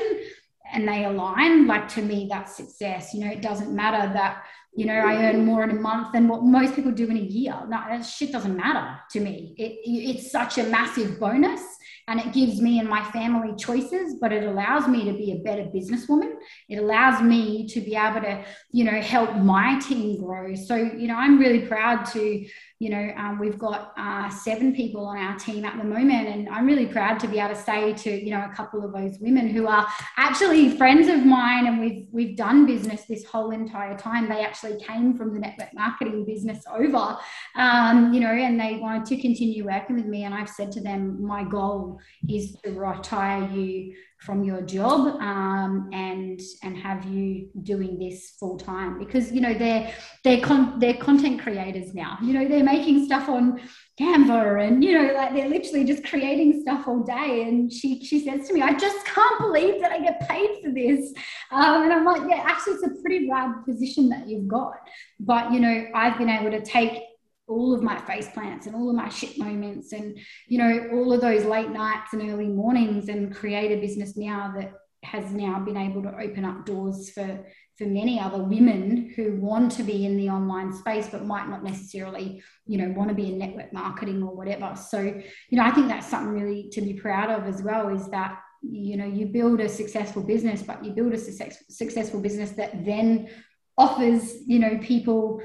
and 0.72 0.88
they 0.88 1.04
align, 1.04 1.66
like 1.66 1.88
to 1.88 2.02
me, 2.02 2.26
that's 2.30 2.56
success. 2.56 3.12
You 3.14 3.24
know, 3.24 3.30
it 3.30 3.42
doesn't 3.42 3.74
matter 3.74 4.12
that, 4.12 4.44
you 4.74 4.87
know, 4.87 4.94
I 4.94 5.26
earn 5.26 5.44
more 5.44 5.62
in 5.64 5.70
a 5.70 5.74
month 5.74 6.12
than 6.12 6.28
what 6.28 6.42
most 6.42 6.74
people 6.74 6.92
do 6.92 7.08
in 7.08 7.16
a 7.16 7.20
year. 7.20 7.52
No, 7.68 7.78
that 7.88 8.06
shit 8.06 8.32
doesn't 8.32 8.56
matter 8.56 8.98
to 9.11 9.20
me. 9.20 9.54
It, 9.58 9.80
it's 9.85 10.32
such 10.32 10.56
a 10.56 10.64
massive 10.64 11.20
bonus 11.20 11.61
and 12.08 12.18
it 12.18 12.32
gives 12.32 12.61
me 12.61 12.78
and 12.78 12.88
my 12.88 13.04
family 13.11 13.54
choices, 13.56 14.16
but 14.20 14.32
it 14.32 14.44
allows 14.44 14.88
me 14.88 15.04
to 15.04 15.12
be 15.12 15.32
a 15.32 15.37
better 15.37 15.64
businesswoman. 15.64 16.32
It 16.68 16.78
allows 16.78 17.22
me 17.22 17.68
to 17.68 17.80
be 17.80 17.94
able 17.94 18.22
to, 18.22 18.44
you 18.70 18.85
know, 18.85 19.00
help 19.00 19.37
my 19.37 19.78
team 19.78 20.18
grow. 20.18 20.54
So, 20.54 20.74
you 20.74 21.06
know, 21.06 21.16
I'm 21.16 21.38
really 21.38 21.66
proud 21.66 22.06
to, 22.06 22.46
you 22.82 22.90
know, 22.90 23.12
um, 23.16 23.38
we've 23.38 23.60
got 23.60 23.92
uh, 23.96 24.28
seven 24.28 24.74
people 24.74 25.06
on 25.06 25.16
our 25.16 25.38
team 25.38 25.64
at 25.64 25.78
the 25.78 25.84
moment, 25.84 26.26
and 26.26 26.48
I'm 26.48 26.66
really 26.66 26.86
proud 26.86 27.20
to 27.20 27.28
be 27.28 27.38
able 27.38 27.54
to 27.54 27.62
say 27.62 27.92
to, 27.92 28.10
you 28.10 28.32
know, 28.32 28.44
a 28.44 28.52
couple 28.56 28.84
of 28.84 28.92
those 28.92 29.20
women 29.20 29.46
who 29.46 29.68
are 29.68 29.86
actually 30.16 30.76
friends 30.76 31.06
of 31.06 31.24
mine, 31.24 31.68
and 31.68 31.78
we've 31.78 32.08
we've 32.10 32.36
done 32.36 32.66
business 32.66 33.04
this 33.04 33.24
whole 33.24 33.52
entire 33.52 33.96
time. 33.96 34.28
They 34.28 34.44
actually 34.44 34.80
came 34.80 35.16
from 35.16 35.32
the 35.32 35.38
network 35.38 35.72
marketing 35.72 36.24
business 36.24 36.64
over, 36.68 37.16
um, 37.54 38.12
you 38.12 38.18
know, 38.18 38.32
and 38.32 38.58
they 38.58 38.78
wanted 38.78 39.06
to 39.14 39.22
continue 39.22 39.64
working 39.64 39.94
with 39.94 40.06
me. 40.06 40.24
And 40.24 40.34
I've 40.34 40.50
said 40.50 40.72
to 40.72 40.80
them, 40.80 41.24
my 41.24 41.44
goal 41.44 42.00
is 42.28 42.56
to 42.64 42.72
retire 42.72 43.48
you 43.52 43.94
from 44.24 44.44
your 44.44 44.62
job 44.62 45.20
um, 45.20 45.90
and 45.92 46.40
and 46.62 46.76
have 46.76 47.04
you 47.04 47.48
doing 47.62 47.98
this 47.98 48.35
full 48.38 48.56
time 48.56 48.98
because 48.98 49.32
you 49.32 49.40
know 49.40 49.52
they're 49.52 49.92
they're 50.22 50.40
con- 50.40 50.78
they're 50.78 50.94
content 50.94 51.42
creators 51.42 51.92
now. 51.92 52.18
You 52.22 52.35
know 52.35 52.48
they're 52.48 52.64
making 52.64 53.04
stuff 53.06 53.28
on 53.28 53.61
Canva 54.00 54.66
and 54.66 54.82
you 54.85 54.92
know 54.92 55.12
like 55.14 55.35
they're 55.35 55.48
literally 55.48 55.85
just 55.85 56.04
creating 56.04 56.62
stuff 56.62 56.87
all 56.87 57.02
day. 57.02 57.42
And 57.42 57.72
she 57.72 58.04
she 58.04 58.24
says 58.24 58.46
to 58.48 58.54
me 58.54 58.62
I 58.62 58.74
just 58.74 59.04
can't 59.04 59.40
believe 59.40 59.80
that 59.80 59.90
I 59.90 59.98
get 59.98 60.28
paid 60.28 60.62
for 60.62 60.70
this. 60.70 61.12
Um, 61.50 61.82
and 61.82 61.92
I'm 61.92 62.04
like 62.04 62.22
yeah 62.28 62.44
actually 62.46 62.74
it's 62.74 62.85
a 62.85 63.02
pretty 63.02 63.28
rad 63.28 63.64
position 63.66 64.08
that 64.11 64.28
you've 64.28 64.46
got. 64.46 64.74
But 65.18 65.52
you 65.52 65.58
know 65.58 65.87
I've 65.94 66.16
been 66.16 66.30
able 66.30 66.52
to 66.52 66.62
take 66.62 67.02
all 67.48 67.74
of 67.74 67.83
my 67.83 67.98
face 68.02 68.28
plants 68.31 68.66
and 68.66 68.74
all 68.74 68.88
of 68.88 68.96
my 68.96 69.09
shit 69.09 69.38
moments 69.38 69.92
and 69.92 70.18
you 70.48 70.59
know 70.59 70.88
all 70.92 71.12
of 71.12 71.20
those 71.20 71.44
late 71.44 71.70
nights 71.70 72.12
and 72.12 72.31
early 72.31 72.46
mornings 72.46 73.09
and 73.09 73.35
create 73.35 73.76
a 73.76 73.81
business 73.81 74.16
now 74.16 74.52
that 74.57 74.72
has 75.02 75.33
now 75.33 75.59
been 75.59 75.76
able 75.76 76.02
to 76.02 76.16
open 76.20 76.44
up 76.44 76.64
doors 76.64 77.11
for 77.11 77.44
for 77.76 77.85
many 77.85 78.20
other 78.20 78.42
women 78.42 79.12
who 79.16 79.37
want 79.40 79.72
to 79.72 79.83
be 79.83 80.07
in 80.07 80.16
the 80.16 80.28
online 80.28 80.72
space 80.72 81.09
but 81.11 81.24
might 81.24 81.48
not 81.48 81.64
necessarily 81.64 82.42
you 82.66 82.78
know 82.78 82.90
want 82.90 83.09
to 83.09 83.14
be 83.14 83.26
in 83.26 83.38
network 83.38 83.72
marketing 83.72 84.22
or 84.22 84.35
whatever. 84.35 84.76
So 84.76 85.00
you 85.00 85.59
know 85.59 85.64
i 85.64 85.70
think 85.72 85.88
that's 85.88 86.07
something 86.07 86.33
really 86.33 86.68
to 86.72 86.81
be 86.81 86.94
proud 86.94 87.31
of 87.31 87.52
as 87.52 87.62
well 87.62 87.88
is 87.88 88.09
that 88.11 88.38
you 88.62 88.96
know 88.96 89.07
you 89.07 89.26
build 89.26 89.61
a 89.61 89.68
successful 89.68 90.22
business 90.22 90.62
but 90.62 90.85
you 90.85 90.92
build 90.92 91.12
a 91.12 91.18
success, 91.18 91.64
successful 91.68 92.20
business 92.20 92.52
that 92.52 92.85
then 92.85 93.28
offers 93.76 94.37
you 94.46 94.61
know 94.61 94.78
people 94.78 95.42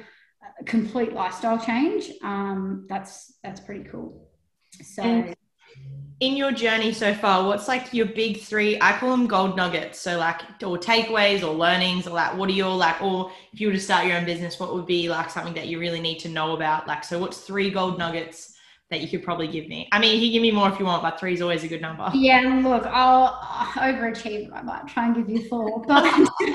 complete 0.65 1.13
lifestyle 1.13 1.60
change 1.60 2.12
um, 2.24 2.86
that's 2.89 3.34
that's 3.43 3.60
pretty 3.60 3.84
cool. 3.86 4.28
So 4.84 5.04
And 5.04 5.36
in 6.20 6.36
your 6.36 6.52
journey 6.52 6.91
so 6.91 7.13
far 7.13 7.46
what's 7.46 7.67
like 7.67 7.93
your 7.93 8.08
big 8.08 8.39
three 8.39 8.76
i 8.82 8.91
call 8.93 9.12
them 9.12 9.28
gold 9.28 9.56
nuggets. 9.56 10.00
So 10.00 10.17
like 10.17 10.41
or 10.63 10.78
takeaways 10.78 11.43
or 11.43 11.54
learnings 11.54 12.08
or 12.08 12.12
like 12.12 12.36
what 12.36 12.50
are 12.50 12.54
your 12.54 12.76
like 12.76 13.02
or 13.02 13.32
if 13.54 13.62
you 13.62 13.67
were 13.67 13.74
to 13.74 13.80
start 13.80 14.08
your 14.08 14.17
own 14.17 14.26
business 14.26 14.60
what 14.60 14.74
would 14.74 14.88
be 14.88 15.10
like 15.10 15.30
something 15.30 15.54
that 15.54 15.67
you 15.67 15.80
really 15.80 16.02
need 16.02 16.20
to 16.20 16.30
know 16.30 16.56
about? 16.56 16.88
Like 16.88 17.04
so 17.04 17.20
what's 17.20 17.39
three 17.41 17.70
gold 17.70 18.00
nuggets 18.00 18.56
that 18.89 19.02
you 19.02 19.08
could 19.08 19.24
probably 19.24 19.48
give 19.48 19.67
me? 19.67 19.88
I 19.92 20.00
mean 20.00 20.15
you 20.15 20.27
can 20.27 20.34
give 20.34 20.42
me 20.42 20.52
more 20.52 20.69
if 20.69 20.79
you 20.79 20.86
want 20.86 21.04
but 21.04 21.19
three 21.19 21.34
is 21.34 21.42
always 21.42 21.63
a 21.63 21.67
good 21.67 21.82
number. 21.82 22.10
Yeah 22.15 22.62
look 22.63 22.86
i'll 22.88 23.36
overachieve. 23.75 24.52
I 24.54 24.63
might 24.63 24.88
try 24.88 25.06
and 25.06 25.15
give 25.15 25.29
you 25.29 25.48
four 25.48 25.86
but 25.86 26.04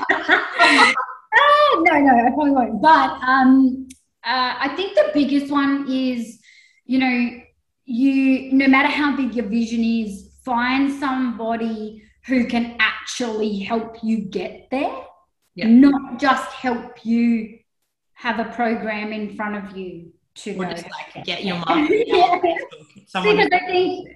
Ah, 1.33 1.81
no 1.81 1.99
no 1.99 2.25
i 2.25 2.29
probably 2.31 2.51
won't 2.51 2.81
but 2.81 3.19
um 3.27 3.87
uh, 4.25 4.55
I 4.57 4.69
think 4.69 4.95
the 4.95 5.11
biggest 5.13 5.51
one 5.51 5.85
is, 5.89 6.39
you 6.85 6.97
know, 6.99 7.41
you 7.85 8.53
no 8.53 8.67
matter 8.67 8.87
how 8.87 9.15
big 9.17 9.35
your 9.35 9.45
vision 9.45 9.83
is, 9.83 10.31
find 10.45 10.91
somebody 10.91 12.03
who 12.25 12.45
can 12.45 12.77
actually 12.79 13.59
help 13.59 14.01
you 14.01 14.19
get 14.19 14.69
there, 14.71 14.95
yeah. 15.55 15.67
not 15.67 16.19
just 16.19 16.49
help 16.51 17.05
you 17.05 17.59
have 18.13 18.39
a 18.39 18.45
program 18.53 19.11
in 19.11 19.35
front 19.35 19.55
of 19.55 19.75
you 19.75 20.13
to 20.35 20.55
or 20.55 20.65
just 20.65 20.85
like 20.89 21.25
get 21.25 21.43
your 21.43 21.57
market. 21.57 22.03
yeah. 22.07 22.39
Someone 23.07 23.35
because 23.35 23.49
I 23.51 23.65
think 23.67 24.09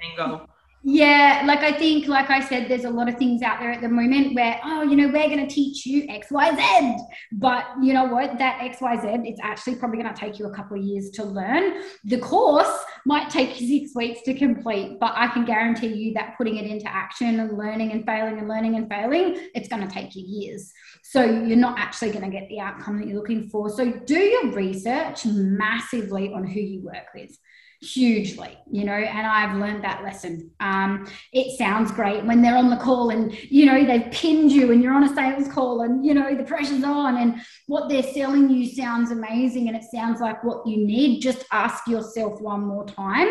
yeah, 0.89 1.43
like 1.45 1.59
I 1.59 1.73
think, 1.73 2.07
like 2.07 2.29
I 2.29 2.39
said, 2.39 2.69
there's 2.69 2.85
a 2.85 2.89
lot 2.89 3.09
of 3.09 3.17
things 3.17 3.41
out 3.41 3.59
there 3.59 3.73
at 3.73 3.81
the 3.81 3.89
moment 3.89 4.33
where, 4.33 4.57
oh, 4.63 4.83
you 4.83 4.95
know, 4.95 5.07
we're 5.07 5.27
going 5.27 5.45
to 5.45 5.53
teach 5.53 5.85
you 5.85 6.05
X, 6.07 6.31
Y, 6.31 6.55
Z. 6.55 6.95
But 7.33 7.65
you 7.83 7.93
know 7.93 8.05
what? 8.05 8.37
That 8.37 8.61
X, 8.61 8.79
Y, 8.79 9.01
Z, 9.01 9.29
it's 9.29 9.41
actually 9.43 9.75
probably 9.75 10.01
going 10.01 10.13
to 10.13 10.17
take 10.17 10.39
you 10.39 10.45
a 10.45 10.55
couple 10.55 10.79
of 10.79 10.85
years 10.85 11.09
to 11.15 11.25
learn. 11.25 11.83
The 12.05 12.19
course 12.19 12.71
might 13.05 13.29
take 13.29 13.59
you 13.59 13.67
six 13.67 13.93
weeks 13.97 14.21
to 14.21 14.33
complete, 14.33 14.97
but 14.97 15.11
I 15.13 15.27
can 15.27 15.43
guarantee 15.43 15.87
you 15.87 16.13
that 16.13 16.35
putting 16.37 16.55
it 16.55 16.65
into 16.65 16.87
action 16.87 17.41
and 17.41 17.57
learning 17.57 17.91
and 17.91 18.05
failing 18.05 18.39
and 18.39 18.47
learning 18.47 18.77
and 18.77 18.87
failing, 18.87 19.49
it's 19.53 19.67
going 19.67 19.85
to 19.85 19.93
take 19.93 20.15
you 20.15 20.23
years. 20.25 20.71
So 21.03 21.21
you're 21.21 21.57
not 21.57 21.77
actually 21.77 22.11
going 22.11 22.23
to 22.23 22.31
get 22.31 22.47
the 22.47 22.61
outcome 22.61 22.97
that 22.99 23.09
you're 23.09 23.19
looking 23.19 23.49
for. 23.49 23.69
So 23.69 23.91
do 23.91 24.17
your 24.17 24.53
research 24.53 25.25
massively 25.25 26.31
on 26.31 26.47
who 26.47 26.61
you 26.61 26.81
work 26.81 27.07
with 27.13 27.37
hugely 27.81 28.57
you 28.71 28.83
know 28.83 28.93
and 28.93 29.27
i've 29.27 29.55
learned 29.57 29.83
that 29.83 30.03
lesson. 30.03 30.49
Um, 30.59 31.07
it 31.31 31.57
sounds 31.57 31.91
great 31.91 32.25
when 32.25 32.41
they're 32.41 32.57
on 32.57 32.69
the 32.69 32.77
call 32.77 33.09
and 33.09 33.37
you 33.51 33.65
know 33.65 33.85
they've 33.85 34.11
pinned 34.11 34.51
you 34.51 34.71
and 34.71 34.81
you're 34.81 34.93
on 34.93 35.03
a 35.03 35.13
sales 35.13 35.47
call 35.47 35.81
and 35.81 36.05
you 36.05 36.13
know 36.13 36.35
the 36.35 36.43
pressure's 36.43 36.83
on 36.83 37.17
and 37.17 37.39
what 37.67 37.89
they're 37.89 38.03
selling 38.03 38.49
you 38.49 38.67
sounds 38.67 39.11
amazing 39.11 39.67
and 39.67 39.77
it 39.77 39.83
sounds 39.83 40.19
like 40.19 40.43
what 40.43 40.65
you 40.65 40.85
need. 40.85 41.21
Just 41.21 41.45
ask 41.51 41.87
yourself 41.87 42.41
one 42.41 42.61
more 42.61 42.85
time 42.85 43.27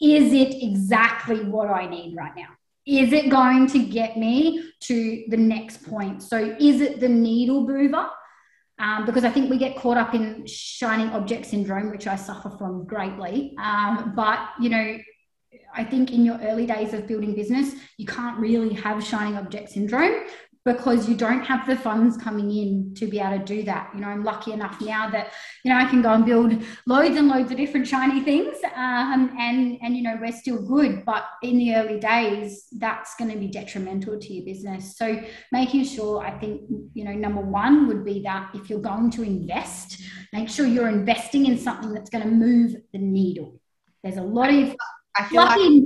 is 0.00 0.32
it 0.32 0.62
exactly 0.62 1.44
what 1.44 1.70
i 1.70 1.86
need 1.86 2.14
right 2.16 2.34
now? 2.36 2.48
Is 2.86 3.12
it 3.12 3.30
going 3.30 3.66
to 3.68 3.78
get 3.78 4.18
me 4.18 4.70
to 4.80 5.24
the 5.28 5.36
next 5.36 5.84
point? 5.84 6.22
So 6.22 6.56
is 6.60 6.82
it 6.82 7.00
the 7.00 7.08
needle 7.08 7.66
mover 7.66 8.10
um, 8.78 9.06
because 9.06 9.24
I 9.24 9.30
think 9.30 9.50
we 9.50 9.58
get 9.58 9.76
caught 9.76 9.96
up 9.96 10.14
in 10.14 10.46
shining 10.46 11.08
object 11.10 11.46
syndrome, 11.46 11.90
which 11.90 12.06
I 12.06 12.16
suffer 12.16 12.50
from 12.50 12.86
greatly. 12.86 13.54
Um, 13.62 14.12
but, 14.16 14.40
you 14.60 14.68
know, 14.68 14.98
I 15.76 15.84
think 15.84 16.12
in 16.12 16.24
your 16.24 16.38
early 16.38 16.66
days 16.66 16.94
of 16.94 17.06
building 17.06 17.34
business, 17.34 17.74
you 17.98 18.06
can't 18.06 18.38
really 18.38 18.74
have 18.74 19.02
shining 19.04 19.36
object 19.36 19.70
syndrome 19.70 20.24
because 20.64 21.08
you 21.08 21.14
don't 21.14 21.42
have 21.44 21.66
the 21.66 21.76
funds 21.76 22.16
coming 22.16 22.50
in 22.50 22.94
to 22.94 23.06
be 23.06 23.20
able 23.20 23.38
to 23.38 23.44
do 23.44 23.62
that. 23.64 23.90
You 23.94 24.00
know, 24.00 24.08
I'm 24.08 24.24
lucky 24.24 24.52
enough 24.52 24.80
now 24.80 25.10
that 25.10 25.32
you 25.62 25.70
know 25.70 25.78
I 25.78 25.84
can 25.84 26.00
go 26.00 26.12
and 26.12 26.24
build 26.24 26.62
loads 26.86 27.16
and 27.16 27.28
loads 27.28 27.50
of 27.50 27.58
different 27.58 27.86
shiny 27.86 28.22
things, 28.22 28.56
um, 28.74 29.36
and 29.38 29.78
and 29.82 29.96
you 29.96 30.02
know 30.02 30.16
we're 30.20 30.32
still 30.32 30.66
good. 30.66 31.04
But 31.04 31.24
in 31.42 31.58
the 31.58 31.74
early 31.74 32.00
days, 32.00 32.66
that's 32.72 33.14
going 33.16 33.30
to 33.30 33.36
be 33.36 33.48
detrimental 33.48 34.18
to 34.18 34.32
your 34.32 34.44
business. 34.44 34.96
So 34.96 35.20
making 35.52 35.84
sure, 35.84 36.24
I 36.24 36.30
think 36.38 36.62
you 36.94 37.04
know, 37.04 37.12
number 37.12 37.42
one 37.42 37.86
would 37.88 38.04
be 38.04 38.22
that 38.22 38.50
if 38.54 38.70
you're 38.70 38.80
going 38.80 39.10
to 39.12 39.22
invest, 39.22 40.02
make 40.32 40.48
sure 40.48 40.66
you're 40.66 40.88
investing 40.88 41.46
in 41.46 41.58
something 41.58 41.92
that's 41.92 42.10
going 42.10 42.24
to 42.24 42.30
move 42.30 42.76
the 42.92 42.98
needle. 42.98 43.60
There's 44.02 44.16
a 44.16 44.22
lot 44.22 44.52
of 44.52 44.74
fluffy, 45.28 45.58
like- 45.58 45.82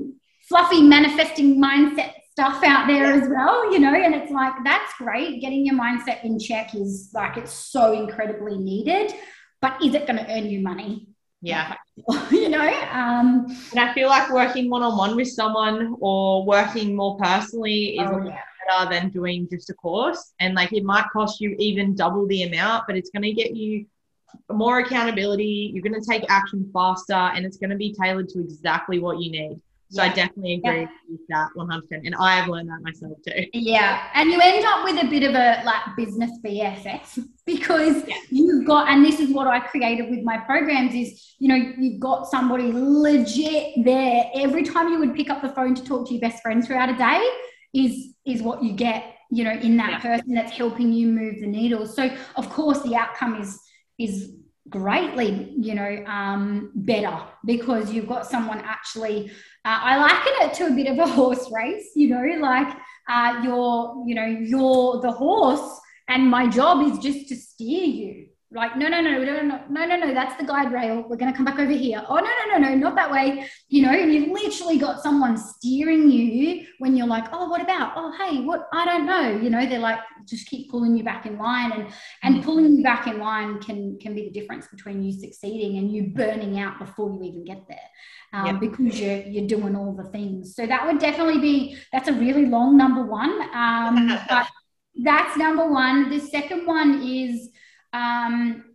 fluffy 0.49 0.83
manifesting 0.83 1.61
mindset 1.61 2.13
stuff 2.39 2.63
out 2.63 2.87
there 2.87 3.13
as 3.13 3.29
well, 3.29 3.73
you 3.73 3.81
know, 3.81 3.93
and 3.93 4.15
it's 4.15 4.31
like, 4.31 4.53
that's 4.63 4.93
great. 4.97 5.41
Getting 5.41 5.67
your 5.67 5.75
mindset 5.75 6.23
in 6.23 6.39
check 6.39 6.73
is 6.73 7.11
like, 7.13 7.37
it's 7.37 7.53
so 7.53 7.93
incredibly 7.93 8.57
needed, 8.57 9.13
but 9.61 9.83
is 9.85 9.93
it 9.97 10.07
going 10.07 10.25
to 10.25 10.33
earn 10.33 10.47
you 10.47 10.61
money? 10.61 11.09
Yeah. 11.43 11.75
you 12.31 12.49
know, 12.49 12.69
um, 12.93 13.47
and 13.73 13.81
I 13.81 13.93
feel 13.93 14.09
like 14.09 14.31
working 14.31 14.71
one 14.71 14.85
on 14.85 14.97
one 14.97 15.17
with 15.17 15.27
someone 15.27 15.97
or 16.01 16.47
working 16.47 16.95
more 16.95 17.19
personally 17.19 17.99
is 17.99 18.09
oh, 18.09 18.25
yeah. 18.25 18.39
better 18.69 18.89
than 18.89 19.11
doing 19.11 19.49
just 19.51 19.71
a 19.71 19.75
course. 19.75 20.33
And 20.39 20.55
like, 20.55 20.73
it 20.73 20.85
might 20.85 21.07
cost 21.13 21.41
you 21.41 21.57
even 21.59 21.97
double 21.97 22.29
the 22.29 22.45
amount, 22.45 22.85
but 22.87 22.97
it's 22.97 23.11
going 23.11 23.25
to 23.25 23.33
get 23.33 23.57
you 23.57 23.85
more 24.49 24.79
accountability. 24.79 25.73
You're 25.75 25.83
going 25.83 26.01
to 26.01 26.09
take 26.09 26.25
action 26.31 26.71
faster 26.73 27.15
and 27.15 27.45
it's 27.45 27.57
going 27.57 27.71
to 27.71 27.77
be 27.77 27.97
tailored 28.01 28.29
to 28.29 28.39
exactly 28.39 29.01
what 29.01 29.19
you 29.19 29.33
need. 29.33 29.61
So 29.91 30.03
yeah. 30.03 30.11
I 30.11 30.15
definitely 30.15 30.55
agree 30.55 30.81
yeah. 30.81 30.89
with 31.09 31.21
that 31.29 31.49
100%. 31.57 31.83
And 32.05 32.15
I 32.17 32.37
have 32.37 32.49
learned 32.49 32.69
that 32.69 32.83
myself 32.83 33.17
too. 33.27 33.47
Yeah. 33.55 34.09
And 34.15 34.31
you 34.31 34.39
end 34.41 34.65
up 34.67 34.85
with 34.85 35.03
a 35.03 35.07
bit 35.07 35.23
of 35.23 35.35
a 35.35 35.63
like 35.65 35.97
business 35.97 36.31
BFF 36.45 37.19
because 37.47 38.07
yeah. 38.07 38.17
you've 38.29 38.67
got, 38.67 38.89
and 38.89 39.05
this 39.05 39.19
is 39.19 39.31
what 39.31 39.47
I 39.47 39.61
created 39.61 40.11
with 40.11 40.23
my 40.23 40.37
programs 40.39 40.95
is, 40.95 41.35
you 41.39 41.49
know, 41.49 41.55
you've 41.55 42.01
got 42.01 42.29
somebody 42.29 42.71
legit 42.73 43.85
there. 43.85 44.31
Every 44.35 44.63
time 44.63 44.89
you 44.89 44.99
would 44.99 45.15
pick 45.15 45.31
up 45.31 45.41
the 45.41 45.51
phone 45.51 45.75
to 45.75 45.85
talk 45.85 46.07
to 46.09 46.15
your 46.15 46.21
best 46.21 46.43
friend 46.43 46.65
throughout 46.65 46.91
a 46.91 46.97
day 46.97 47.27
is, 47.73 48.15
is 48.27 48.43
what 48.43 48.63
you 48.63 48.75
get, 48.75 49.15
you 49.31 49.45
know, 49.45 49.53
in 49.53 49.79
that 49.79 50.03
person 50.03 50.35
that's 50.35 50.53
helping 50.53 50.93
you 50.93 51.09
move 51.09 51.41
the 51.41 51.47
needle. 51.47 51.87
So 51.87 52.11
of 52.37 52.51
course 52.51 52.83
the 52.83 52.95
outcome 52.95 53.41
is, 53.41 53.59
is 53.99 54.33
greatly 54.71 55.55
you 55.59 55.75
know 55.75 56.05
um, 56.07 56.71
better 56.75 57.17
because 57.45 57.93
you've 57.93 58.09
got 58.09 58.27
someone 58.27 58.61
actually 58.65 59.31
uh, 59.65 59.81
i 59.83 59.97
liken 59.97 60.33
it 60.41 60.55
to 60.55 60.67
a 60.67 60.71
bit 60.71 60.87
of 60.87 60.99
a 60.99 61.07
horse 61.07 61.51
race 61.53 61.91
you 61.95 62.09
know 62.09 62.23
like 62.41 62.77
uh, 63.09 63.41
you're 63.43 64.05
you 64.07 64.15
know 64.15 64.27
you're 64.27 65.01
the 65.01 65.11
horse 65.11 65.81
and 66.09 66.29
my 66.29 66.47
job 66.47 66.87
is 66.87 66.99
just 66.99 67.29
to 67.29 67.37
steer 67.37 67.85
you 67.85 68.27
like 68.51 68.79
no 68.79 68.89
no 68.89 69.03
no 69.03 69.23
no 69.23 69.43
no 69.43 69.61
no 69.69 69.85
no 69.85 69.97
no 69.97 70.15
that's 70.15 70.35
the 70.41 70.47
guide 70.47 70.73
rail. 70.73 71.05
We're 71.07 71.17
going 71.17 71.31
to 71.31 71.37
come 71.37 71.45
back 71.45 71.59
over 71.59 71.71
here. 71.71 72.03
Oh 72.09 72.15
no 72.15 72.23
no 72.23 72.57
no 72.57 72.69
no 72.69 72.75
not 72.77 72.95
that 72.95 73.11
way. 73.11 73.47
You 73.69 73.83
know 73.83 73.91
and 73.91 74.13
you've 74.13 74.31
literally 74.31 74.79
got 74.79 75.03
someone 75.03 75.37
steering 75.37 76.11
you 76.11 76.67
when 76.79 76.97
you're 76.97 77.07
like 77.07 77.27
oh 77.33 77.51
what 77.51 77.61
about? 77.61 77.93
Oh 77.97 78.11
hey 78.13 78.41
what 78.41 78.67
i 78.73 78.87
don't 78.87 79.05
know. 79.05 79.39
You 79.39 79.51
know 79.51 79.67
they're 79.67 79.79
like 79.79 79.99
just 80.25 80.47
keep 80.49 80.71
pulling 80.71 80.97
you 80.97 81.05
back 81.05 81.27
in 81.27 81.37
line 81.37 81.73
and 81.73 81.93
and 82.23 82.37
mm. 82.37 82.45
pulling 82.45 82.77
you 82.77 82.83
back 82.83 83.07
in 83.07 83.19
line 83.19 83.61
can 83.61 83.99
can 83.99 84.15
be 84.15 84.25
the 84.25 84.41
difference 84.41 84.67
between 84.69 85.03
you 85.03 85.13
succeeding 85.13 85.77
and 85.77 85.93
you 85.93 86.05
burning 86.15 86.59
out 86.59 86.79
before 86.79 87.11
you 87.11 87.23
even 87.25 87.45
get 87.45 87.69
there 87.69 87.79
um, 88.33 88.47
yep. 88.47 88.61
because 88.61 88.99
you're 88.99 89.23
you're 89.25 89.47
doing 89.47 89.77
all 89.77 89.93
the 89.93 90.05
things. 90.05 90.57
So 90.57 90.67
that 90.67 90.87
would 90.87 90.99
definitely 90.99 91.39
be 91.39 91.77
that's 91.93 92.09
a 92.09 92.15
really 92.15 92.47
long 92.47 92.79
number 92.79 93.03
one 93.03 93.43
um, 93.53 94.19
but 94.31 94.49
that's 95.03 95.37
number 95.37 95.69
one. 95.69 96.11
The 96.11 96.19
second 96.19 96.67
one 96.67 97.03
is 97.03 97.51
um, 97.93 98.68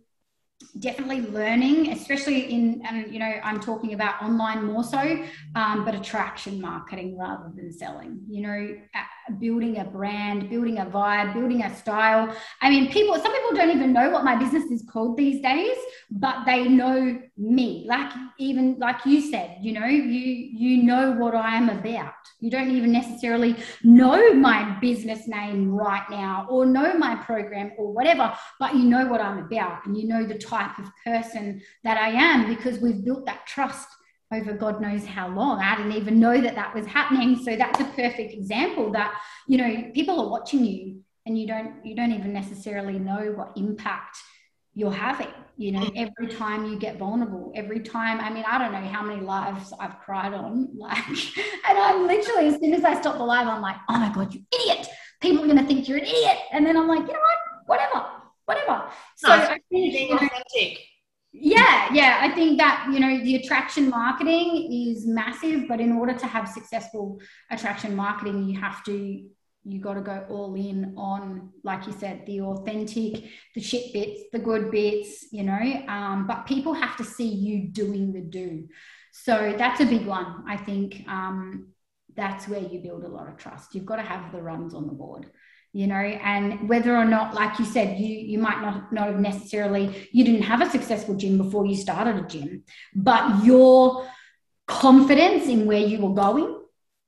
definitely 0.78 1.20
learning, 1.20 1.92
especially 1.92 2.52
in, 2.52 2.82
and 2.86 3.12
you 3.12 3.18
know, 3.18 3.32
I'm 3.42 3.60
talking 3.60 3.94
about 3.94 4.22
online 4.22 4.64
more 4.64 4.84
so, 4.84 5.24
um, 5.54 5.84
but 5.84 5.94
attraction 5.94 6.60
marketing 6.60 7.16
rather 7.18 7.50
than 7.54 7.72
selling. 7.72 8.20
You 8.28 8.42
know, 8.42 8.76
building 9.38 9.78
a 9.78 9.84
brand, 9.84 10.50
building 10.50 10.78
a 10.78 10.86
vibe, 10.86 11.34
building 11.34 11.62
a 11.62 11.74
style. 11.74 12.34
I 12.60 12.70
mean, 12.70 12.90
people, 12.90 13.14
some 13.14 13.32
people 13.32 13.54
don't 13.54 13.70
even 13.70 13.92
know 13.92 14.10
what 14.10 14.24
my 14.24 14.36
business 14.36 14.64
is 14.64 14.84
called 14.90 15.16
these 15.16 15.40
days, 15.40 15.76
but 16.10 16.44
they 16.44 16.68
know 16.68 17.20
me. 17.36 17.84
Like 17.86 18.12
even 18.38 18.78
like 18.78 19.04
you 19.06 19.20
said, 19.20 19.58
you 19.62 19.72
know, 19.72 19.86
you 19.86 20.04
you 20.04 20.82
know 20.82 21.12
what 21.12 21.34
I 21.34 21.56
am 21.56 21.68
about. 21.68 22.14
You 22.40 22.50
don't 22.50 22.70
even 22.70 22.92
necessarily 22.92 23.56
know 23.82 24.34
my 24.34 24.76
business 24.80 25.26
name 25.28 25.70
right 25.70 26.08
now 26.10 26.46
or 26.50 26.66
know 26.66 26.96
my 26.98 27.16
program 27.16 27.72
or 27.78 27.92
whatever, 27.92 28.32
but 28.58 28.74
you 28.74 28.84
know 28.84 29.06
what 29.06 29.20
I'm 29.20 29.38
about 29.38 29.86
and 29.86 29.96
you 29.96 30.06
know 30.06 30.24
the 30.24 30.38
type 30.38 30.63
of 30.78 30.90
person 31.04 31.60
that 31.84 31.96
I 31.96 32.10
am 32.10 32.54
because 32.54 32.80
we've 32.80 33.04
built 33.04 33.26
that 33.26 33.46
trust 33.46 33.88
over 34.32 34.52
God 34.52 34.80
knows 34.80 35.04
how 35.04 35.28
long. 35.28 35.60
I 35.60 35.76
didn't 35.76 35.92
even 35.92 36.18
know 36.18 36.40
that 36.40 36.54
that 36.54 36.74
was 36.74 36.86
happening. 36.86 37.36
So 37.36 37.56
that's 37.56 37.80
a 37.80 37.84
perfect 37.84 38.32
example 38.32 38.90
that, 38.92 39.14
you 39.46 39.58
know, 39.58 39.90
people 39.94 40.20
are 40.20 40.28
watching 40.28 40.64
you 40.64 41.04
and 41.26 41.38
you 41.38 41.46
don't 41.46 41.84
you 41.84 41.94
don't 41.94 42.12
even 42.12 42.32
necessarily 42.32 42.98
know 42.98 43.32
what 43.36 43.52
impact 43.56 44.18
you're 44.74 44.92
having 44.92 45.28
you 45.56 45.72
know 45.72 45.88
every 45.96 46.26
time 46.26 46.66
you 46.66 46.78
get 46.78 46.98
vulnerable 46.98 47.52
every 47.54 47.80
time 47.80 48.20
i 48.20 48.28
mean 48.28 48.44
i 48.46 48.58
don't 48.58 48.72
know 48.72 48.88
how 48.88 49.02
many 49.02 49.20
lives 49.20 49.72
i've 49.78 49.98
cried 50.00 50.34
on 50.34 50.68
like 50.76 51.06
and 51.06 51.78
i'm 51.78 52.06
literally 52.06 52.48
as 52.48 52.60
soon 52.60 52.74
as 52.74 52.84
i 52.84 52.98
stop 53.00 53.16
the 53.16 53.24
live 53.24 53.46
i'm 53.46 53.62
like 53.62 53.76
oh 53.88 53.98
my 53.98 54.12
god 54.12 54.34
you 54.34 54.42
idiot 54.54 54.86
people 55.20 55.42
are 55.42 55.46
going 55.46 55.58
to 55.58 55.64
think 55.64 55.88
you're 55.88 55.98
an 55.98 56.04
idiot 56.04 56.38
and 56.52 56.66
then 56.66 56.76
i'm 56.76 56.88
like 56.88 57.06
you 57.06 57.12
know 57.12 57.20
what 57.66 57.78
whatever 57.78 58.06
whatever 58.46 58.84
so 59.16 59.28
no, 59.28 59.34
I 59.34 59.58
think, 59.70 59.94
you 59.94 60.08
know, 60.08 60.16
authentic 60.16 60.80
yeah, 61.36 61.92
yeah. 61.92 62.18
I 62.20 62.32
think 62.32 62.58
that, 62.58 62.88
you 62.92 63.00
know, 63.00 63.18
the 63.24 63.34
attraction 63.34 63.90
marketing 63.90 64.70
is 64.72 65.04
massive, 65.04 65.66
but 65.66 65.80
in 65.80 65.90
order 65.90 66.14
to 66.14 66.26
have 66.28 66.48
successful 66.48 67.20
attraction 67.50 67.96
marketing, 67.96 68.44
you 68.44 68.60
have 68.60 68.84
to, 68.84 69.28
you 69.64 69.80
got 69.80 69.94
to 69.94 70.00
go 70.00 70.24
all 70.30 70.54
in 70.54 70.94
on, 70.96 71.50
like 71.64 71.88
you 71.88 71.92
said, 71.92 72.24
the 72.26 72.40
authentic, 72.40 73.24
the 73.56 73.60
shit 73.60 73.92
bits, 73.92 74.22
the 74.32 74.38
good 74.38 74.70
bits, 74.70 75.26
you 75.32 75.42
know, 75.42 75.84
um, 75.88 76.28
but 76.28 76.46
people 76.46 76.72
have 76.72 76.96
to 76.98 77.04
see 77.04 77.28
you 77.28 77.66
doing 77.66 78.12
the 78.12 78.20
do. 78.20 78.68
So 79.10 79.56
that's 79.58 79.80
a 79.80 79.86
big 79.86 80.06
one. 80.06 80.44
I 80.46 80.56
think 80.56 81.04
um, 81.08 81.72
that's 82.14 82.46
where 82.46 82.60
you 82.60 82.78
build 82.78 83.02
a 83.02 83.08
lot 83.08 83.28
of 83.28 83.38
trust. 83.38 83.74
You've 83.74 83.86
got 83.86 83.96
to 83.96 84.02
have 84.02 84.30
the 84.30 84.40
runs 84.40 84.72
on 84.72 84.86
the 84.86 84.92
board 84.92 85.26
you 85.74 85.86
know 85.86 85.96
and 85.96 86.68
whether 86.68 86.96
or 86.96 87.04
not 87.04 87.34
like 87.34 87.58
you 87.58 87.64
said 87.64 87.98
you 87.98 88.06
you 88.06 88.38
might 88.38 88.60
not 88.62 88.92
not 88.92 89.08
have 89.08 89.20
necessarily 89.20 90.08
you 90.12 90.24
didn't 90.24 90.42
have 90.42 90.62
a 90.62 90.70
successful 90.70 91.14
gym 91.16 91.36
before 91.36 91.66
you 91.66 91.76
started 91.76 92.16
a 92.16 92.26
gym 92.26 92.62
but 92.94 93.44
your 93.44 94.08
confidence 94.66 95.46
in 95.48 95.66
where 95.66 95.86
you 95.92 95.98
were 95.98 96.14
going 96.14 96.58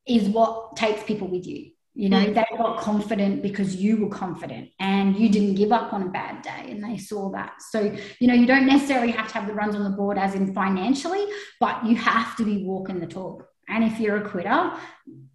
is 0.07 0.29
what 0.29 0.77
takes 0.77 1.03
people 1.05 1.29
with 1.29 1.47
you 1.47 1.71
you 1.97 2.11
know, 2.11 2.19
mm. 2.19 2.35
they 2.35 2.57
got 2.59 2.79
confident 2.79 3.43
because 3.43 3.75
you 3.75 3.97
were 3.97 4.11
confident 4.11 4.69
and 4.79 5.17
you 5.17 5.31
didn't 5.31 5.55
give 5.55 5.73
up 5.73 5.95
on 5.95 6.03
a 6.03 6.11
bad 6.11 6.43
day 6.43 6.71
and 6.71 6.85
they 6.85 6.99
saw 6.99 7.31
that. 7.31 7.63
So, 7.71 7.97
you 8.21 8.29
know, 8.29 8.35
you 8.35 8.47
don't 8.47 8.67
necessarily 8.67 9.13
have 9.13 9.29
to 9.29 9.35
have 9.35 9.47
the 9.47 9.55
runs 9.55 9.75
on 9.75 9.83
the 9.83 9.97
board 9.97 10.19
as 10.19 10.35
in 10.35 10.53
financially, 10.53 11.25
but 11.59 11.87
you 11.87 11.97
have 11.97 12.37
to 12.37 12.45
be 12.45 12.65
walking 12.65 13.01
the 13.01 13.07
talk. 13.07 13.49
And 13.67 13.83
if 13.83 13.99
you're 13.99 14.19
a 14.19 14.29
quitter, 14.29 14.73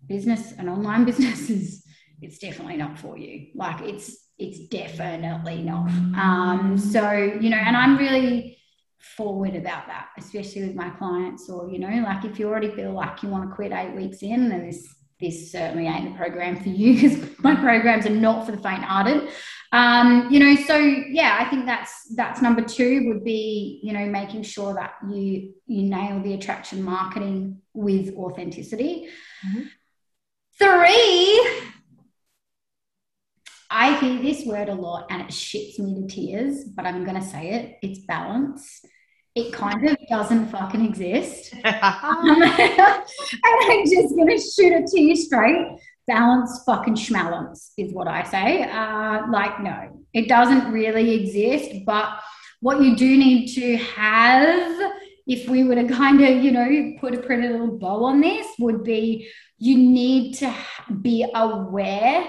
business, 0.06 0.52
an 0.52 0.70
online 0.70 1.04
business 1.12 1.50
is 1.50 1.81
it's 2.22 2.38
definitely 2.38 2.78
not 2.78 3.00
for 3.00 3.18
you. 3.18 3.48
Like 3.56 3.82
it's 3.82 4.16
it's 4.38 4.60
definitely 4.68 5.62
not. 5.62 5.90
Um, 6.18 6.78
so, 6.78 7.12
you 7.12 7.50
know, 7.50 7.58
and 7.58 7.78
I'm 7.78 7.98
really 7.98 8.58
forward 9.00 9.56
about 9.56 9.88
that, 9.88 10.10
especially 10.18 10.66
with 10.66 10.76
my 10.76 10.90
clients, 10.92 11.50
or 11.50 11.70
you 11.70 11.80
know, 11.80 12.04
like 12.04 12.26
if 12.26 12.40
you 12.40 12.48
already 12.48 12.72
feel 12.72 12.92
like 12.92 13.22
you 13.24 13.30
want 13.30 13.50
to 13.50 13.56
quit 13.56 13.72
eight 13.72 13.96
weeks 13.96 14.22
in, 14.22 14.50
then 14.50 14.66
this 14.66 14.88
this 15.20 15.52
certainly 15.52 15.88
ain't 15.88 16.12
the 16.12 16.18
program 16.18 16.60
for 16.60 16.70
you 16.70 16.96
because 17.02 17.40
my 17.40 17.56
programs 17.56 18.08
are 18.08 18.10
not 18.10 18.46
for 18.46 18.52
the 18.52 18.58
faint-hearted. 18.58 19.30
Um, 19.72 20.28
you 20.32 20.40
know, 20.40 20.56
so 20.64 20.76
yeah, 20.76 21.38
I 21.40 21.50
think 21.50 21.66
that's 21.66 22.14
that's 22.16 22.42
number 22.42 22.62
two 22.62 23.08
would 23.08 23.24
be 23.24 23.80
you 23.84 23.94
know 23.94 24.06
making 24.06 24.44
sure 24.44 24.74
that 24.74 24.94
you 25.10 25.54
you 25.68 25.84
nail 25.84 26.22
the 26.22 26.34
attraction 26.34 26.84
marketing 26.84 27.62
with 27.74 28.16
authenticity. 28.16 29.08
Mm-hmm. 29.46 29.62
Three, 30.60 31.72
I 33.72 33.98
hear 34.00 34.22
this 34.22 34.46
word 34.46 34.70
a 34.70 34.76
lot 34.76 35.08
and 35.10 35.22
it 35.22 35.30
shits 35.30 35.80
me 35.80 35.96
to 35.96 36.08
tears, 36.08 36.66
but 36.66 36.86
I'm 36.86 37.06
going 37.06 37.20
to 37.20 37.26
say 37.26 37.52
it. 37.52 37.78
It's 37.82 38.00
balance 38.00 38.82
it 39.36 39.54
kind 39.54 39.88
of 39.88 39.98
doesn't 40.10 40.48
fucking 40.48 40.84
exist. 40.84 41.54
um, 41.64 41.64
and 41.64 42.52
I'm 42.52 43.86
just 43.86 44.16
going 44.16 44.28
to 44.28 44.38
shoot 44.38 44.74
it 44.74 44.88
to 44.88 45.00
you 45.00 45.16
straight. 45.16 45.68
Balance 46.08 46.64
fucking 46.66 46.96
schmalance 46.96 47.72
is 47.78 47.94
what 47.94 48.08
I 48.08 48.24
say. 48.24 48.64
Uh, 48.64 49.28
like, 49.32 49.62
no, 49.62 50.04
it 50.14 50.28
doesn't 50.28 50.72
really 50.72 51.22
exist. 51.22 51.86
But 51.86 52.20
what 52.60 52.82
you 52.82 52.96
do 52.96 53.18
need 53.18 53.54
to 53.56 53.78
have, 53.78 54.94
if 55.28 55.48
we 55.48 55.64
were 55.64 55.76
to 55.76 55.88
kind 55.88 56.22
of, 56.22 56.44
you 56.44 56.52
know, 56.52 56.96
put 57.00 57.14
a 57.14 57.20
pretty 57.20 57.48
little 57.48 57.78
bow 57.78 58.04
on 58.06 58.20
this, 58.20 58.48
would 58.60 58.84
be 58.84 59.30
you 59.58 59.78
need 59.78 60.34
to 60.40 60.54
be 61.02 61.26
aware 61.34 62.28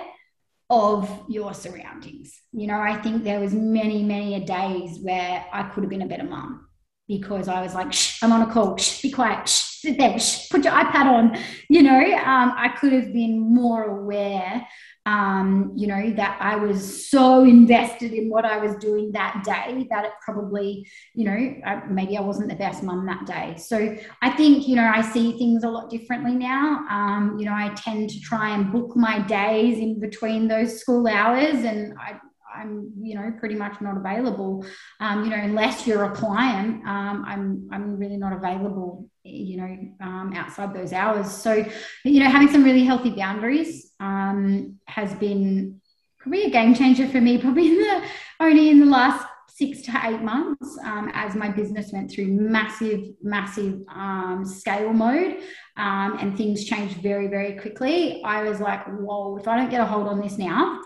of 0.73 1.25
your 1.29 1.53
surroundings. 1.53 2.41
You 2.51 2.67
know, 2.67 2.81
I 2.81 2.97
think 2.97 3.25
there 3.25 3.41
was 3.41 3.53
many, 3.53 4.03
many 4.03 4.37
a 4.37 4.41
days 4.41 5.01
where 5.03 5.45
I 5.53 5.65
could 5.65 5.83
have 5.83 5.91
been 5.91 6.01
a 6.01 6.07
better 6.07 6.25
mom 6.25 6.67
because 7.07 7.47
I 7.47 7.61
was 7.61 7.75
like, 7.75 7.93
shh, 7.93 8.23
I'm 8.23 8.33
on 8.33 8.49
a 8.49 8.51
call, 8.51 8.79
shh, 8.79 9.03
be 9.03 9.11
quiet, 9.11 9.47
shh, 9.47 9.81
sit 9.83 9.99
there, 9.99 10.19
shh, 10.19 10.49
put 10.49 10.65
your 10.65 10.73
iPad 10.73 11.05
on. 11.05 11.39
You 11.69 11.83
know, 11.83 11.99
um, 11.99 12.55
I 12.57 12.71
could 12.81 12.95
have 12.95 13.13
been 13.13 13.39
more 13.39 13.83
aware, 13.83 14.67
um, 15.05 15.73
you 15.75 15.89
know, 15.89 16.11
that 16.13 16.39
I 16.41 16.57
was 16.57 17.11
so 17.11 17.43
invested 17.43 18.13
in 18.13 18.31
what 18.31 18.45
I 18.45 18.59
was 18.59 18.77
doing 18.77 19.11
that 19.13 19.43
day 19.45 19.87
that 19.91 20.05
it 20.05 20.13
probably, 20.25 20.87
you 21.15 21.25
know, 21.25 21.55
I, 21.67 21.85
maybe 21.87 22.17
I 22.17 22.21
wasn't 22.21 22.49
the 22.49 22.55
best 22.55 22.85
mum 22.85 23.05
that 23.07 23.27
day. 23.27 23.57
So 23.59 23.97
I 24.23 24.31
think, 24.31 24.69
you 24.69 24.77
know, 24.77 24.89
I 24.89 25.03
see 25.03 25.37
things 25.39 25.65
a 25.65 25.69
lot 25.69 25.91
differently 25.91 26.35
now. 26.35 26.85
Um, 26.89 27.37
you 27.39 27.47
know, 27.47 27.55
I 27.55 27.71
tend 27.77 28.11
to 28.11 28.21
try 28.21 28.55
and 28.55 28.73
book 28.73 28.95
my 28.95 29.19
days 29.21 29.79
in 29.79 29.99
between 29.99 30.47
those 30.47 30.81
school 30.81 31.09
hours 31.09 31.65
and 31.65 31.95
I, 31.99 32.21
I'm, 32.55 32.93
you 33.01 33.15
know, 33.17 33.33
pretty 33.41 33.55
much 33.55 33.81
not 33.81 33.97
available. 33.97 34.65
Um, 35.01 35.25
you 35.25 35.31
know, 35.31 35.37
unless 35.37 35.87
you're 35.87 36.05
a 36.05 36.15
client, 36.15 36.87
um, 36.87 37.25
I'm, 37.27 37.69
I'm 37.73 37.97
really 37.97 38.19
not 38.19 38.35
available, 38.35 39.09
you 39.25 39.57
know, 39.57 39.79
um, 40.01 40.33
outside 40.35 40.75
those 40.75 40.93
hours. 40.93 41.31
So, 41.31 41.65
you 42.05 42.21
know, 42.21 42.31
having 42.31 42.49
some 42.49 42.65
really 42.65 42.85
healthy 42.85 43.11
boundaries 43.11 43.93
um, 44.01 44.79
has 44.87 45.15
been 45.15 45.81
probably 46.19 46.45
a 46.45 46.51
game 46.51 46.75
changer 46.75 47.09
for 47.09 47.21
me, 47.21 47.39
probably 47.43 47.69
in 47.69 47.79
the, 47.79 48.03
only 48.41 48.71
in 48.71 48.81
the 48.81 48.87
last 48.87 49.27
six 49.49 49.83
to 49.83 49.93
eight 50.05 50.23
months 50.23 50.79
um, 50.85 51.11
as 51.15 51.35
my 51.35 51.49
business 51.49 51.93
went 51.93 52.11
through 52.11 52.27
massive, 52.27 53.05
massive 53.23 53.83
um, 53.95 54.45
scale 54.45 54.93
mode 54.93 55.37
um, 55.77 56.17
and 56.21 56.37
things 56.37 56.65
changed 56.65 56.97
very, 56.97 57.29
very 57.29 57.59
quickly. 57.59 58.23
I 58.25 58.43
was 58.43 58.61
like, 58.61 58.85
whoa, 58.87 59.37
if 59.37 59.47
I 59.47 59.57
don't 59.57 59.71
get 59.71 59.81
a 59.81 59.85
hold 59.85 60.09
on 60.09 60.21
this 60.21 60.39
now, 60.39 60.81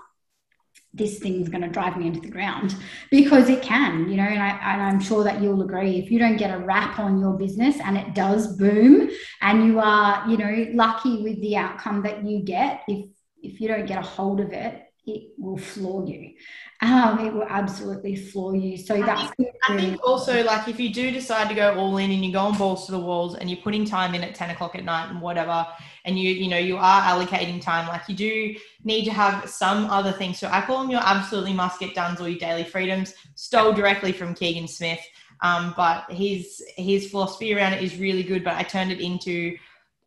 this 0.96 1.18
thing's 1.18 1.48
going 1.48 1.62
to 1.62 1.68
drive 1.68 1.96
me 1.96 2.06
into 2.06 2.20
the 2.20 2.30
ground 2.30 2.74
because 3.10 3.48
it 3.48 3.62
can, 3.62 4.08
you 4.08 4.16
know, 4.16 4.22
and, 4.22 4.42
I, 4.42 4.88
am 4.88 5.00
sure 5.00 5.24
that 5.24 5.42
you'll 5.42 5.62
agree. 5.62 5.98
If 5.98 6.10
you 6.10 6.18
don't 6.18 6.36
get 6.36 6.54
a 6.54 6.58
wrap 6.58 6.98
on 6.98 7.20
your 7.20 7.34
business 7.34 7.76
and 7.80 7.96
it 7.96 8.14
does 8.14 8.56
boom 8.56 9.10
and 9.42 9.66
you 9.66 9.80
are, 9.80 10.28
you 10.28 10.36
know, 10.36 10.66
lucky 10.72 11.22
with 11.22 11.40
the 11.40 11.56
outcome 11.56 12.02
that 12.02 12.24
you 12.24 12.42
get, 12.42 12.82
if, 12.88 13.06
if 13.42 13.60
you 13.60 13.68
don't 13.68 13.86
get 13.86 13.98
a 13.98 14.06
hold 14.06 14.40
of 14.40 14.52
it, 14.52 14.85
it 15.06 15.32
will 15.38 15.56
floor 15.56 16.06
you. 16.06 16.34
Um, 16.82 17.20
it 17.20 17.32
will 17.32 17.46
absolutely 17.48 18.16
floor 18.16 18.56
you. 18.56 18.76
So 18.76 18.96
I 18.96 19.02
that's. 19.02 19.34
Think, 19.36 19.48
I 19.68 19.76
think 19.76 20.00
also 20.06 20.42
like 20.44 20.68
if 20.68 20.80
you 20.80 20.92
do 20.92 21.10
decide 21.10 21.48
to 21.48 21.54
go 21.54 21.74
all 21.74 21.96
in 21.96 22.10
and 22.10 22.24
you 22.24 22.32
go 22.32 22.40
on 22.40 22.58
balls 22.58 22.86
to 22.86 22.92
the 22.92 22.98
walls 22.98 23.36
and 23.36 23.48
you're 23.48 23.60
putting 23.60 23.84
time 23.84 24.14
in 24.14 24.22
at 24.22 24.34
10 24.34 24.50
o'clock 24.50 24.74
at 24.74 24.84
night 24.84 25.10
and 25.10 25.20
whatever, 25.20 25.66
and 26.06 26.18
you 26.18 26.30
you 26.30 26.48
know 26.48 26.56
you 26.56 26.76
are 26.76 27.02
allocating 27.02 27.60
time 27.60 27.86
like 27.88 28.08
you 28.08 28.14
do 28.14 28.54
need 28.84 29.04
to 29.04 29.10
have 29.10 29.50
some 29.50 29.90
other 29.90 30.12
things 30.12 30.38
so 30.38 30.48
i 30.50 30.60
call 30.60 30.80
them 30.80 30.90
your 30.90 31.02
absolutely 31.04 31.52
must 31.52 31.78
get 31.78 31.94
done 31.94 32.16
or 32.18 32.28
your 32.28 32.38
daily 32.38 32.64
freedoms 32.64 33.14
stole 33.34 33.72
directly 33.72 34.12
from 34.12 34.32
keegan 34.32 34.66
smith 34.66 35.00
um, 35.42 35.74
but 35.76 36.10
his 36.10 36.64
his 36.76 37.10
philosophy 37.10 37.54
around 37.54 37.74
it 37.74 37.82
is 37.82 37.98
really 37.98 38.22
good 38.22 38.42
but 38.42 38.54
i 38.54 38.62
turned 38.62 38.90
it 38.90 39.00
into 39.00 39.54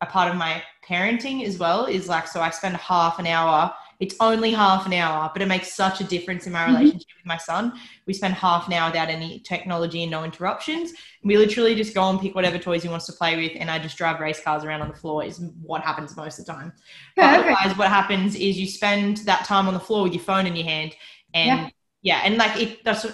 a 0.00 0.06
part 0.06 0.30
of 0.30 0.36
my 0.36 0.60
parenting 0.84 1.44
as 1.44 1.58
well 1.58 1.84
is 1.84 2.08
like 2.08 2.26
so 2.26 2.40
i 2.40 2.50
spend 2.50 2.76
half 2.78 3.18
an 3.18 3.26
hour 3.26 3.72
it's 4.00 4.16
only 4.18 4.50
half 4.50 4.86
an 4.86 4.94
hour, 4.94 5.30
but 5.32 5.42
it 5.42 5.46
makes 5.46 5.74
such 5.74 6.00
a 6.00 6.04
difference 6.04 6.46
in 6.46 6.54
my 6.54 6.60
mm-hmm. 6.60 6.72
relationship 6.72 7.08
mm-hmm. 7.08 7.18
with 7.18 7.26
my 7.26 7.36
son. 7.36 7.78
We 8.06 8.14
spend 8.14 8.32
half 8.32 8.66
an 8.66 8.72
hour 8.72 8.88
without 8.88 9.10
any 9.10 9.40
technology 9.40 10.02
and 10.02 10.10
no 10.10 10.24
interruptions. 10.24 10.92
We 11.22 11.36
literally 11.36 11.74
just 11.74 11.94
go 11.94 12.08
and 12.08 12.18
pick 12.18 12.34
whatever 12.34 12.58
toys 12.58 12.82
he 12.82 12.88
wants 12.88 13.04
to 13.06 13.12
play 13.12 13.36
with, 13.36 13.52
and 13.56 13.70
I 13.70 13.78
just 13.78 13.98
drive 13.98 14.18
race 14.18 14.40
cars 14.40 14.64
around 14.64 14.80
on 14.80 14.88
the 14.88 14.94
floor. 14.94 15.22
Is 15.22 15.38
what 15.62 15.82
happens 15.82 16.16
most 16.16 16.38
of 16.38 16.46
the 16.46 16.52
time. 16.52 16.72
Yeah, 17.16 17.36
but 17.36 17.40
otherwise, 17.40 17.76
what 17.76 17.88
happens 17.88 18.34
is 18.34 18.58
you 18.58 18.66
spend 18.66 19.18
that 19.18 19.44
time 19.44 19.68
on 19.68 19.74
the 19.74 19.80
floor 19.80 20.02
with 20.02 20.14
your 20.14 20.22
phone 20.22 20.46
in 20.46 20.56
your 20.56 20.66
hand, 20.66 20.96
and 21.34 21.46
yeah, 21.46 21.68
yeah 22.02 22.22
and 22.24 22.38
like 22.38 22.58
it. 22.58 22.82
That's 22.82 23.06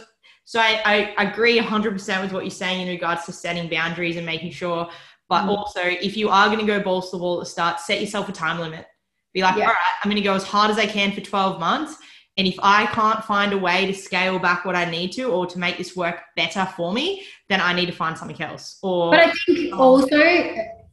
so 0.45 0.61
I, 0.61 1.13
I 1.17 1.25
agree 1.25 1.59
100% 1.59 2.23
with 2.23 2.33
what 2.33 2.45
you're 2.45 2.51
saying 2.53 2.83
in 2.83 2.89
regards 2.89 3.25
to 3.25 3.33
setting 3.33 3.69
boundaries 3.69 4.17
and 4.17 4.25
making 4.25 4.53
sure. 4.53 4.89
But 5.29 5.43
mm. 5.43 5.49
also, 5.49 5.81
if 5.81 6.17
you 6.17 6.29
are 6.29 6.47
going 6.47 6.61
to 6.61 6.65
go 6.67 6.81
balls 6.81 7.11
to 7.11 7.17
the 7.17 7.23
wall 7.25 7.41
at 7.41 7.41
the 7.41 7.51
start, 7.51 7.81
set 7.81 8.01
yourself 8.01 8.29
a 8.29 8.33
time 8.33 8.61
limit 8.61 8.87
be 9.37 9.43
like, 9.43 9.57
yeah. 9.57 9.65
all 9.65 9.69
right, 9.69 9.95
I'm 10.03 10.11
going 10.11 10.21
to 10.21 10.27
go 10.27 10.35
as 10.35 10.45
hard 10.45 10.71
as 10.71 10.79
I 10.79 10.87
can 10.87 11.13
for 11.13 11.21
12 11.21 11.61
months. 11.61 11.97
And 12.39 12.47
if 12.47 12.57
I 12.63 12.87
can't 12.87 13.23
find 13.25 13.53
a 13.53 13.59
way 13.59 13.87
to 13.87 13.95
scale 13.95 14.39
back 14.39 14.65
what 14.65 14.75
I 14.75 14.91
need 14.91 15.13
to 15.13 15.25
or 15.25 15.47
to 15.47 15.59
make 15.59 15.77
this 15.77 15.95
work 15.95 16.21
better 16.37 16.67
for 16.77 16.93
me, 16.93 17.23
then 17.49 17.61
I 17.61 17.75
need 17.75 17.87
to 17.87 17.93
find 17.93 18.17
something 18.17 18.41
else. 18.41 18.79
Or 18.83 19.11
But 19.11 19.21
I 19.21 19.33
think 19.33 19.75
oh. 19.75 19.79
also, 19.79 20.19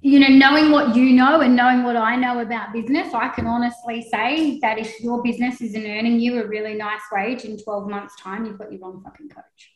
you 0.02 0.20
know, 0.20 0.28
knowing 0.28 0.72
what 0.72 0.96
you 0.96 1.12
know 1.14 1.39
and 1.41 1.56
knowing 1.56 1.84
what 1.84 1.96
I 1.96 2.18
know 2.18 2.39
about 2.39 2.74
business, 2.74 3.14
I 3.14 3.30
can 3.30 3.48
honestly 3.48 4.08
say 4.12 4.60
that 4.60 4.78
if 4.78 5.00
your 5.02 5.22
business 5.24 5.62
isn't 5.62 5.86
earning 5.86 6.20
you 6.20 6.41
a 6.41 6.48
really 6.48 6.76
nice 6.76 7.02
wage 7.12 7.46
in 7.46 7.58
12 7.58 7.89
months' 7.89 8.16
time, 8.22 8.46
you've 8.46 8.58
got 8.58 8.72
your 8.72 8.82
wrong 8.82 9.02
fucking 9.04 9.30
coach. 9.30 9.72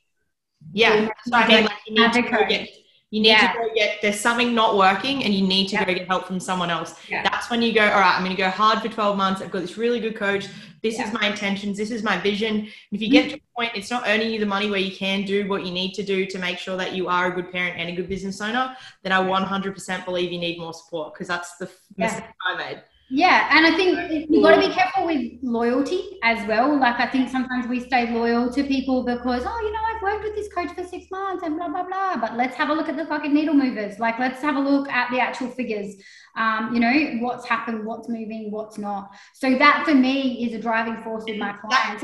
Yeah. 0.74 1.10
So 1.26 1.36
I 1.36 1.48
mean, 1.48 1.64
like 1.64 1.78
you 1.88 2.02
need 2.02 2.14
to 2.14 2.22
get 2.22 2.70
you 3.10 3.22
need 3.22 3.30
yeah. 3.30 3.54
to 3.54 3.60
go 3.60 3.74
get, 3.74 4.02
there's 4.02 4.20
something 4.20 4.54
not 4.54 4.76
working 4.78 5.24
and 5.24 5.34
you 5.34 5.48
need 5.48 5.68
to 5.68 5.76
yeah. 5.76 5.86
go 5.86 5.94
get 5.94 6.08
help 6.08 6.26
from 6.26 6.40
someone 6.40 6.70
else. 6.70 6.96
Yeah. 7.08 7.24
That's 7.24 7.50
when 7.50 7.62
you 7.62 7.74
go, 7.74 7.82
all 7.82 8.00
right, 8.00 8.16
I'm 8.16 8.24
going 8.24 8.36
to 8.36 8.42
go 8.42 8.50
hard 8.50 8.82
for 8.82 8.90
12 8.90 9.16
months. 9.16 9.42
I've 9.42 9.52
got 9.52 9.62
this 9.62 9.78
really 9.78 10.02
good 10.02 10.18
coach. 10.18 10.48
This 10.84 11.00
is 11.00 11.12
my 11.14 11.28
intentions. 11.28 11.78
This 11.78 11.90
is 11.90 12.04
my 12.04 12.18
vision. 12.20 12.58
And 12.58 12.70
if 12.92 13.02
you 13.02 13.10
get 13.10 13.30
to 13.30 13.36
a 13.38 13.42
point, 13.56 13.72
it's 13.76 13.90
not 13.90 14.04
earning 14.08 14.32
you 14.32 14.40
the 14.40 14.46
money 14.46 14.70
where 14.70 14.80
you 14.80 14.96
can 14.96 15.24
do 15.24 15.48
what 15.48 15.66
you 15.66 15.72
need 15.72 15.94
to 15.94 16.04
do 16.04 16.26
to 16.26 16.38
make 16.38 16.60
sure 16.60 16.76
that 16.78 16.94
you 16.94 17.08
are 17.08 17.32
a 17.32 17.36
good 17.36 17.52
parent 17.52 17.78
and 17.78 17.90
a 17.90 17.94
good 17.94 18.10
business 18.10 18.42
owner, 18.42 18.76
then 19.04 19.12
I 19.14 19.22
100% 19.22 20.06
believe 20.06 20.32
you 20.32 20.40
need 20.40 20.60
more 20.60 20.74
support 20.74 21.14
because 21.14 21.28
that's 21.28 21.56
the 21.58 21.70
mistake 21.98 22.26
I 22.46 22.58
made. 22.58 22.84
Yeah, 23.10 23.48
and 23.52 23.66
I 23.66 23.76
think 23.78 24.30
you've 24.30 24.44
got 24.44 24.56
to 24.56 24.68
be 24.68 24.74
careful 24.74 25.06
with 25.06 25.32
loyalty 25.42 26.20
as 26.24 26.46
well. 26.46 26.78
Like 26.78 27.00
I 27.00 27.08
think 27.08 27.30
sometimes 27.30 27.66
we 27.66 27.80
stay 27.80 28.12
loyal 28.12 28.52
to 28.52 28.64
people 28.64 29.04
because, 29.06 29.44
oh, 29.46 29.62
you 29.62 29.72
know, 29.72 29.80
I've 29.80 30.02
worked 30.02 30.26
with 30.26 30.36
this 30.36 30.52
coach 30.54 30.76
for 30.76 30.84
six 30.84 31.10
months 31.10 31.44
and 31.44 31.56
blah 31.56 31.70
blah 31.70 31.84
blah. 31.84 32.18
But 32.18 32.36
let's 32.36 32.56
have 32.58 32.68
a 32.68 32.74
look 32.74 32.90
at 32.90 32.98
the 32.98 33.06
fucking 33.06 33.34
needle 33.34 33.54
movers. 33.54 33.98
Like 33.98 34.20
let's 34.20 34.42
have 34.42 34.58
a 34.58 34.60
look 34.60 34.90
at 34.90 35.10
the 35.10 35.22
actual 35.22 35.48
figures. 35.48 35.96
Um, 36.36 36.72
you 36.74 36.82
know, 36.82 37.26
what's 37.26 37.48
happened, 37.48 37.86
what's 37.86 38.10
moving, 38.10 38.52
what's 38.52 38.78
not. 38.78 39.10
So 39.34 39.58
that 39.58 39.86
for 39.86 39.96
me 39.96 40.46
is 40.46 40.54
a 40.54 40.60
driving 40.60 41.02
force 41.02 41.24
with 41.26 41.38
my 41.38 41.54
clients. 41.54 42.04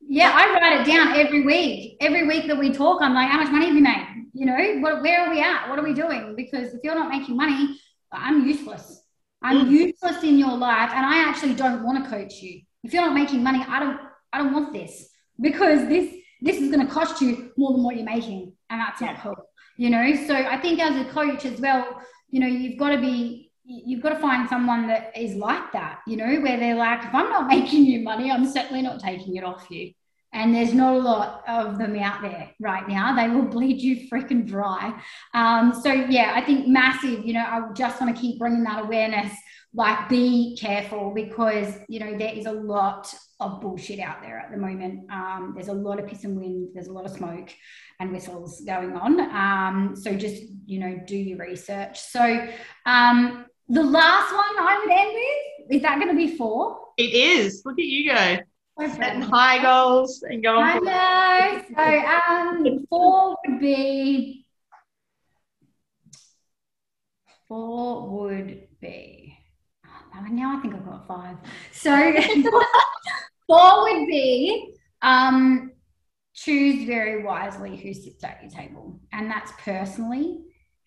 yeah, 0.00 0.32
I 0.34 0.52
write 0.52 0.80
it 0.80 0.90
down 0.90 1.14
every 1.14 1.46
week. 1.46 1.96
Every 2.00 2.26
week 2.26 2.48
that 2.48 2.58
we 2.58 2.72
talk, 2.72 3.02
I'm 3.02 3.14
like, 3.14 3.30
how 3.30 3.40
much 3.40 3.52
money 3.52 3.66
have 3.66 3.74
you 3.76 3.82
made? 3.82 4.08
You 4.34 4.46
know, 4.46 4.80
what, 4.80 5.00
where 5.02 5.26
are 5.26 5.30
we 5.30 5.40
at? 5.40 5.68
What 5.68 5.78
are 5.78 5.84
we 5.84 5.94
doing? 5.94 6.34
Because 6.34 6.74
if 6.74 6.80
you're 6.82 6.96
not 6.96 7.08
making 7.08 7.36
money, 7.36 7.78
I'm 8.10 8.44
useless 8.46 9.01
I'm 9.42 9.66
mm. 9.66 9.70
useless 9.70 10.22
in 10.22 10.38
your 10.38 10.56
life 10.56 10.90
and 10.94 11.04
I 11.04 11.28
actually 11.28 11.54
don't 11.54 11.82
want 11.82 12.02
to 12.02 12.10
coach 12.10 12.34
you. 12.40 12.62
if 12.84 12.92
you're 12.92 13.02
not 13.02 13.14
making 13.14 13.42
money, 13.42 13.64
I 13.66 13.80
don't, 13.80 14.00
I 14.32 14.38
don't 14.38 14.52
want 14.52 14.72
this 14.72 15.08
because 15.40 15.88
this, 15.88 16.14
this 16.40 16.56
is 16.56 16.70
going 16.70 16.86
to 16.86 16.92
cost 16.92 17.20
you 17.20 17.52
more 17.56 17.72
than 17.72 17.82
what 17.82 17.96
you're 17.96 18.04
making. 18.04 18.52
And 18.70 18.80
that's 18.80 19.00
not 19.00 19.20
cool, 19.20 19.36
you 19.76 19.90
know? 19.90 20.14
So 20.26 20.34
I 20.34 20.58
think 20.60 20.80
as 20.80 20.96
a 20.96 21.10
coach 21.10 21.44
as 21.44 21.60
well, 21.60 22.00
you 22.30 22.40
know, 22.40 22.46
you've 22.46 22.78
got 22.78 22.90
to 22.90 23.00
be, 23.00 23.50
you've 23.64 24.02
got 24.02 24.10
to 24.10 24.18
find 24.18 24.48
someone 24.48 24.86
that 24.88 25.16
is 25.16 25.34
like 25.34 25.72
that, 25.72 26.00
you 26.06 26.16
know, 26.16 26.40
where 26.40 26.58
they're 26.58 26.74
like, 26.74 27.04
if 27.04 27.14
I'm 27.14 27.30
not 27.30 27.46
making 27.56 27.84
you 27.84 28.00
money, 28.00 28.30
I'm 28.30 28.46
certainly 28.46 28.82
not 28.82 29.00
taking 29.00 29.36
it 29.36 29.44
off 29.44 29.66
you. 29.70 29.92
And 30.32 30.54
there's 30.54 30.72
not 30.72 30.94
a 30.94 30.98
lot 30.98 31.42
of 31.46 31.78
them 31.78 31.96
out 31.96 32.22
there 32.22 32.50
right 32.58 32.88
now. 32.88 33.14
They 33.14 33.28
will 33.28 33.44
bleed 33.44 33.80
you 33.80 34.08
freaking 34.08 34.46
dry. 34.46 34.98
Um, 35.34 35.78
so, 35.82 35.92
yeah, 35.92 36.32
I 36.34 36.40
think 36.40 36.66
massive, 36.66 37.24
you 37.24 37.34
know, 37.34 37.44
I 37.44 37.60
just 37.74 38.00
want 38.00 38.14
to 38.14 38.20
keep 38.20 38.38
bringing 38.38 38.64
that 38.64 38.84
awareness. 38.84 39.32
Like, 39.74 40.08
be 40.08 40.56
careful 40.60 41.12
because, 41.14 41.78
you 41.88 42.00
know, 42.00 42.16
there 42.16 42.34
is 42.34 42.46
a 42.46 42.52
lot 42.52 43.12
of 43.40 43.60
bullshit 43.60 44.00
out 44.00 44.22
there 44.22 44.38
at 44.38 44.50
the 44.50 44.56
moment. 44.56 45.10
Um, 45.10 45.52
there's 45.54 45.68
a 45.68 45.74
lot 45.74 45.98
of 45.98 46.06
piss 46.06 46.24
and 46.24 46.38
wind, 46.38 46.70
there's 46.74 46.88
a 46.88 46.92
lot 46.92 47.04
of 47.04 47.12
smoke 47.12 47.50
and 48.00 48.12
whistles 48.12 48.62
going 48.66 48.96
on. 48.96 49.20
Um, 49.20 49.96
so, 49.96 50.14
just, 50.14 50.42
you 50.66 50.80
know, 50.80 50.98
do 51.06 51.16
your 51.16 51.38
research. 51.38 52.00
So, 52.00 52.48
um, 52.86 53.46
the 53.68 53.82
last 53.82 54.32
one 54.32 54.66
I 54.66 54.78
would 54.78 54.90
end 54.90 55.10
with 55.14 55.76
is 55.76 55.82
that 55.82 55.96
going 55.96 56.08
to 56.08 56.16
be 56.16 56.36
four? 56.36 56.78
It 56.98 57.14
is. 57.14 57.62
Look 57.64 57.78
at 57.78 57.84
you 57.84 58.12
go. 58.12 58.38
Setting 58.78 59.22
high 59.22 59.62
goals 59.62 60.22
and 60.22 60.42
going. 60.42 60.64
I 60.64 60.78
know. 60.78 61.62
So 61.76 62.68
um, 62.68 62.86
four 62.88 63.36
would 63.46 63.60
be. 63.60 64.46
Four 67.46 68.08
would 68.08 68.66
be. 68.80 69.38
Oh, 69.86 70.24
now 70.30 70.56
I 70.56 70.60
think 70.60 70.74
I've 70.74 70.84
got 70.84 71.06
five. 71.06 71.36
So 71.70 71.90
four 73.46 73.82
would 73.82 74.06
be 74.06 74.74
um, 75.02 75.72
choose 76.34 76.86
very 76.86 77.22
wisely 77.22 77.76
who 77.76 77.92
sits 77.92 78.24
at 78.24 78.40
your 78.42 78.50
table, 78.50 79.00
and 79.12 79.30
that's 79.30 79.52
personally 79.58 80.38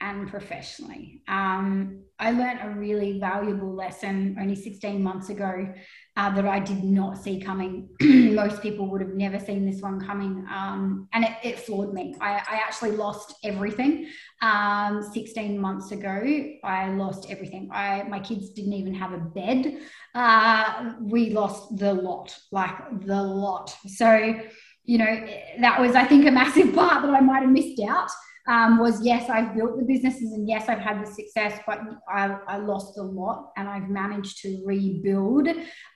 and 0.01 0.27
professionally. 0.27 1.21
Um, 1.27 2.03
I 2.19 2.31
learned 2.31 2.59
a 2.61 2.69
really 2.79 3.19
valuable 3.19 3.73
lesson 3.73 4.37
only 4.39 4.55
16 4.55 5.01
months 5.01 5.29
ago 5.29 5.73
uh, 6.17 6.29
that 6.33 6.45
I 6.45 6.59
did 6.59 6.83
not 6.83 7.17
see 7.17 7.41
coming. 7.41 7.89
Most 8.01 8.61
people 8.61 8.87
would 8.89 9.01
have 9.01 9.13
never 9.13 9.37
seen 9.37 9.69
this 9.69 9.81
one 9.81 9.99
coming. 9.99 10.45
Um, 10.49 11.09
and 11.11 11.25
it, 11.25 11.31
it, 11.43 11.59
floored 11.59 11.93
me. 11.93 12.15
I, 12.21 12.35
I 12.35 12.55
actually 12.55 12.91
lost 12.91 13.35
everything. 13.43 14.07
Um, 14.41 15.03
16 15.13 15.59
months 15.59 15.91
ago, 15.91 16.23
I 16.63 16.89
lost 16.89 17.29
everything. 17.29 17.69
I, 17.73 18.03
my 18.03 18.19
kids 18.19 18.51
didn't 18.51 18.73
even 18.73 18.93
have 18.93 19.11
a 19.11 19.17
bed. 19.17 19.77
Uh, 20.13 20.93
we 21.01 21.31
lost 21.31 21.77
the 21.77 21.93
lot, 21.93 22.33
like 22.51 22.75
the 23.05 23.21
lot. 23.21 23.75
So, 23.87 24.39
you 24.85 24.97
know, 24.97 25.27
that 25.59 25.81
was, 25.81 25.95
I 25.95 26.05
think, 26.05 26.25
a 26.25 26.31
massive 26.31 26.73
part 26.75 27.01
that 27.01 27.13
I 27.13 27.19
might 27.19 27.41
have 27.41 27.51
missed 27.51 27.81
out 27.81 28.09
um, 28.47 28.77
was 28.77 29.03
yes, 29.03 29.29
I've 29.29 29.55
built 29.55 29.77
the 29.77 29.83
businesses 29.83 30.31
and 30.33 30.47
yes, 30.47 30.69
I've 30.69 30.79
had 30.79 31.01
the 31.01 31.11
success, 31.11 31.59
but 31.65 31.79
I, 32.07 32.37
I 32.47 32.57
lost 32.57 32.97
a 32.97 33.01
lot 33.01 33.51
and 33.57 33.67
I've 33.67 33.89
managed 33.89 34.41
to 34.43 34.61
rebuild, 34.63 35.47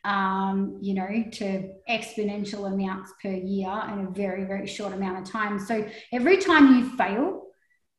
um, 0.03 0.79
you 0.81 0.95
know, 0.95 1.07
to 1.33 1.69
exponential 1.87 2.71
amounts 2.71 3.13
per 3.21 3.29
year 3.29 3.69
in 3.93 4.07
a 4.07 4.09
very, 4.09 4.45
very 4.45 4.65
short 4.65 4.93
amount 4.93 5.19
of 5.19 5.31
time. 5.31 5.59
So 5.59 5.87
every 6.11 6.37
time 6.37 6.75
you 6.75 6.97
fail, 6.97 7.43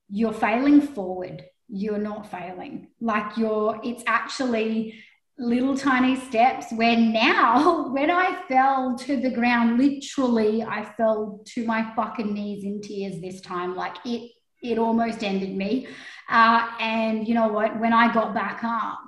you're 0.09 0.33
failing 0.33 0.81
forward. 0.81 1.45
You're 1.69 1.99
not 1.99 2.29
failing. 2.29 2.89
Like 3.01 3.37
you're, 3.37 3.81
it's 3.85 4.03
actually 4.09 5.01
little 5.39 5.77
tiny 5.77 6.17
steps 6.17 6.67
where 6.73 6.99
now 6.99 7.89
when 7.93 8.11
i 8.11 8.43
fell 8.47 8.95
to 8.95 9.17
the 9.17 9.31
ground 9.31 9.79
literally 9.79 10.63
i 10.63 10.85
fell 10.99 11.41
to 11.47 11.65
my 11.65 11.91
fucking 11.97 12.35
knees 12.35 12.63
in 12.63 12.79
tears 12.83 13.23
this 13.23 13.41
time 13.41 13.75
like 13.75 13.97
it 14.05 14.31
it 14.63 14.79
almost 14.79 15.23
ended 15.23 15.55
me. 15.55 15.87
Uh, 16.29 16.69
and 16.81 17.27
you 17.27 17.35
know 17.35 17.49
what? 17.49 17.79
When 17.79 17.93
I 17.93 18.13
got 18.13 18.35
back 18.35 18.63
up, 18.63 19.01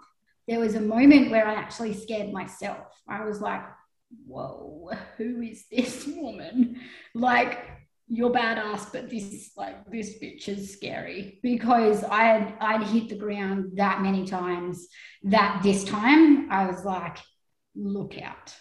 there 0.48 0.60
was 0.60 0.74
a 0.74 0.80
moment 0.80 1.30
where 1.30 1.46
I 1.46 1.54
actually 1.54 1.94
scared 1.94 2.32
myself. 2.32 2.88
I 3.08 3.24
was 3.24 3.40
like, 3.40 3.62
whoa, 4.26 4.90
who 5.16 5.40
is 5.42 5.64
this 5.70 6.06
woman? 6.06 6.80
Like, 7.14 7.60
you're 8.08 8.30
badass, 8.30 8.92
but 8.92 9.08
this 9.08 9.52
like 9.56 9.90
this 9.90 10.18
bitch 10.22 10.46
is 10.46 10.72
scary 10.72 11.38
because 11.42 12.04
I 12.04 12.24
had 12.24 12.54
I'd 12.60 12.82
hit 12.86 13.08
the 13.08 13.14
ground 13.14 13.72
that 13.76 14.02
many 14.02 14.26
times 14.26 14.86
that 15.22 15.62
this 15.62 15.82
time 15.84 16.50
I 16.50 16.66
was 16.66 16.84
like, 16.84 17.16
look 17.74 18.20
out, 18.20 18.54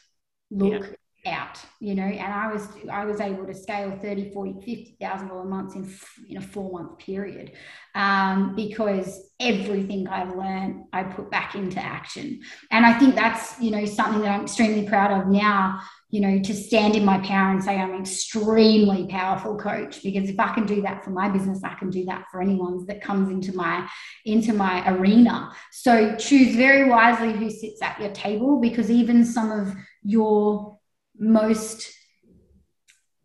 look 0.51 0.95
out 1.25 1.59
you 1.79 1.93
know 1.93 2.03
and 2.03 2.33
i 2.33 2.51
was 2.51 2.67
i 2.91 3.05
was 3.05 3.19
able 3.19 3.45
to 3.45 3.53
scale 3.53 3.97
30 4.01 4.31
40 4.31 4.53
50 4.53 4.97
thousand 4.99 5.27
dollar 5.27 5.45
months 5.45 5.75
in 5.75 5.93
in 6.29 6.37
a 6.37 6.41
four 6.41 6.71
month 6.71 6.97
period 6.97 7.51
um, 7.93 8.55
because 8.55 9.31
everything 9.39 10.07
i've 10.07 10.35
learned 10.35 10.85
i 10.93 11.03
put 11.03 11.29
back 11.29 11.55
into 11.55 11.79
action. 11.79 12.41
And 12.71 12.85
i 12.85 12.97
think 12.97 13.15
that's 13.15 13.59
you 13.59 13.71
know 13.71 13.85
something 13.85 14.21
that 14.21 14.31
i'm 14.31 14.43
extremely 14.43 14.87
proud 14.87 15.11
of 15.11 15.27
now 15.27 15.81
you 16.09 16.21
know 16.21 16.39
to 16.39 16.53
stand 16.53 16.95
in 16.95 17.05
my 17.05 17.19
power 17.19 17.51
and 17.51 17.63
say 17.63 17.77
i'm 17.77 17.93
an 17.93 18.01
extremely 18.01 19.07
powerful 19.07 19.57
coach 19.57 20.01
because 20.03 20.29
if 20.29 20.39
i 20.39 20.53
can 20.53 20.65
do 20.65 20.81
that 20.81 21.03
for 21.03 21.11
my 21.11 21.29
business 21.29 21.63
i 21.63 21.73
can 21.75 21.89
do 21.89 22.05
that 22.05 22.25
for 22.31 22.41
anyone 22.41 22.85
that 22.87 23.01
comes 23.01 23.29
into 23.29 23.55
my 23.55 23.87
into 24.25 24.53
my 24.53 24.87
arena. 24.89 25.51
So 25.71 26.15
choose 26.15 26.55
very 26.55 26.89
wisely 26.89 27.33
who 27.33 27.49
sits 27.49 27.81
at 27.81 27.99
your 27.99 28.11
table 28.11 28.59
because 28.59 28.89
even 28.91 29.25
some 29.25 29.51
of 29.51 29.75
your 30.03 30.77
most 31.21 31.93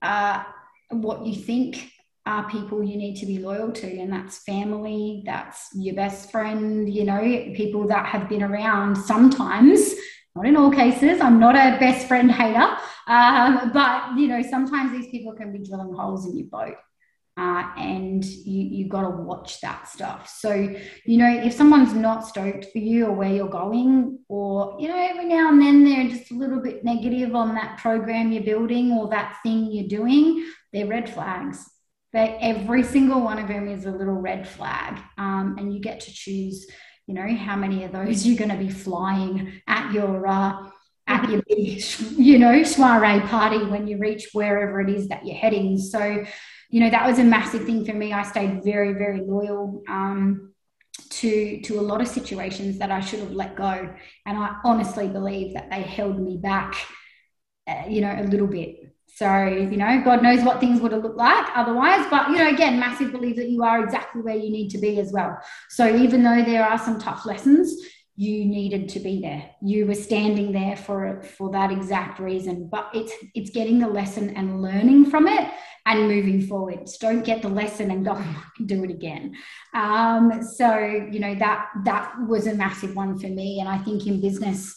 uh, 0.02 0.44
what 0.90 1.26
you 1.26 1.34
think 1.34 1.90
are 2.26 2.48
people 2.50 2.82
you 2.82 2.96
need 2.96 3.16
to 3.16 3.26
be 3.26 3.38
loyal 3.38 3.72
to 3.72 3.86
and 3.86 4.12
that's 4.12 4.38
family 4.38 5.22
that's 5.24 5.68
your 5.74 5.94
best 5.94 6.30
friend 6.30 6.92
you 6.92 7.04
know 7.04 7.20
people 7.54 7.86
that 7.86 8.04
have 8.06 8.28
been 8.28 8.42
around 8.42 8.96
sometimes 8.96 9.94
not 10.34 10.44
in 10.44 10.56
all 10.56 10.70
cases 10.70 11.20
i'm 11.20 11.38
not 11.38 11.54
a 11.54 11.78
best 11.78 12.06
friend 12.08 12.30
hater 12.30 12.76
um, 13.06 13.70
but 13.72 14.16
you 14.18 14.26
know 14.26 14.42
sometimes 14.42 14.90
these 14.92 15.08
people 15.08 15.32
can 15.32 15.52
be 15.52 15.58
drilling 15.58 15.94
holes 15.94 16.26
in 16.26 16.36
your 16.36 16.46
boat 16.48 16.74
uh, 17.38 17.70
and 17.76 18.24
you 18.24 18.62
you 18.62 18.88
got 18.88 19.02
to 19.02 19.10
watch 19.10 19.60
that 19.60 19.88
stuff. 19.88 20.28
So 20.28 20.52
you 21.04 21.18
know 21.18 21.28
if 21.28 21.52
someone's 21.52 21.92
not 21.92 22.26
stoked 22.26 22.66
for 22.72 22.78
you 22.78 23.06
or 23.06 23.12
where 23.12 23.32
you're 23.32 23.48
going, 23.48 24.20
or 24.28 24.76
you 24.80 24.88
know 24.88 24.96
every 24.96 25.26
now 25.26 25.50
and 25.50 25.60
then 25.60 25.84
they're 25.84 26.08
just 26.08 26.30
a 26.30 26.34
little 26.34 26.60
bit 26.60 26.84
negative 26.84 27.34
on 27.34 27.54
that 27.54 27.78
program 27.78 28.32
you're 28.32 28.42
building 28.42 28.92
or 28.92 29.08
that 29.10 29.38
thing 29.42 29.70
you're 29.70 29.88
doing, 29.88 30.50
they're 30.72 30.86
red 30.86 31.12
flags. 31.12 31.68
But 32.12 32.38
every 32.40 32.82
single 32.82 33.20
one 33.20 33.38
of 33.38 33.48
them 33.48 33.68
is 33.68 33.84
a 33.84 33.90
little 33.90 34.14
red 34.14 34.48
flag, 34.48 34.98
um, 35.18 35.56
and 35.58 35.74
you 35.74 35.80
get 35.80 36.00
to 36.00 36.12
choose. 36.12 36.66
You 37.06 37.14
know 37.14 37.36
how 37.36 37.54
many 37.54 37.84
of 37.84 37.92
those 37.92 38.26
you're 38.26 38.38
going 38.38 38.50
to 38.50 38.64
be 38.64 38.70
flying 38.70 39.60
at 39.66 39.92
your 39.92 40.26
uh, 40.26 40.70
at 41.06 41.28
your 41.28 41.42
you 41.48 42.38
know 42.38 42.62
soiree 42.62 43.20
party 43.20 43.58
when 43.58 43.86
you 43.86 43.98
reach 43.98 44.28
wherever 44.32 44.80
it 44.80 44.88
is 44.88 45.08
that 45.08 45.26
you're 45.26 45.36
heading. 45.36 45.78
So 45.78 46.24
you 46.70 46.80
know, 46.80 46.90
that 46.90 47.06
was 47.06 47.18
a 47.18 47.24
massive 47.24 47.64
thing 47.64 47.84
for 47.84 47.92
me. 47.92 48.12
I 48.12 48.22
stayed 48.22 48.64
very, 48.64 48.92
very 48.92 49.20
loyal 49.20 49.82
um, 49.88 50.52
to 51.10 51.60
to 51.62 51.78
a 51.78 51.82
lot 51.82 52.00
of 52.00 52.08
situations 52.08 52.78
that 52.78 52.90
I 52.90 53.00
should 53.00 53.20
have 53.20 53.32
let 53.32 53.56
go, 53.56 53.94
and 54.26 54.38
I 54.38 54.56
honestly 54.64 55.08
believe 55.08 55.54
that 55.54 55.70
they 55.70 55.82
held 55.82 56.20
me 56.20 56.36
back, 56.36 56.74
uh, 57.66 57.84
you 57.88 58.00
know, 58.00 58.14
a 58.16 58.24
little 58.24 58.48
bit. 58.48 58.86
So, 59.16 59.46
you 59.46 59.78
know, 59.78 60.02
God 60.04 60.22
knows 60.22 60.44
what 60.44 60.60
things 60.60 60.78
would 60.82 60.92
have 60.92 61.02
looked 61.02 61.16
like 61.16 61.46
otherwise. 61.54 62.06
But, 62.10 62.28
you 62.28 62.36
know, 62.36 62.50
again, 62.50 62.78
massive 62.78 63.12
belief 63.12 63.36
that 63.36 63.48
you 63.48 63.64
are 63.64 63.82
exactly 63.82 64.20
where 64.20 64.36
you 64.36 64.50
need 64.50 64.68
to 64.70 64.78
be 64.78 65.00
as 65.00 65.10
well. 65.10 65.38
So, 65.70 65.88
even 65.96 66.22
though 66.22 66.44
there 66.44 66.62
are 66.62 66.78
some 66.78 67.00
tough 67.00 67.24
lessons, 67.24 67.74
you 68.16 68.46
needed 68.46 68.88
to 68.90 69.00
be 69.00 69.20
there. 69.20 69.50
You 69.62 69.86
were 69.86 69.94
standing 69.94 70.52
there 70.52 70.76
for 70.76 71.22
for 71.22 71.50
that 71.52 71.70
exact 71.70 72.18
reason. 72.18 72.68
But 72.68 72.90
it's 72.94 73.12
it's 73.34 73.50
getting 73.50 73.78
the 73.78 73.88
lesson 73.88 74.30
and 74.36 74.62
learning 74.62 75.10
from 75.10 75.28
it 75.28 75.50
and 75.84 76.08
moving 76.08 76.40
forwards. 76.40 76.96
Don't 76.96 77.24
get 77.24 77.42
the 77.42 77.48
lesson 77.48 77.90
and 77.90 78.04
go 78.04 78.12
and 78.58 78.68
do 78.68 78.84
it 78.84 78.90
again. 78.90 79.36
Um, 79.74 80.42
so 80.42 80.78
you 80.78 81.20
know 81.20 81.34
that 81.34 81.68
that 81.84 82.14
was 82.26 82.46
a 82.46 82.54
massive 82.54 82.96
one 82.96 83.18
for 83.18 83.28
me, 83.28 83.60
and 83.60 83.68
I 83.68 83.78
think 83.78 84.06
in 84.06 84.20
business, 84.20 84.74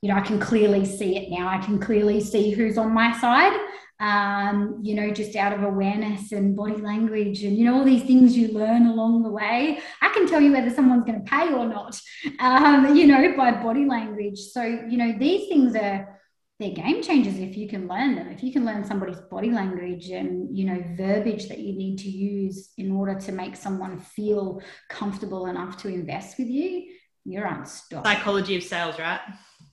you 0.00 0.08
know, 0.08 0.16
I 0.16 0.22
can 0.22 0.38
clearly 0.38 0.84
see 0.84 1.16
it 1.16 1.28
now. 1.30 1.48
I 1.48 1.58
can 1.58 1.80
clearly 1.80 2.20
see 2.20 2.50
who's 2.50 2.78
on 2.78 2.92
my 2.92 3.18
side. 3.18 3.58
Um, 3.98 4.80
you 4.82 4.94
know, 4.94 5.10
just 5.10 5.36
out 5.36 5.54
of 5.54 5.62
awareness 5.62 6.30
and 6.32 6.54
body 6.54 6.76
language 6.76 7.42
and, 7.44 7.56
you 7.56 7.64
know, 7.64 7.78
all 7.78 7.84
these 7.84 8.02
things 8.02 8.36
you 8.36 8.48
learn 8.48 8.84
along 8.86 9.22
the 9.22 9.30
way. 9.30 9.78
I 10.02 10.10
can 10.10 10.26
tell 10.26 10.40
you 10.40 10.52
whether 10.52 10.68
someone's 10.68 11.04
going 11.04 11.24
to 11.24 11.30
pay 11.30 11.50
or 11.50 11.66
not, 11.66 11.98
um, 12.40 12.94
you 12.94 13.06
know, 13.06 13.34
by 13.36 13.52
body 13.52 13.86
language. 13.86 14.38
So, 14.38 14.62
you 14.62 14.98
know, 14.98 15.14
these 15.18 15.48
things 15.48 15.74
are, 15.76 16.16
they're 16.58 16.70
game 16.70 17.02
changers 17.02 17.38
if 17.38 17.56
you 17.56 17.68
can 17.68 17.86
learn 17.86 18.14
them 18.14 18.28
if 18.28 18.42
you 18.42 18.52
can 18.52 18.64
learn 18.64 18.84
somebody's 18.84 19.20
body 19.30 19.50
language 19.50 20.08
and 20.08 20.56
you 20.56 20.64
know 20.64 20.82
verbiage 20.96 21.48
that 21.48 21.58
you 21.58 21.76
need 21.76 21.98
to 21.98 22.08
use 22.08 22.70
in 22.78 22.92
order 22.92 23.14
to 23.18 23.32
make 23.32 23.56
someone 23.56 23.98
feel 23.98 24.62
comfortable 24.88 25.46
enough 25.46 25.76
to 25.76 25.88
invest 25.88 26.38
with 26.38 26.48
you 26.48 26.86
you're 27.24 27.46
unstoppable 27.46 28.10
psychology 28.10 28.56
of 28.56 28.62
sales 28.62 28.98
right 28.98 29.20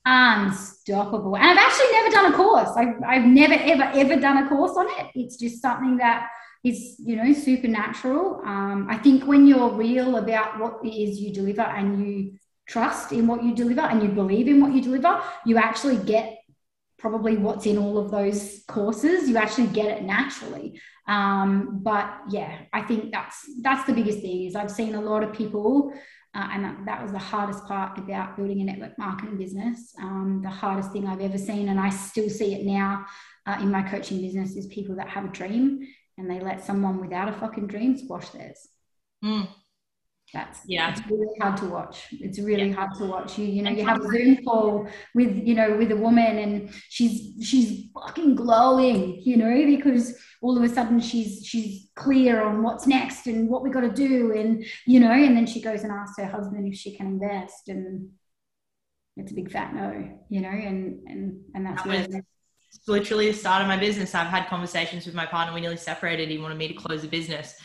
unstoppable. 0.06 1.36
And 1.38 1.46
I've 1.46 1.58
actually 1.58 1.92
never 1.92 2.10
done 2.10 2.34
a 2.34 2.36
course. 2.36 2.70
I've, 2.76 3.02
I've 3.06 3.26
never, 3.26 3.54
ever, 3.54 3.92
ever 3.94 4.20
done 4.20 4.46
a 4.46 4.50
course 4.50 4.76
on 4.78 4.88
it. 4.88 5.12
It's 5.16 5.38
just 5.38 5.62
something 5.62 5.98
that 5.98 6.30
is, 6.64 6.96
you 7.00 7.16
know, 7.16 7.34
supernatural. 7.34 8.42
Um, 8.46 8.88
I 8.90 8.98
think 8.98 9.26
when 9.26 9.48
you're 9.48 9.72
real 9.72 10.18
about 10.18 10.60
what 10.60 10.80
it 10.84 10.94
is 10.94 11.20
you 11.20 11.34
deliver 11.34 11.62
and 11.62 12.06
you 12.06 12.34
trust 12.68 13.12
in 13.12 13.28
what 13.28 13.44
you 13.44 13.54
deliver 13.54 13.82
and 13.82 14.02
you 14.02 14.10
believe 14.10 14.48
in 14.48 14.62
what 14.62 14.74
you 14.74 14.82
deliver, 14.82 15.22
you 15.46 15.58
actually 15.58 15.98
get 15.98 16.40
probably 16.98 17.36
what's 17.36 17.66
in 17.66 17.78
all 17.78 17.98
of 17.98 18.12
those 18.12 18.64
courses. 18.68 19.30
You 19.30 19.38
actually 19.38 19.68
get 19.68 19.98
it 19.98 20.04
naturally. 20.04 20.80
Um, 21.06 21.82
but 21.84 22.10
yeah, 22.30 22.60
I 22.72 22.82
think 22.82 23.12
that's 23.12 23.46
that's 23.62 23.86
the 23.86 23.94
biggest 23.94 24.20
thing 24.20 24.46
is 24.46 24.56
I've 24.56 24.72
seen 24.72 24.96
a 24.96 25.02
lot 25.02 25.22
of 25.22 25.34
people 25.34 25.94
uh, 26.36 26.50
and 26.52 26.64
that, 26.64 26.86
that, 26.86 27.04
was 27.04 27.12
the 27.12 27.20
hardest 27.20 27.66
part 27.66 27.98
about 27.98 28.36
building 28.36 28.62
a 28.62 28.64
network 28.64 28.98
marketing 28.98 29.38
business. 29.38 29.94
Um, 30.02 30.42
the 30.42 30.50
hardest 30.50 30.92
thing 30.92 31.06
I've 31.06 31.22
ever 31.22 31.38
seen, 31.38 31.70
and 31.70 31.80
I 31.80 31.90
still 31.90 32.30
see 32.30 32.56
it 32.56 32.66
now 32.66 33.06
uh, 33.46 33.58
in 33.62 33.70
my 33.70 33.84
coaching 33.84 34.22
business, 34.22 34.56
is 34.56 34.66
people 34.68 34.96
that 34.96 35.10
have 35.10 35.26
a 35.26 35.30
dream 35.30 35.88
and 36.18 36.30
they 36.30 36.40
let 36.40 36.64
someone 36.64 37.00
without 37.00 37.30
a 37.30 37.34
fucking 37.34 37.68
dream 37.68 37.98
squash 37.98 38.30
theirs. 38.30 38.68
Mm. 39.24 39.48
That's 40.34 40.62
yeah, 40.66 40.92
it's 40.92 41.02
really 41.08 41.28
hard 41.40 41.58
to 41.58 41.66
watch. 41.66 42.08
It's 42.12 42.40
really 42.40 42.70
yeah. 42.70 42.76
hard 42.76 42.98
to 42.98 43.06
watch. 43.06 43.38
You 43.38 43.46
you 43.46 43.62
know 43.62 43.70
you 43.70 43.86
have 43.86 44.02
a 44.02 44.08
Zoom 44.08 44.44
call 44.44 44.88
with 45.14 45.36
you 45.36 45.54
know 45.54 45.78
with 45.78 45.92
a 45.92 45.96
woman 45.96 46.40
and 46.40 46.74
she's 46.90 47.36
she's 47.48 47.90
fucking 47.94 48.34
glowing, 48.36 49.22
you 49.24 49.38
know, 49.38 49.66
because 49.66 50.18
all 50.42 50.58
of 50.58 50.64
a 50.64 50.70
sudden 50.70 51.00
she's 51.00 51.46
she's 51.46 51.90
clear 51.96 52.42
on 52.42 52.64
what's 52.64 52.88
next 52.88 53.28
and 53.28 53.48
what 53.48 53.62
we 53.62 53.70
got 53.70 53.82
to 53.82 53.92
do 53.92 54.34
and 54.34 54.66
you 54.88 55.00
know 55.00 55.12
and 55.12 55.38
then 55.38 55.46
she 55.46 55.62
goes 55.62 55.84
and 55.84 55.92
asks 55.92 56.18
her 56.18 56.26
husband 56.26 56.68
if 56.68 56.80
she 56.80 56.96
can 56.98 57.06
invest 57.06 57.68
and 57.68 58.10
it's 59.16 59.32
a 59.32 59.36
big 59.36 59.52
fat 59.52 59.76
no, 59.76 60.10
you 60.30 60.42
know, 60.42 60.50
and 60.50 61.00
and 61.08 61.42
and 61.54 61.66
that's 61.66 61.84
that 61.84 62.08
was 62.08 62.24
literally 62.88 63.30
the 63.30 63.38
start 63.38 63.62
of 63.62 63.68
my 63.68 63.78
business. 63.78 64.16
I've 64.16 64.26
had 64.26 64.48
conversations 64.48 65.06
with 65.06 65.14
my 65.14 65.28
partner. 65.28 65.54
We 65.54 65.62
nearly 65.62 65.78
separated. 65.78 66.30
He 66.30 66.40
wanted 66.40 66.58
me 66.58 66.70
to 66.70 66.74
close 66.74 67.04
the 67.04 67.08
business 67.08 67.56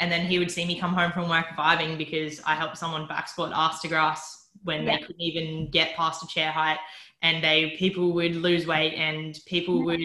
and 0.00 0.10
then 0.10 0.26
he 0.26 0.38
would 0.38 0.50
see 0.50 0.64
me 0.64 0.78
come 0.78 0.94
home 0.94 1.12
from 1.12 1.28
work 1.28 1.46
vibing 1.58 1.98
because 1.98 2.40
I 2.44 2.54
helped 2.54 2.78
someone 2.78 3.06
back 3.06 3.28
squat 3.28 3.52
ass 3.54 3.80
to 3.82 3.88
grass 3.88 4.48
when 4.64 4.84
yeah. 4.84 4.96
they 4.96 5.02
couldn't 5.02 5.20
even 5.20 5.70
get 5.70 5.96
past 5.96 6.22
a 6.22 6.26
chair 6.26 6.50
height 6.50 6.78
and 7.22 7.42
they 7.42 7.74
people 7.78 8.12
would 8.12 8.36
lose 8.36 8.66
weight 8.66 8.94
and 8.94 9.38
people 9.46 9.84
would 9.84 10.00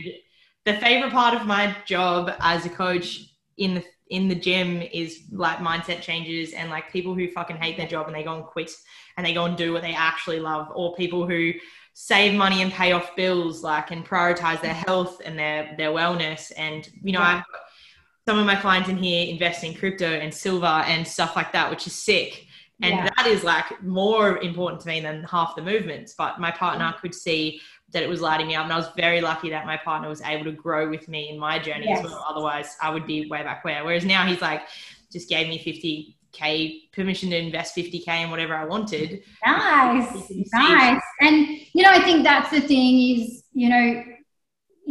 the 0.66 0.74
favorite 0.78 1.12
part 1.12 1.34
of 1.34 1.48
my 1.48 1.76
job 1.86 2.34
as 2.40 2.66
a 2.66 2.70
coach 2.70 3.20
in 3.58 3.76
the 3.76 3.84
in 4.10 4.28
the 4.28 4.36
gym 4.36 4.82
is 4.82 5.22
like 5.32 5.58
mindset 5.60 6.02
changes 6.02 6.54
and 6.54 6.70
like 6.70 6.92
people 6.92 7.16
who 7.16 7.32
fucking 7.32 7.56
hate 7.56 7.78
their 7.78 7.88
job 7.88 8.08
and 8.08 8.16
they 8.16 8.24
go 8.24 8.36
and 8.36 8.44
quit 8.44 8.70
and 9.18 9.26
they 9.26 9.34
go 9.34 9.46
and 9.46 9.58
do 9.58 9.72
what 9.72 9.82
they 9.82 9.94
actually 9.94 10.40
love 10.40 10.68
or 10.76 10.96
people 10.96 11.26
who 11.26 11.54
save 11.94 12.34
money 12.34 12.62
and 12.62 12.72
pay 12.72 12.92
off 12.92 13.16
bills 13.16 13.64
like 13.64 13.92
and 13.92 14.06
prioritize 14.06 14.62
their 14.62 14.74
health 14.74 15.22
and 15.24 15.38
their 15.38 15.74
their 15.78 15.92
wellness 15.92 16.52
and 16.58 16.90
you 17.02 17.12
know 17.12 17.20
yeah. 17.20 17.38
I've 17.38 17.44
some 18.32 18.40
of 18.40 18.46
my 18.46 18.56
clients 18.56 18.88
in 18.88 18.96
here 18.96 19.28
invest 19.28 19.62
in 19.62 19.74
crypto 19.74 20.06
and 20.06 20.34
silver 20.34 20.66
and 20.66 21.06
stuff 21.06 21.36
like 21.36 21.52
that, 21.52 21.70
which 21.70 21.86
is 21.86 21.92
sick. 21.92 22.46
And 22.82 22.96
yeah. 22.96 23.10
that 23.18 23.28
is 23.28 23.44
like 23.44 23.84
more 23.84 24.38
important 24.38 24.80
to 24.84 24.88
me 24.88 25.02
than 25.02 25.26
half 25.26 25.54
the 25.58 25.62
movements. 25.62 26.16
But 26.18 26.40
my 26.40 26.50
partner 26.50 26.86
mm. 26.86 27.02
could 27.02 27.14
see 27.14 27.60
that 27.92 28.04
it 28.04 28.08
was 28.08 28.22
lighting 28.22 28.48
me 28.48 28.56
up. 28.56 28.64
And 28.64 28.72
I 28.72 28.78
was 28.78 28.88
very 28.96 29.20
lucky 29.20 29.50
that 29.50 29.66
my 29.66 29.76
partner 29.76 30.08
was 30.08 30.22
able 30.22 30.46
to 30.46 30.54
grow 30.54 30.90
with 30.90 31.10
me 31.10 31.28
in 31.28 31.38
my 31.38 31.60
journey 31.60 31.88
yes. 31.90 32.00
as 32.00 32.06
well. 32.06 32.26
Otherwise, 32.26 32.78
I 32.82 32.90
would 32.90 33.06
be 33.06 33.28
way 33.28 33.44
back 33.44 33.66
where. 33.66 33.84
Whereas 33.84 34.06
now 34.06 34.26
he's 34.26 34.40
like, 34.40 34.62
just 35.12 35.28
gave 35.28 35.50
me 35.50 35.60
50K 36.34 36.94
permission 36.94 37.32
to 37.32 37.38
invest 37.38 37.76
50K 37.76 38.24
in 38.24 38.30
whatever 38.30 38.56
I 38.56 38.64
wanted. 38.64 39.24
Nice. 39.46 40.32
Nice. 40.54 41.02
And, 41.20 41.48
you 41.74 41.84
know, 41.84 41.92
I 41.92 42.00
think 42.00 42.24
that's 42.24 42.50
the 42.50 42.62
thing 42.62 43.20
is, 43.20 43.44
you 43.52 43.68
know, 43.68 44.06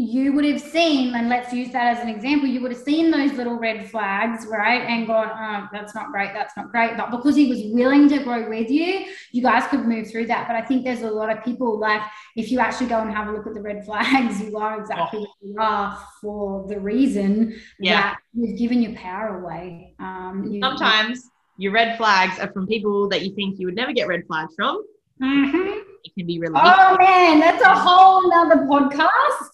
you 0.01 0.32
would 0.32 0.46
have 0.46 0.61
seen, 0.61 1.14
and 1.14 1.28
let's 1.28 1.53
use 1.53 1.70
that 1.72 1.94
as 1.94 2.03
an 2.03 2.09
example, 2.09 2.48
you 2.48 2.62
would 2.62 2.72
have 2.72 2.80
seen 2.80 3.11
those 3.11 3.32
little 3.32 3.59
red 3.59 3.90
flags, 3.90 4.46
right? 4.46 4.80
And 4.80 5.07
gone, 5.07 5.28
oh, 5.30 5.68
that's 5.70 5.94
not 5.94 6.11
great, 6.11 6.32
that's 6.32 6.57
not 6.57 6.70
great. 6.70 6.96
But 6.96 7.11
because 7.11 7.36
he 7.36 7.51
was 7.51 7.61
willing 7.66 8.09
to 8.09 8.18
grow 8.22 8.48
with 8.48 8.70
you, 8.70 9.05
you 9.32 9.42
guys 9.42 9.66
could 9.66 9.84
move 9.86 10.11
through 10.11 10.26
that. 10.28 10.48
But 10.48 10.57
I 10.57 10.62
think 10.62 10.84
there's 10.84 11.03
a 11.03 11.11
lot 11.11 11.28
of 11.30 11.44
people 11.44 11.78
like, 11.78 12.01
if 12.34 12.51
you 12.51 12.61
actually 12.61 12.86
go 12.86 12.98
and 13.01 13.12
have 13.12 13.28
a 13.28 13.32
look 13.32 13.46
at 13.46 13.53
the 13.53 13.61
red 13.61 13.84
flags, 13.86 14.40
you 14.40 14.57
are 14.57 14.80
exactly 14.80 15.20
oh. 15.20 15.34
where 15.40 15.53
you 15.53 15.57
are 15.59 16.03
for 16.22 16.66
the 16.66 16.80
reason 16.80 17.61
yeah. 17.78 18.01
that 18.01 18.18
you've 18.32 18.59
given 18.59 18.80
your 18.80 18.94
power 18.94 19.42
away. 19.42 19.94
Um, 19.98 20.48
you, 20.51 20.61
Sometimes 20.62 21.28
your 21.59 21.72
red 21.72 21.98
flags 21.98 22.38
are 22.38 22.51
from 22.53 22.66
people 22.66 23.07
that 23.11 23.20
you 23.20 23.34
think 23.34 23.59
you 23.59 23.66
would 23.66 23.76
never 23.76 23.92
get 23.92 24.09
red 24.09 24.26
flags 24.26 24.55
from. 24.57 24.82
Mm-hmm 25.22 25.89
it 26.05 26.14
can 26.14 26.26
be 26.26 26.38
really 26.38 26.55
oh 26.57 26.96
man 26.98 27.40
that's 27.40 27.62
a 27.62 27.74
whole 27.74 28.28
nother 28.28 28.66
podcast. 28.66 29.51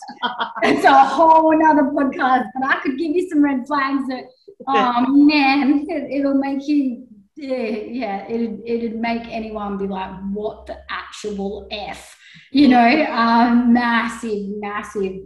It's 0.63 0.85
a 0.85 1.05
whole 1.05 1.57
nother 1.59 1.91
podcast 1.91 2.47
but 2.55 2.69
i 2.69 2.81
could 2.83 2.99
give 2.99 3.15
you 3.15 3.29
some 3.29 3.43
red 3.43 3.67
flags 3.67 4.07
that 4.09 4.25
oh 4.69 5.07
man 5.09 5.85
it, 5.89 6.25
will 6.25 6.39
make 6.39 6.67
you 6.67 7.07
yeah, 7.39 8.27
it'd, 8.29 8.63
it'd 8.65 8.97
make 8.97 9.29
anyone 9.29 9.77
be 9.77 9.87
like 9.87 10.11
what 10.33 10.67
the 10.67 10.79
actual 10.89 11.69
f? 11.71 12.17
You 12.51 12.69
know 12.69 13.07
um, 13.11 13.73
massive 13.73 14.49
massive 14.59 15.17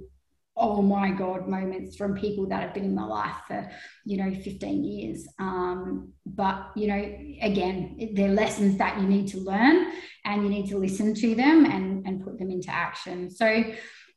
oh 0.60 0.82
my 0.82 1.10
god 1.10 1.48
moments 1.48 1.96
from 1.96 2.14
people 2.14 2.46
that 2.46 2.62
have 2.62 2.74
been 2.74 2.84
in 2.84 2.94
my 2.94 3.04
life 3.04 3.36
for 3.48 3.68
you 4.04 4.18
know 4.18 4.32
15 4.32 4.84
years. 4.84 5.26
Um, 5.38 6.12
but 6.26 6.70
you 6.76 6.86
know 6.86 7.02
again 7.42 8.12
they're 8.14 8.28
lessons 8.28 8.76
that 8.78 9.00
you 9.00 9.08
need 9.08 9.28
to 9.28 9.38
learn 9.38 9.90
and 10.24 10.42
you 10.44 10.50
need 10.50 10.68
to 10.68 10.78
listen 10.78 11.14
to 11.14 11.34
them 11.34 11.64
and 11.64 12.06
and 12.06 12.22
put 12.22 12.38
them 12.38 12.50
into 12.50 12.70
action. 12.70 13.30
So 13.30 13.64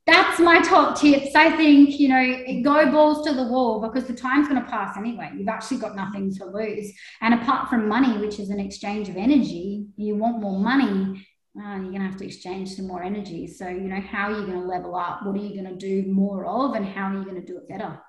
that's 0.05 0.37
my 0.37 0.61
top 0.61 0.99
tips. 0.99 1.33
I 1.33 1.55
think 1.55 1.97
you 1.97 2.09
know 2.09 2.61
go 2.61 2.91
balls 2.91 3.25
to 3.25 3.33
the 3.33 3.47
wall 3.47 3.79
because 3.79 4.05
the 4.05 4.13
time's 4.13 4.49
going 4.49 4.61
to 4.61 4.69
pass 4.69 4.97
anyway. 4.97 5.31
You've 5.35 5.47
actually 5.47 5.77
got 5.77 5.95
nothing 5.95 6.33
to 6.35 6.45
lose. 6.45 6.91
And 7.21 7.33
apart 7.33 7.69
from 7.69 7.87
money 7.87 8.17
which 8.17 8.37
is 8.37 8.49
an 8.49 8.59
exchange 8.59 9.07
of 9.07 9.15
energy 9.15 9.85
you 9.95 10.15
want 10.15 10.41
more 10.41 10.59
money 10.59 11.25
uh, 11.55 11.75
you're 11.75 11.91
going 11.91 12.01
to 12.01 12.07
have 12.07 12.17
to 12.17 12.25
exchange 12.25 12.75
some 12.75 12.87
more 12.87 13.03
energy. 13.03 13.45
So, 13.47 13.67
you 13.67 13.81
know, 13.81 14.01
how 14.01 14.31
are 14.31 14.39
you 14.39 14.45
going 14.45 14.59
to 14.59 14.67
level 14.67 14.95
up? 14.95 15.23
What 15.23 15.35
are 15.35 15.39
you 15.39 15.53
going 15.61 15.77
to 15.77 16.03
do 16.03 16.11
more 16.11 16.45
of? 16.45 16.73
And 16.73 16.85
how 16.85 17.11
are 17.11 17.17
you 17.17 17.23
going 17.23 17.39
to 17.39 17.45
do 17.45 17.57
it 17.57 17.69
better? 17.69 17.99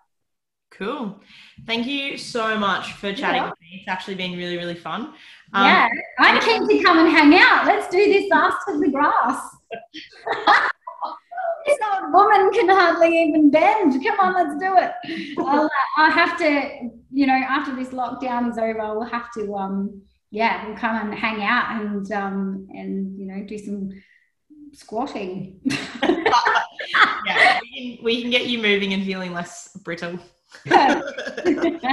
Cool. 0.70 1.20
Thank 1.66 1.86
you 1.86 2.16
so 2.16 2.59
much 2.59 2.95
for 2.95 3.12
chatting 3.12 3.42
yeah. 3.42 3.51
with 3.51 3.61
me. 3.61 3.80
It's 3.80 3.88
actually 3.88 4.14
been 4.16 4.36
really, 4.36 4.57
really 4.57 4.74
fun. 4.74 5.12
Um, 5.53 5.66
yeah, 5.66 5.88
I'm 6.18 6.40
keen 6.40 6.66
to 6.66 6.82
come 6.82 6.99
and 6.99 7.09
hang 7.09 7.34
out. 7.34 7.66
Let's 7.66 7.88
do 7.88 7.99
this 7.99 8.30
after 8.32 8.78
the 8.78 8.90
grass. 8.90 9.40
this 11.66 11.78
old 11.92 12.12
woman 12.12 12.51
can 12.53 12.68
hardly 12.70 13.22
even 13.22 13.51
bend. 13.51 14.03
Come 14.05 14.20
on, 14.20 14.34
let's 14.34 14.59
do 14.59 14.76
it. 14.78 15.36
I'll, 15.38 15.66
uh, 15.66 15.68
I'll 15.99 16.11
have 16.11 16.36
to, 16.38 16.90
you 17.12 17.26
know, 17.26 17.34
after 17.34 17.76
this 17.76 17.90
lockdown 17.90 18.51
is 18.51 18.59
over, 18.59 18.99
we'll 18.99 19.05
have 19.05 19.30
to 19.34 19.55
um, 19.55 20.03
yeah, 20.35 20.66
we'll 20.66 20.76
come 20.76 20.97
and 20.97 21.14
hang 21.14 21.45
out 21.45 21.80
and 21.80 22.11
um, 22.11 22.66
and 22.74 23.16
you 23.16 23.24
know 23.24 23.45
do 23.47 23.57
some 23.57 23.91
squatting. 24.72 25.61
yeah, 27.24 27.61
we 27.62 27.97
can, 27.97 28.05
we 28.05 28.20
can 28.20 28.30
get 28.32 28.47
you 28.47 28.59
moving 28.59 28.93
and 28.95 29.05
feeling 29.05 29.32
less 29.32 29.68
brittle. 29.85 30.18
if 30.66 31.85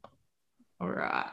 All 0.81 0.89
right. 0.89 1.31